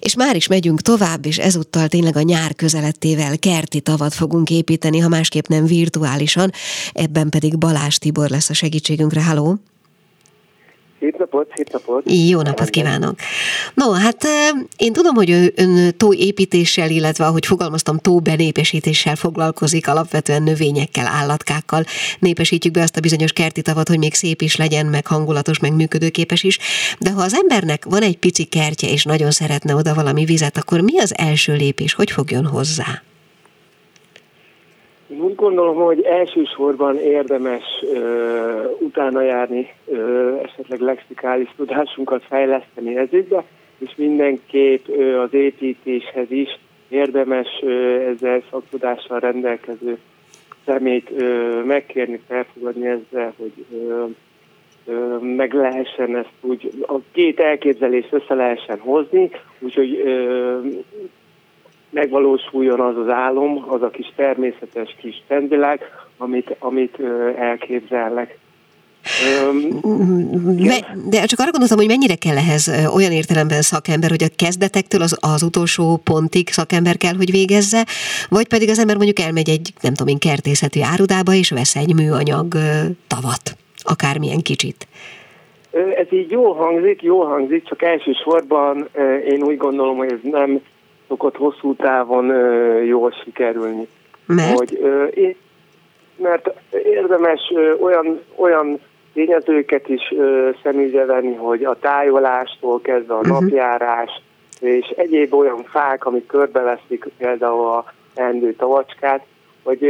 És 0.00 0.14
már 0.14 0.36
is 0.36 0.46
megyünk 0.46 0.80
tovább, 0.80 1.26
és 1.26 1.38
ezúttal 1.38 1.88
tényleg 1.88 2.16
a 2.16 2.22
nyár 2.22 2.54
közelettével 2.54 3.38
kerti 3.38 3.80
tavat 3.80 4.14
fogunk 4.14 4.50
építeni, 4.50 4.98
ha 4.98 5.08
másképp 5.08 5.46
nem 5.46 5.66
virtuálisan. 5.66 6.52
Ebben 6.92 7.28
pedig 7.28 7.58
Balázs 7.58 7.96
Tibor 7.96 8.30
lesz 8.30 8.50
a 8.50 8.54
segítségünkre. 8.54 9.24
Halló! 9.24 9.58
Szép 11.00 11.18
napot, 11.18 11.52
szép 11.56 11.72
napot. 11.72 12.02
Jó 12.28 12.42
napot 12.42 12.68
kívánok. 12.68 13.14
No, 13.74 13.90
hát 13.92 14.26
én 14.76 14.92
tudom, 14.92 15.14
hogy 15.14 15.52
ön 15.54 15.96
tóépítéssel, 15.96 16.90
illetve 16.90 17.26
ahogy 17.26 17.46
fogalmaztam, 17.46 17.98
tó 17.98 18.20
benépesítéssel 18.20 19.16
foglalkozik, 19.16 19.88
alapvetően 19.88 20.42
növényekkel, 20.42 21.06
állatkákkal 21.06 21.84
népesítjük 22.18 22.72
be 22.72 22.82
azt 22.82 22.96
a 22.96 23.00
bizonyos 23.00 23.32
kerti 23.32 23.62
tavat, 23.62 23.88
hogy 23.88 23.98
még 23.98 24.14
szép 24.14 24.42
is 24.42 24.56
legyen, 24.56 24.86
meg 24.86 25.06
hangulatos, 25.06 25.58
meg 25.58 25.74
működőképes 25.74 26.42
is. 26.42 26.58
De 26.98 27.10
ha 27.10 27.22
az 27.22 27.34
embernek 27.34 27.84
van 27.84 28.02
egy 28.02 28.18
pici 28.18 28.44
kertje, 28.44 28.88
és 28.88 29.04
nagyon 29.04 29.30
szeretne 29.30 29.74
oda 29.74 29.94
valami 29.94 30.24
vizet, 30.24 30.56
akkor 30.56 30.80
mi 30.80 30.98
az 30.98 31.18
első 31.18 31.54
lépés? 31.54 31.94
Hogy 31.94 32.10
fogjon 32.10 32.46
hozzá? 32.46 33.02
Én 35.10 35.20
úgy 35.20 35.34
gondolom, 35.34 35.76
hogy 35.76 36.02
elsősorban 36.02 36.98
érdemes 36.98 37.64
ö, 37.94 38.64
utána 38.78 39.22
járni, 39.22 39.74
ö, 39.86 40.34
esetleg 40.42 40.80
lexikális 40.80 41.48
tudásunkat 41.56 42.24
fejleszteni 42.24 42.96
ezügybe, 42.96 43.44
és 43.78 43.90
mindenképp 43.96 44.88
ö, 44.88 45.20
az 45.20 45.34
építéshez 45.34 46.30
is 46.30 46.58
érdemes 46.88 47.48
ö, 47.62 48.00
ezzel 48.00 48.42
szaktudással 48.50 49.18
rendelkező 49.18 49.98
szemét 50.64 51.10
ö, 51.16 51.60
megkérni, 51.64 52.20
felfogadni 52.28 52.86
ezzel, 52.86 53.34
hogy 53.38 53.52
ö, 53.72 54.04
ö, 54.86 55.18
meg 55.18 55.52
lehessen 55.52 56.16
ezt 56.16 56.32
úgy, 56.40 56.70
a 56.86 56.94
két 57.12 57.40
elképzelést 57.40 58.12
össze 58.12 58.34
lehessen 58.34 58.78
hozni, 58.78 59.30
úgyhogy 59.58 60.00
ö, 60.04 60.58
megvalósuljon 61.90 62.80
az 62.80 62.96
az 62.96 63.08
álom, 63.08 63.64
az 63.68 63.82
a 63.82 63.90
kis 63.90 64.12
természetes 64.16 64.96
kis 65.00 65.22
szentvilág, 65.28 65.80
amit, 66.18 66.56
amit 66.58 66.96
elképzelnek. 67.36 68.38
De 71.08 71.24
csak 71.24 71.38
arra 71.38 71.50
gondoltam, 71.50 71.78
hogy 71.78 71.86
mennyire 71.86 72.14
kell 72.14 72.36
ehhez 72.36 72.90
olyan 72.94 73.12
értelemben 73.12 73.62
szakember, 73.62 74.10
hogy 74.10 74.22
a 74.22 74.34
kezdetektől 74.36 75.02
az, 75.02 75.16
az 75.20 75.42
utolsó 75.42 75.96
pontig 76.04 76.48
szakember 76.48 76.96
kell, 76.96 77.14
hogy 77.14 77.30
végezze, 77.30 77.86
vagy 78.28 78.48
pedig 78.48 78.68
az 78.68 78.78
ember 78.78 78.96
mondjuk 78.96 79.18
elmegy 79.18 79.48
egy, 79.48 79.72
nem 79.80 79.94
tudom 79.94 80.12
én, 80.12 80.18
kertészeti 80.18 80.82
árudába, 80.82 81.32
és 81.32 81.50
vesz 81.50 81.76
egy 81.76 81.94
műanyag 81.94 82.54
tavat, 83.06 83.56
akármilyen 83.82 84.42
kicsit. 84.42 84.86
Ez 85.96 86.06
így 86.10 86.30
jó 86.30 86.52
hangzik, 86.52 87.02
jó 87.02 87.22
hangzik, 87.22 87.64
csak 87.64 87.82
elsősorban 87.82 88.88
én 89.28 89.42
úgy 89.42 89.56
gondolom, 89.56 89.96
hogy 89.96 90.12
ez 90.12 90.30
nem 90.30 90.60
szokott 91.10 91.36
hosszú 91.36 91.74
távon 91.74 92.26
jól 92.84 93.10
sikerülni. 93.24 93.88
Mert? 94.26 94.58
Hogy, 94.58 94.80
én, 95.14 95.36
mert 96.16 96.50
érdemes 96.84 97.52
olyan, 97.80 98.20
olyan 98.36 98.80
tényezőket 99.12 99.88
is 99.88 100.14
szemügyre 100.62 101.04
venni, 101.04 101.34
hogy 101.34 101.64
a 101.64 101.78
tájolástól 101.80 102.80
kezdve 102.80 103.14
a 103.14 103.18
uh-huh. 103.18 103.40
napjárás, 103.40 104.22
és 104.60 104.86
egyéb 104.96 105.34
olyan 105.34 105.64
fák, 105.64 106.06
amik 106.06 106.26
körbeveszik 106.26 107.06
például 107.18 107.66
a 107.66 107.84
endő 108.14 108.54
tavacskát, 108.54 109.24
hogy 109.62 109.84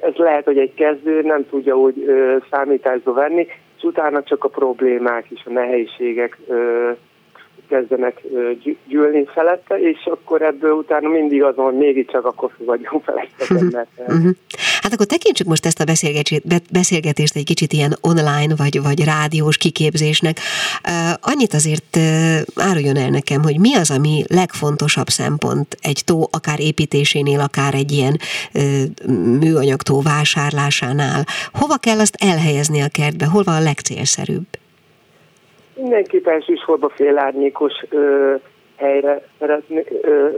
ez 0.00 0.14
lehet, 0.14 0.44
hogy 0.44 0.58
egy 0.58 0.74
kezdő 0.74 1.22
nem 1.22 1.48
tudja 1.50 1.78
úgy 1.78 2.04
számításba 2.50 3.12
venni, 3.12 3.46
és 3.76 3.82
utána 3.82 4.22
csak 4.22 4.44
a 4.44 4.48
problémák 4.48 5.24
és 5.28 5.40
a 5.44 5.50
nehézségek 5.50 6.38
kezdenek 7.68 8.22
gyűlni 8.88 9.24
felette, 9.34 9.80
és 9.80 10.04
akkor 10.04 10.42
ebből 10.42 10.72
utána 10.72 11.08
mindig 11.08 11.42
azon, 11.42 11.64
hogy 11.64 11.76
mégiscsak 11.76 12.24
akkor 12.24 12.50
fogadjon 12.56 13.00
fel 13.04 13.28
ezt 13.38 13.50
a 13.50 13.54
embert. 13.54 13.88
Uh-huh. 13.96 14.30
Hát 14.80 14.92
akkor 14.92 15.06
tekintsük 15.06 15.46
most 15.46 15.66
ezt 15.66 15.80
a 15.80 15.84
beszélgetést 16.70 17.36
egy 17.36 17.44
kicsit 17.44 17.72
ilyen 17.72 17.96
online 18.00 18.54
vagy, 18.56 18.82
vagy 18.82 19.04
rádiós 19.04 19.56
kiképzésnek. 19.56 20.38
Annyit 21.20 21.54
azért 21.54 21.98
áruljon 22.54 22.96
el 22.96 23.10
nekem, 23.10 23.42
hogy 23.42 23.58
mi 23.58 23.74
az, 23.74 23.90
ami 23.90 24.24
legfontosabb 24.26 25.08
szempont 25.08 25.76
egy 25.80 26.02
tó, 26.04 26.28
akár 26.30 26.60
építésénél, 26.60 27.40
akár 27.40 27.74
egy 27.74 27.92
ilyen 27.92 28.18
műanyagtó 29.40 30.00
vásárlásánál. 30.00 31.26
Hova 31.52 31.76
kell 31.76 31.98
azt 31.98 32.16
elhelyezni 32.18 32.80
a 32.80 32.88
kertbe? 32.88 33.26
Hol 33.26 33.42
van 33.42 33.54
a 33.54 33.60
legcélszerűbb? 33.60 34.46
Mindenképp 35.80 36.26
elsősorban 36.26 36.90
félárnyékos 36.90 37.72
ö, 37.88 38.34
helyre 38.76 39.22
szeretni, 39.38 39.84
ö, 40.02 40.28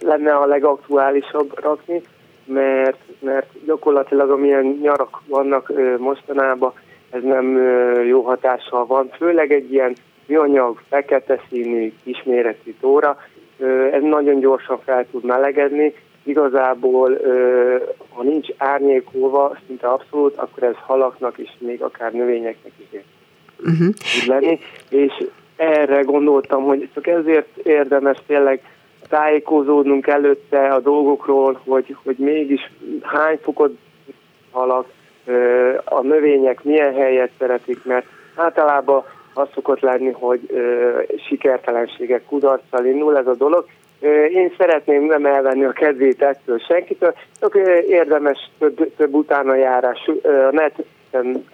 lenne 0.00 0.34
a 0.34 0.46
legaktuálisabb 0.46 1.58
rakni, 1.62 2.02
mert, 2.44 2.98
mert 3.20 3.46
gyakorlatilag 3.64 4.30
amilyen 4.30 4.78
nyarak 4.82 5.22
vannak 5.26 5.68
ö, 5.68 5.96
mostanában, 5.98 6.72
ez 7.10 7.22
nem 7.22 7.56
ö, 7.56 8.02
jó 8.02 8.22
hatással 8.22 8.86
van, 8.86 9.08
főleg 9.16 9.52
egy 9.52 9.72
ilyen 9.72 9.94
műanyag, 10.26 10.80
fekete 10.88 11.40
színű, 11.48 11.92
kisméretű 12.04 12.74
tóra, 12.80 13.16
ö, 13.58 13.86
ez 13.92 14.02
nagyon 14.02 14.38
gyorsan 14.38 14.78
fel 14.84 15.06
tud 15.10 15.24
melegedni, 15.24 15.94
igazából, 16.22 17.12
ö, 17.12 17.76
ha 18.08 18.22
nincs 18.22 18.48
árnyékolva, 18.56 19.56
szinte 19.66 19.86
abszolút, 19.86 20.36
akkor 20.36 20.62
ez 20.62 20.76
halaknak 20.86 21.38
is, 21.38 21.56
még 21.58 21.82
akár 21.82 22.12
növényeknek 22.12 22.72
is 22.78 23.00
uh-huh. 23.64 23.94
lenni, 24.26 24.58
és 24.88 25.24
erre 25.56 26.00
gondoltam, 26.00 26.62
hogy 26.62 26.88
csak 26.94 27.06
ezért 27.06 27.56
érdemes 27.56 28.18
tényleg 28.26 28.60
tájékozódnunk 29.08 30.06
előtte 30.06 30.66
a 30.66 30.80
dolgokról, 30.80 31.60
hogy, 31.64 31.96
hogy 32.04 32.16
mégis 32.18 32.70
hány 33.02 33.38
fokot 33.42 33.78
halak, 34.50 34.86
a 35.84 36.00
növények 36.00 36.62
milyen 36.62 36.94
helyet 36.94 37.30
szeretik, 37.38 37.84
mert 37.84 38.06
általában 38.34 39.04
az 39.34 39.48
szokott 39.54 39.80
lenni, 39.80 40.10
hogy 40.10 40.40
sikertelenségek, 41.28 42.24
kudarccal 42.24 42.84
indul 42.84 43.16
ez 43.16 43.26
a 43.26 43.34
dolog. 43.34 43.66
Én 44.30 44.52
szeretném 44.58 45.02
nem 45.02 45.26
elvenni 45.26 45.64
a 45.64 45.72
kedvét 45.72 46.22
ettől 46.22 46.58
senkitől, 46.58 47.14
csak 47.40 47.58
érdemes 47.88 48.50
több, 48.58 48.96
több 48.96 49.14
utána 49.14 49.54
járás. 49.54 50.10
A 50.22 50.50
net 50.50 50.84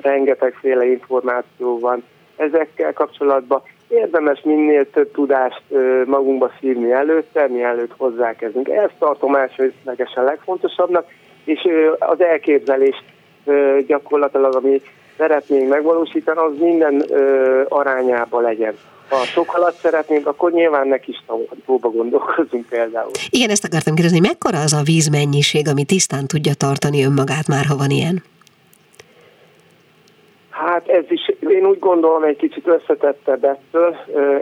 rengetegféle 0.01 0.87
információ 0.87 1.79
van 1.79 2.03
ezekkel 2.37 2.93
kapcsolatban. 2.93 3.63
Érdemes 3.89 4.41
minél 4.45 4.91
több 4.91 5.13
tudást 5.13 5.63
magunkba 6.07 6.51
szívni 6.61 6.93
előtte, 6.93 7.49
mielőtt 7.49 7.93
hozzákezdünk. 7.97 8.69
Ezt 8.69 8.95
tartom 8.99 9.35
elsőlegesen 9.35 10.25
legfontosabbnak, 10.25 11.07
és 11.45 11.69
az 11.99 12.21
elképzelés 12.21 13.05
gyakorlatilag, 13.87 14.55
amit 14.55 14.87
szeretnénk 15.17 15.69
megvalósítani, 15.69 16.39
az 16.39 16.53
minden 16.61 17.05
arányában 17.69 18.43
legyen. 18.43 18.75
Ha 19.09 19.17
sok 19.17 19.49
halat 19.49 19.75
szeretnénk, 19.75 20.27
akkor 20.27 20.53
nyilván 20.53 20.89
neki 20.89 21.11
is 21.11 21.25
tóba 21.67 21.89
gondolkozunk 21.91 22.67
például. 22.69 23.11
Igen, 23.31 23.51
ezt 23.51 23.65
akartam 23.65 23.95
kérdezni, 23.95 24.21
mekkora 24.21 24.59
az 24.61 24.73
a 24.73 24.83
vízmennyiség, 24.85 25.69
ami 25.69 25.85
tisztán 25.85 26.27
tudja 26.27 26.55
tartani 26.55 27.05
önmagát 27.05 27.47
már, 27.49 27.65
ha 27.65 27.77
van 27.77 27.91
ilyen? 27.91 28.23
Hát 30.59 30.89
ez 30.89 31.05
is, 31.09 31.33
én 31.49 31.67
úgy 31.67 31.79
gondolom, 31.79 32.23
egy 32.23 32.37
kicsit 32.37 32.67
összetettebb 32.67 33.45
ettől. 33.45 33.97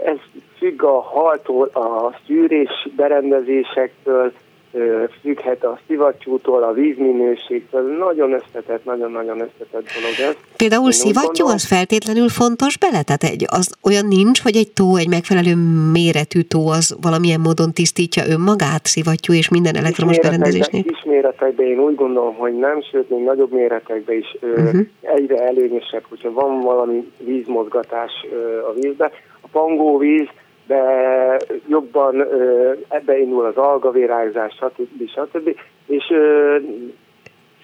Ez 0.05 0.17
függ 0.57 0.83
a 0.83 1.01
haltól, 1.01 1.69
a 1.73 2.13
szűrés 2.25 2.87
berendezésektől, 2.95 4.31
függhet 5.21 5.63
a 5.63 5.79
szivattyútól, 5.87 6.63
a 6.63 6.71
vízminőségtől. 6.71 7.97
Nagyon 7.97 8.33
összetett, 8.33 8.85
nagyon-nagyon 8.85 9.39
összetett 9.39 9.85
dolog 9.95 10.29
ez. 10.29 10.35
Például 10.57 10.91
szivattyú 10.91 11.45
az 11.45 11.67
feltétlenül 11.67 12.29
fontos 12.29 12.77
bele? 12.77 13.01
Tehát 13.03 13.23
egy, 13.23 13.45
az 13.47 13.75
olyan 13.83 14.07
nincs, 14.07 14.41
hogy 14.41 14.55
egy 14.55 14.71
tó, 14.71 14.95
egy 14.95 15.09
megfelelő 15.09 15.55
méretű 15.91 16.41
tó 16.41 16.67
az 16.67 16.97
valamilyen 17.01 17.39
módon 17.39 17.73
tisztítja 17.73 18.23
önmagát, 18.27 18.85
szivattyú 18.85 19.33
és 19.33 19.49
minden 19.49 19.75
elektromos 19.75 20.19
berendezésnél? 20.19 20.83
Kis 20.83 21.03
méretekben 21.03 21.65
én 21.65 21.79
úgy 21.79 21.95
gondolom, 21.95 22.35
hogy 22.35 22.57
nem, 22.57 22.81
sőt, 22.91 23.09
még 23.09 23.23
nagyobb 23.23 23.51
méretekben 23.51 24.17
is 24.17 24.37
uh-huh. 24.41 24.81
egyre 25.01 25.37
előnyösebb, 25.47 26.03
hogyha 26.09 26.31
van 26.31 26.61
valami 26.61 27.11
vízmozgatás 27.17 28.11
a 28.69 28.73
vízbe. 28.79 29.11
A 29.41 29.47
pangóvíz 29.51 30.27
de 30.67 30.81
jobban 31.67 32.25
ebbe 32.87 33.17
indul 33.17 33.45
az 33.45 33.55
algavirágzás, 33.55 34.53
stb. 34.53 35.09
stb. 35.09 35.55
És 35.87 36.13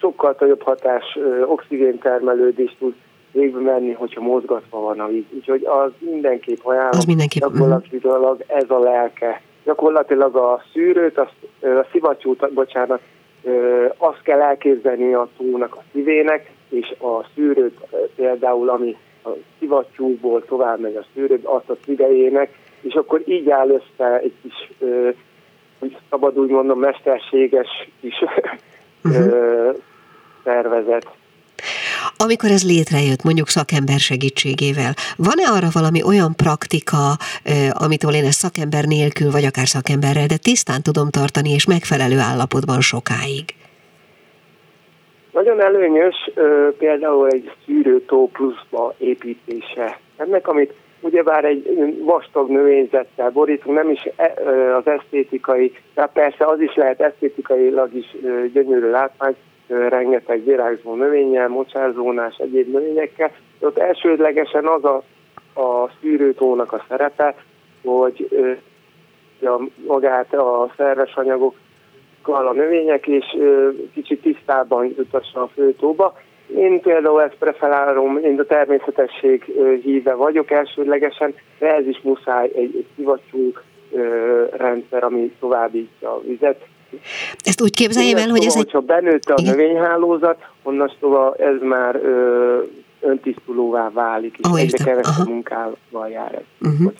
sokkal 0.00 0.36
jobb 0.40 0.62
hatás, 0.62 1.18
oxigéntermelődés 1.46 2.76
tud 2.78 2.94
végbe 3.32 3.60
menni, 3.60 3.92
hogyha 3.92 4.20
mozgatva 4.20 4.80
van 4.80 5.00
a 5.00 5.06
víz. 5.06 5.24
Úgyhogy 5.30 5.64
az 5.64 5.90
mindenképp 5.98 6.58
ajánlom. 6.62 6.98
Az 6.98 7.04
mindenképp. 7.04 7.42
Gyakorlatilag 7.42 8.44
ez 8.46 8.70
a 8.70 8.78
lelke. 8.78 9.40
Gyakorlatilag 9.64 10.36
a 10.36 10.62
szűrőt, 10.72 11.18
azt, 11.18 11.34
a 11.60 11.86
szivattyút, 11.92 12.52
bocsánat, 12.52 13.00
azt 13.96 14.22
kell 14.22 14.40
elképzelni 14.40 15.14
a 15.14 15.28
túlnak 15.36 15.74
a 15.74 15.82
szívének, 15.92 16.50
és 16.68 16.94
a 16.98 17.24
szűrőt 17.34 17.78
például, 18.16 18.68
ami 18.68 18.96
a 19.24 19.28
szivattyúból 19.58 20.44
tovább 20.44 20.80
megy 20.80 20.96
a 20.96 21.04
szűrő, 21.14 21.40
azt 21.42 21.70
a 21.70 21.76
idejének, 21.86 22.58
és 22.88 22.94
akkor 22.94 23.22
így 23.26 23.50
áll 23.50 23.68
össze 23.68 24.18
egy 24.18 24.32
kis, 24.42 24.70
hogy 25.78 25.96
szabad 26.10 26.38
úgy 26.38 26.50
mondom, 26.50 26.78
mesterséges 26.78 27.68
kis 28.00 28.14
uh-huh. 29.04 29.76
szervezet. 30.44 31.08
Amikor 32.16 32.50
ez 32.50 32.66
létrejött, 32.66 33.22
mondjuk 33.22 33.48
szakember 33.48 33.98
segítségével, 33.98 34.94
van-e 35.16 35.48
arra 35.56 35.68
valami 35.72 36.02
olyan 36.02 36.34
praktika, 36.36 37.16
amitől 37.70 38.14
én 38.14 38.24
ezt 38.24 38.38
szakember 38.38 38.84
nélkül, 38.84 39.30
vagy 39.30 39.44
akár 39.44 39.66
szakemberrel, 39.66 40.26
de 40.26 40.36
tisztán 40.36 40.82
tudom 40.82 41.10
tartani, 41.10 41.50
és 41.50 41.66
megfelelő 41.66 42.18
állapotban 42.18 42.80
sokáig? 42.80 43.44
Nagyon 45.32 45.60
előnyös 45.60 46.16
például 46.78 47.28
egy 47.28 47.52
szűrőtó 47.66 48.30
pluszba 48.32 48.94
építése. 48.98 49.98
Ennek, 50.16 50.48
amit 50.48 50.72
ugyebár 51.04 51.44
egy 51.44 51.98
vastag 52.04 52.50
növényzettel 52.50 53.30
borítunk, 53.30 53.76
nem 53.76 53.90
is 53.90 54.08
e, 54.16 54.34
az 54.76 54.86
esztétikai, 54.86 55.72
de 55.94 56.06
persze 56.06 56.44
az 56.44 56.60
is 56.60 56.74
lehet 56.74 57.00
esztétikailag 57.00 57.94
is 57.94 58.16
gyönyörű 58.52 58.90
látvány, 58.90 59.36
rengeteg 59.68 60.44
virágzó 60.44 60.94
növényel, 60.94 61.48
mocsárzónás, 61.48 62.36
egyéb 62.36 62.72
növényekkel. 62.72 63.30
Ott 63.60 63.78
elsődlegesen 63.78 64.66
az 64.66 64.84
a, 64.84 65.02
a 65.60 65.90
szűrőtónak 66.00 66.72
a 66.72 66.84
szerepe, 66.88 67.34
hogy 67.84 68.28
a, 69.42 69.62
magát 69.86 70.34
a 70.34 70.72
szerves 70.76 71.14
anyagokkal 71.14 72.46
a 72.46 72.52
növények, 72.52 73.06
és 73.06 73.24
kicsit 73.94 74.22
tisztában 74.22 74.94
jutassa 74.96 75.42
a 75.42 75.50
főtóba. 75.54 76.18
Én 76.46 76.80
például 76.80 77.22
ezt 77.22 77.36
preferálom, 77.38 78.18
én 78.18 78.38
a 78.38 78.44
természetesség 78.44 79.44
híve 79.82 80.14
vagyok 80.14 80.50
elsődlegesen, 80.50 81.34
de 81.58 81.74
ez 81.74 81.86
is 81.86 82.00
muszáj 82.02 82.50
egy, 82.54 82.76
egy 82.76 82.86
szivattyú 82.96 83.52
rendszer, 84.56 85.04
ami 85.04 85.32
továbbítja 85.40 86.10
a 86.10 86.20
vizet. 86.20 86.66
Ezt 87.44 87.62
úgy 87.62 87.74
képzeljem 87.74 88.16
el, 88.16 88.28
hogy 88.28 88.44
ez 88.44 88.56
egy... 88.56 88.70
Ha 88.70 88.80
benőtt 88.80 89.24
a 89.30 89.42
növényhálózat, 89.42 90.46
onnan 90.62 90.92
szóval 91.00 91.34
ez 91.38 91.60
már 91.60 91.94
ö, 91.94 92.58
öntisztulóvá 93.04 93.90
válik, 93.90 94.36
és 94.38 94.48
oh, 94.50 94.60
egyre 94.60 94.84
kevesebb 94.84 95.28
munkával 95.28 96.08
jár 96.08 96.34
ez. 96.34 96.68
Uh-huh. 96.70 96.92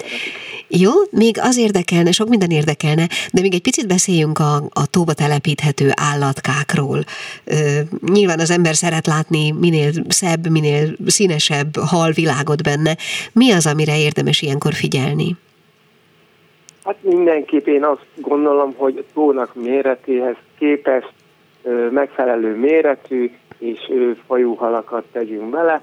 Jó, 0.69 0.91
még 1.11 1.37
az 1.41 1.59
érdekelne, 1.59 2.11
sok 2.11 2.29
minden 2.29 2.51
érdekelne, 2.51 3.07
de 3.33 3.41
még 3.41 3.55
egy 3.55 3.63
picit 3.63 3.87
beszéljünk 3.87 4.39
a, 4.39 4.55
a 4.57 4.87
tóba 4.91 5.13
telepíthető 5.13 5.91
állatkákról. 5.95 6.99
Ö, 7.45 7.55
nyilván 8.13 8.41
az 8.41 8.51
ember 8.51 8.75
szeret 8.75 9.07
látni 9.07 9.53
minél 9.61 9.91
szebb, 10.09 10.49
minél 10.51 10.97
színesebb 11.07 11.77
halvilágot 11.77 12.63
benne. 12.63 12.97
Mi 13.33 13.53
az, 13.53 13.67
amire 13.67 13.99
érdemes 13.99 14.43
ilyenkor 14.43 14.73
figyelni? 14.73 15.37
Hát 16.85 16.97
mindenképp 17.01 17.67
én 17.67 17.85
azt 17.85 18.07
gondolom, 18.17 18.75
hogy 18.77 18.97
a 18.99 19.13
tónak 19.15 19.55
méretéhez 19.55 20.37
képest 20.59 21.13
megfelelő 21.91 22.57
méretű 22.57 23.31
és 23.59 23.79
fajú 24.27 24.55
halakat 24.55 25.05
tegyünk 25.13 25.51
bele. 25.51 25.83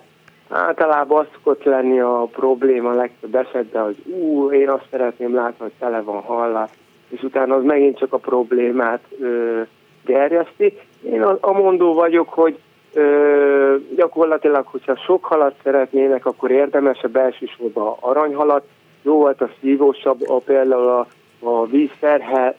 Általában 0.52 1.20
az 1.20 1.28
szokott 1.34 1.64
lenni 1.64 2.00
a 2.00 2.28
probléma 2.32 2.94
legtöbb 2.94 3.36
esetben, 3.36 3.84
hogy 3.84 3.98
ú, 4.06 4.52
én 4.52 4.70
azt 4.70 4.88
szeretném 4.90 5.36
látni, 5.36 5.58
hogy 5.60 5.72
tele 5.80 6.02
van 6.02 6.22
hallal, 6.22 6.70
és 7.10 7.24
utána 7.24 7.56
az 7.56 7.64
megint 7.64 7.98
csak 7.98 8.14
a 8.14 8.18
problémát 8.18 9.02
ö, 9.20 9.62
gerjeszti. 10.06 10.78
Én 11.04 11.22
a, 11.22 11.38
a 11.42 11.52
mondó 11.52 11.94
vagyok, 11.94 12.30
hogy 12.30 12.60
ö, 12.94 13.76
gyakorlatilag, 13.96 14.66
hogyha 14.68 14.96
sok 14.96 15.26
halat 15.26 15.56
szeretnének, 15.64 16.26
akkor 16.26 16.52
érdemesebb 16.52 17.16
elsősorban 17.16 17.96
aranyhalat, 18.00 18.64
jó 19.02 19.16
volt 19.18 19.42
a 19.42 19.50
szívósabb, 19.62 20.30
a, 20.30 20.38
például 20.38 20.88
a, 20.90 21.08
a 21.40 21.66
vízterhe 21.66 22.56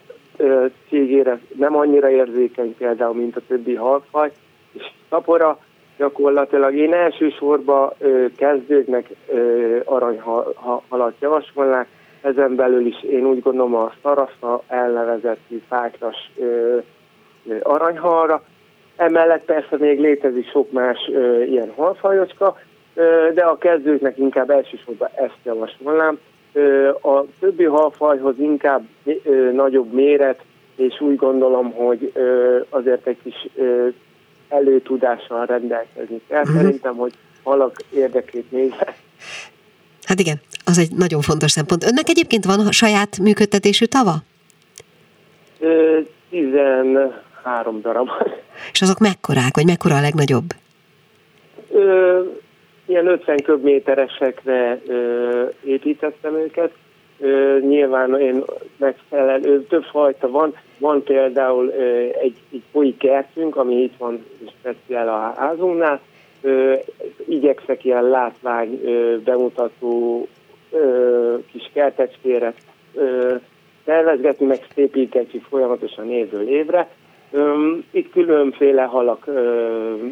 cégére 0.89 1.39
nem 1.57 1.75
annyira 1.75 2.09
érzékeny 2.09 2.75
például, 2.77 3.13
mint 3.13 3.35
a 3.35 3.41
többi 3.47 3.75
halfaj, 3.75 4.31
és 4.71 4.91
tapora 5.09 5.59
gyakorlatilag. 6.03 6.75
Én 6.75 6.93
elsősorban 6.93 7.93
ö, 7.99 8.25
kezdőknek 8.37 9.09
ö, 9.27 9.77
aranyhalat 9.85 11.13
javasolnák, 11.19 11.87
ezen 12.21 12.55
belül 12.55 12.85
is 12.85 13.03
én 13.03 13.25
úgy 13.25 13.41
gondolom 13.41 13.75
a 13.75 13.91
szarasza 14.01 14.63
ö, 16.37 16.77
ö, 17.47 17.57
aranyhalra. 17.61 18.43
Emellett 18.95 19.45
persze 19.45 19.77
még 19.79 19.99
létezik 19.99 20.49
sok 20.49 20.71
más 20.71 20.97
ö, 21.13 21.41
ilyen 21.41 21.73
halfajocska, 21.75 22.57
ö, 22.93 23.27
de 23.33 23.41
a 23.41 23.57
kezdőknek 23.57 24.17
inkább 24.17 24.49
elsősorban 24.49 25.09
ezt 25.15 25.39
javasolnám. 25.43 26.19
A 27.01 27.23
többi 27.39 27.63
halfajhoz 27.63 28.39
inkább 28.39 28.83
nagyobb 29.53 29.93
méret, 29.93 30.39
és 30.75 31.01
úgy 31.01 31.15
gondolom, 31.15 31.71
hogy 31.71 32.11
azért 32.69 33.07
egy 33.07 33.17
kis 33.23 33.47
előtudással 34.53 35.45
rendelkezni 35.45 36.21
kell. 36.27 36.41
Uh-huh. 36.41 36.55
Szerintem, 36.55 36.95
hogy 36.95 37.13
halak 37.43 37.75
érdekét 37.89 38.51
nézve. 38.51 38.95
Hát 40.03 40.19
igen, 40.19 40.41
az 40.65 40.77
egy 40.77 40.91
nagyon 40.91 41.21
fontos 41.21 41.51
szempont. 41.51 41.83
Önnek 41.83 42.09
egyébként 42.09 42.45
van 42.45 42.71
saját 42.71 43.17
működtetésű 43.17 43.85
tava? 43.85 44.15
13 46.29 47.81
darab. 47.81 48.09
És 48.71 48.81
azok 48.81 48.99
mekkorák, 48.99 49.55
vagy 49.55 49.65
mekkora 49.65 49.95
a 49.95 50.01
legnagyobb? 50.01 50.53
ilyen 52.85 53.07
50 53.07 53.37
köbméteresekre 53.43 54.81
ö, 54.87 55.45
építettem 55.63 56.35
őket. 56.35 56.71
Ö, 57.19 57.57
nyilván 57.61 58.19
én 58.19 58.43
megfelelő, 58.77 59.63
több 59.63 59.83
fajta 59.83 60.29
van. 60.29 60.55
Van 60.77 61.03
például 61.03 61.71
egy, 62.21 62.35
egy 62.51 62.61
folyi 62.71 62.97
kertünk, 62.97 63.55
ami 63.55 63.75
itt 63.75 63.97
van 63.97 64.25
speciál 64.59 65.07
a 65.09 65.33
házunknál. 65.37 65.99
Ö, 66.41 66.73
igyekszek 67.25 67.85
ilyen 67.85 68.03
látvány 68.03 68.81
bemutató 69.23 70.27
kis 71.51 71.69
kertecskére 71.73 72.53
ö, 72.93 73.35
tervezgetni, 73.85 74.45
meg 74.45 74.67
szépíteni 74.73 75.41
folyamatosan 75.49 76.11
évről 76.11 76.47
évre. 76.47 76.89
Itt 77.91 78.11
különféle 78.11 78.83
halak 78.83 79.29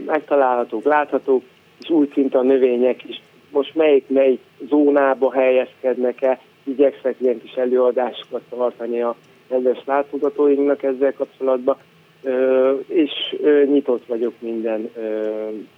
megtalálhatók, 0.06 0.84
láthatók, 0.84 1.44
és 1.80 1.90
úgy 1.90 2.12
szinte 2.14 2.38
a 2.38 2.42
növények 2.42 3.04
is 3.04 3.22
most 3.52 3.76
melyik 3.76 4.04
melyik 4.08 4.40
zónába 4.70 5.32
helyezkednek 5.32 6.22
el, 6.22 6.40
igyekszek 6.64 7.16
ilyen 7.18 7.42
kis 7.42 7.54
előadásokat 7.54 8.42
tartani 8.50 9.02
a 9.02 9.16
kedves 9.50 9.82
látogatóinknak 9.86 10.84
ezzel 10.84 11.14
kapcsolatban, 11.14 11.78
és 12.88 13.12
nyitott 13.66 14.06
vagyok 14.06 14.34
minden 14.40 14.90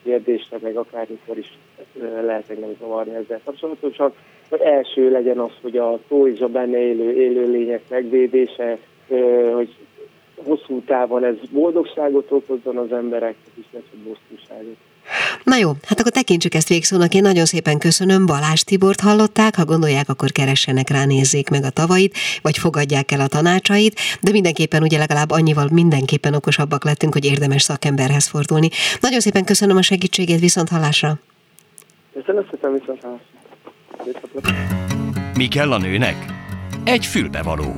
kérdésre, 0.03 0.57
meg 0.61 0.75
akármikor 0.75 1.37
is 1.37 1.57
lehet 2.21 2.49
engem 2.49 2.75
zavarni 2.79 3.15
ezzel 3.15 3.41
kapcsolatosan. 3.45 4.13
Az 4.49 4.59
első 4.61 5.11
legyen 5.11 5.39
az, 5.39 5.51
hogy 5.61 5.77
a 5.77 5.99
tó 6.07 6.27
és 6.27 6.39
a 6.39 6.47
benne 6.47 6.77
élő 6.77 7.11
élőlények 7.11 7.81
megvédése, 7.89 8.77
hogy 9.53 9.75
hosszú 10.35 10.81
távon 10.85 11.23
ez 11.23 11.35
boldogságot 11.51 12.31
okozzon 12.31 12.77
az 12.77 12.91
embereknek, 12.91 13.53
és 13.55 13.65
ne 13.71 13.79
csak 13.79 13.99
bosszúságot. 13.99 14.77
Na 15.43 15.55
jó, 15.55 15.71
hát 15.85 15.99
akkor 15.99 16.11
tekintsük 16.11 16.53
ezt 16.53 16.67
végszónak. 16.67 17.13
Én 17.13 17.21
nagyon 17.21 17.45
szépen 17.45 17.77
köszönöm. 17.77 18.25
Balázs 18.25 18.61
Tibort 18.61 18.99
hallották. 18.99 19.55
Ha 19.55 19.65
gondolják, 19.65 20.09
akkor 20.09 20.31
keressenek 20.31 20.89
rá, 20.89 21.05
nézzék 21.05 21.49
meg 21.49 21.63
a 21.63 21.69
tavait, 21.69 22.17
vagy 22.41 22.57
fogadják 22.57 23.11
el 23.11 23.19
a 23.19 23.27
tanácsait. 23.27 23.99
De 24.21 24.31
mindenképpen 24.31 24.81
ugye 24.83 24.97
legalább 24.97 25.31
annyival 25.31 25.69
mindenképpen 25.71 26.33
okosabbak 26.33 26.83
lettünk, 26.83 27.13
hogy 27.13 27.25
érdemes 27.25 27.61
szakemberhez 27.61 28.27
fordulni. 28.27 28.69
Nagyon 28.99 29.19
szépen 29.19 29.43
köszönöm 29.43 29.77
a 29.77 29.81
segítségét, 29.81 30.39
viszont 30.39 30.69
hallásra. 30.69 31.19
Köszönöm 32.13 32.45
szépen, 32.51 32.71
viszont 32.79 33.01
hallásra. 33.01 33.31
Mi 35.33 35.47
kell 35.47 35.71
a 35.71 35.77
nőnek? 35.77 36.25
Egy 36.83 37.05
fülbevaló. 37.05 37.75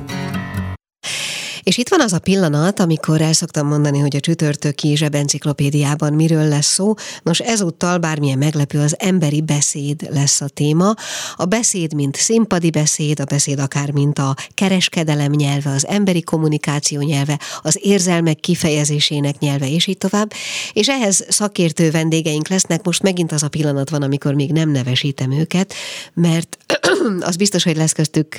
És 1.66 1.76
itt 1.76 1.88
van 1.88 2.00
az 2.00 2.12
a 2.12 2.18
pillanat, 2.18 2.80
amikor 2.80 3.20
el 3.20 3.32
szoktam 3.32 3.66
mondani, 3.66 3.98
hogy 3.98 4.16
a 4.16 4.20
csütörtöki 4.20 4.96
zsebenciklopédiában 4.96 6.12
miről 6.12 6.48
lesz 6.48 6.72
szó. 6.72 6.94
Nos, 7.22 7.38
ezúttal 7.38 7.98
bármilyen 7.98 8.38
meglepő, 8.38 8.80
az 8.80 8.94
emberi 8.98 9.42
beszéd 9.42 10.08
lesz 10.10 10.40
a 10.40 10.48
téma. 10.48 10.94
A 11.36 11.44
beszéd, 11.44 11.94
mint 11.94 12.16
színpadi 12.16 12.70
beszéd, 12.70 13.20
a 13.20 13.24
beszéd 13.24 13.58
akár 13.58 13.90
mint 13.90 14.18
a 14.18 14.34
kereskedelem 14.54 15.32
nyelve, 15.32 15.70
az 15.70 15.86
emberi 15.86 16.22
kommunikáció 16.22 17.00
nyelve, 17.00 17.40
az 17.62 17.78
érzelmek 17.82 18.40
kifejezésének 18.40 19.38
nyelve, 19.38 19.70
és 19.70 19.86
így 19.86 19.98
tovább. 19.98 20.32
És 20.72 20.88
ehhez 20.88 21.26
szakértő 21.28 21.90
vendégeink 21.90 22.48
lesznek. 22.48 22.84
Most 22.84 23.02
megint 23.02 23.32
az 23.32 23.42
a 23.42 23.48
pillanat 23.48 23.90
van, 23.90 24.02
amikor 24.02 24.34
még 24.34 24.52
nem 24.52 24.70
nevesítem 24.70 25.32
őket, 25.32 25.74
mert 26.14 26.58
az 27.20 27.36
biztos, 27.36 27.62
hogy 27.62 27.76
lesz 27.76 27.92
köztük 27.92 28.36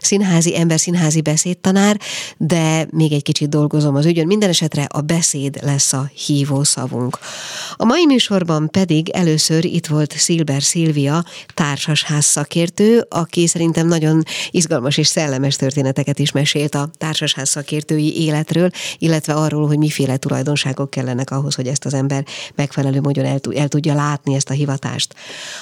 színházi 0.00 0.58
ember, 0.58 0.80
színházi 0.80 1.20
beszédtanár, 1.20 2.00
de 2.36 2.59
még 2.90 3.12
egy 3.12 3.22
kicsit 3.22 3.48
dolgozom 3.48 3.94
az 3.94 4.06
ügyön. 4.06 4.26
Minden 4.26 4.48
esetre 4.48 4.82
a 4.82 5.00
beszéd 5.00 5.58
lesz 5.62 5.92
a 5.92 6.10
hívó 6.26 6.62
szavunk. 6.62 7.18
A 7.76 7.84
mai 7.84 8.06
műsorban 8.06 8.68
pedig 8.70 9.08
először 9.08 9.64
itt 9.64 9.86
volt 9.86 10.12
Szilber 10.16 10.62
Szilvia, 10.62 11.24
társasház 11.54 12.24
szakértő, 12.24 13.06
aki 13.08 13.46
szerintem 13.46 13.86
nagyon 13.86 14.22
izgalmas 14.50 14.96
és 14.96 15.06
szellemes 15.06 15.56
történeteket 15.56 16.18
is 16.18 16.32
mesélt 16.32 16.74
a 16.74 16.90
társasház 16.98 17.48
szakértői 17.48 18.22
életről, 18.22 18.70
illetve 18.98 19.34
arról, 19.34 19.66
hogy 19.66 19.78
miféle 19.78 20.16
tulajdonságok 20.16 20.90
kellenek 20.90 21.30
ahhoz, 21.30 21.54
hogy 21.54 21.66
ezt 21.66 21.84
az 21.84 21.94
ember 21.94 22.24
megfelelő 22.54 23.00
módon 23.00 23.24
el, 23.24 23.40
el 23.54 23.68
tudja 23.68 23.94
látni 23.94 24.34
ezt 24.34 24.50
a 24.50 24.54
hivatást. 24.54 25.14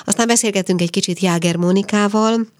Aztán 0.05 0.27
beszélgettünk 0.27 0.81
egy 0.81 0.91
kicsit 0.91 1.21
Jáger 1.21 1.57
Mónikával, 1.57 2.57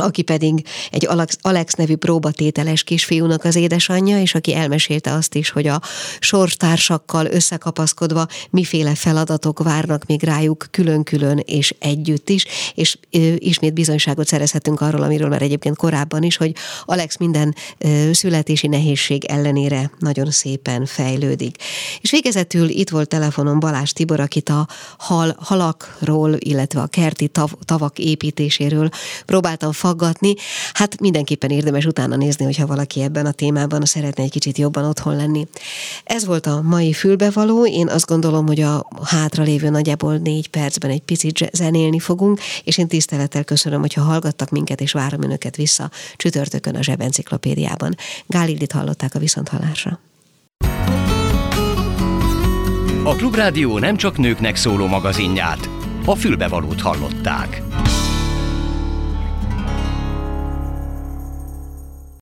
aki 0.00 0.22
pedig 0.22 0.66
egy 0.90 1.06
Alex, 1.06 1.38
Alex 1.40 1.74
nevű 1.74 1.96
próbatételes 1.96 2.82
kisfiúnak 2.82 3.44
az 3.44 3.54
édesanyja, 3.54 4.20
és 4.20 4.34
aki 4.34 4.54
elmesélte 4.54 5.12
azt 5.12 5.34
is, 5.34 5.50
hogy 5.50 5.66
a 5.66 5.80
sorstársakkal 6.18 7.26
összekapaszkodva 7.26 8.26
miféle 8.50 8.94
feladatok 8.94 9.62
várnak 9.62 10.06
még 10.06 10.22
rájuk 10.22 10.66
külön-külön 10.70 11.42
és 11.44 11.74
együtt 11.78 12.28
is, 12.28 12.46
és 12.74 12.98
ismét 13.38 13.74
bizonyságot 13.74 14.26
szerezhetünk 14.26 14.80
arról, 14.80 15.02
amiről 15.02 15.28
már 15.28 15.42
egyébként 15.42 15.76
korábban 15.76 16.22
is, 16.22 16.36
hogy 16.36 16.54
Alex 16.84 17.16
minden 17.16 17.54
születési 18.12 18.66
nehézség 18.66 19.24
ellenére 19.24 19.90
nagyon 19.98 20.30
szépen 20.30 20.86
fejlődik. 20.86 21.56
És 22.00 22.10
végezetül 22.10 22.68
itt 22.68 22.90
volt 22.90 23.08
telefonon 23.08 23.60
Balázs 23.60 23.90
Tibor, 23.90 24.20
akit 24.20 24.48
a 24.48 24.68
hal, 24.98 25.36
halakról, 25.38 26.34
illetve 26.38 26.80
a 26.80 26.86
kerti 26.86 27.28
tav, 27.28 27.50
tavak 27.64 27.98
építéséről 27.98 28.88
próbáltam 29.26 29.72
faggatni, 29.86 30.34
hát 30.72 31.00
mindenképpen 31.00 31.50
érdemes 31.50 31.84
utána 31.84 32.16
nézni, 32.16 32.44
hogyha 32.44 32.66
valaki 32.66 33.02
ebben 33.02 33.26
a 33.26 33.32
témában 33.32 33.84
szeretne 33.84 34.22
egy 34.22 34.30
kicsit 34.30 34.58
jobban 34.58 34.84
otthon 34.84 35.16
lenni. 35.16 35.46
Ez 36.04 36.24
volt 36.24 36.46
a 36.46 36.60
mai 36.62 36.92
fülbevaló, 36.92 37.66
én 37.66 37.88
azt 37.88 38.06
gondolom, 38.06 38.46
hogy 38.46 38.60
a 38.60 38.86
hátralévő 39.04 39.68
nagyjából 39.68 40.16
négy 40.16 40.48
percben 40.48 40.90
egy 40.90 41.02
picit 41.02 41.50
zenélni 41.52 41.98
fogunk, 41.98 42.40
és 42.64 42.78
én 42.78 42.88
tisztelettel 42.88 43.44
köszönöm, 43.44 43.80
hogyha 43.80 44.02
hallgattak 44.02 44.50
minket, 44.50 44.80
és 44.80 44.92
várom 44.92 45.22
önöket 45.22 45.56
vissza 45.56 45.90
csütörtökön 46.16 46.76
a 46.76 46.82
Zsebenciklopédiában. 46.82 47.94
Gálildit 48.26 48.72
hallották 48.72 49.14
a 49.14 49.18
Viszonthallásra. 49.18 50.00
A 53.04 53.14
Klubrádió 53.16 53.78
nem 53.78 53.96
csak 53.96 54.18
nőknek 54.18 54.56
szóló 54.56 54.86
magazinját, 54.86 55.68
a 56.04 56.14
fülbevalót 56.14 56.80
hallották. 56.80 57.62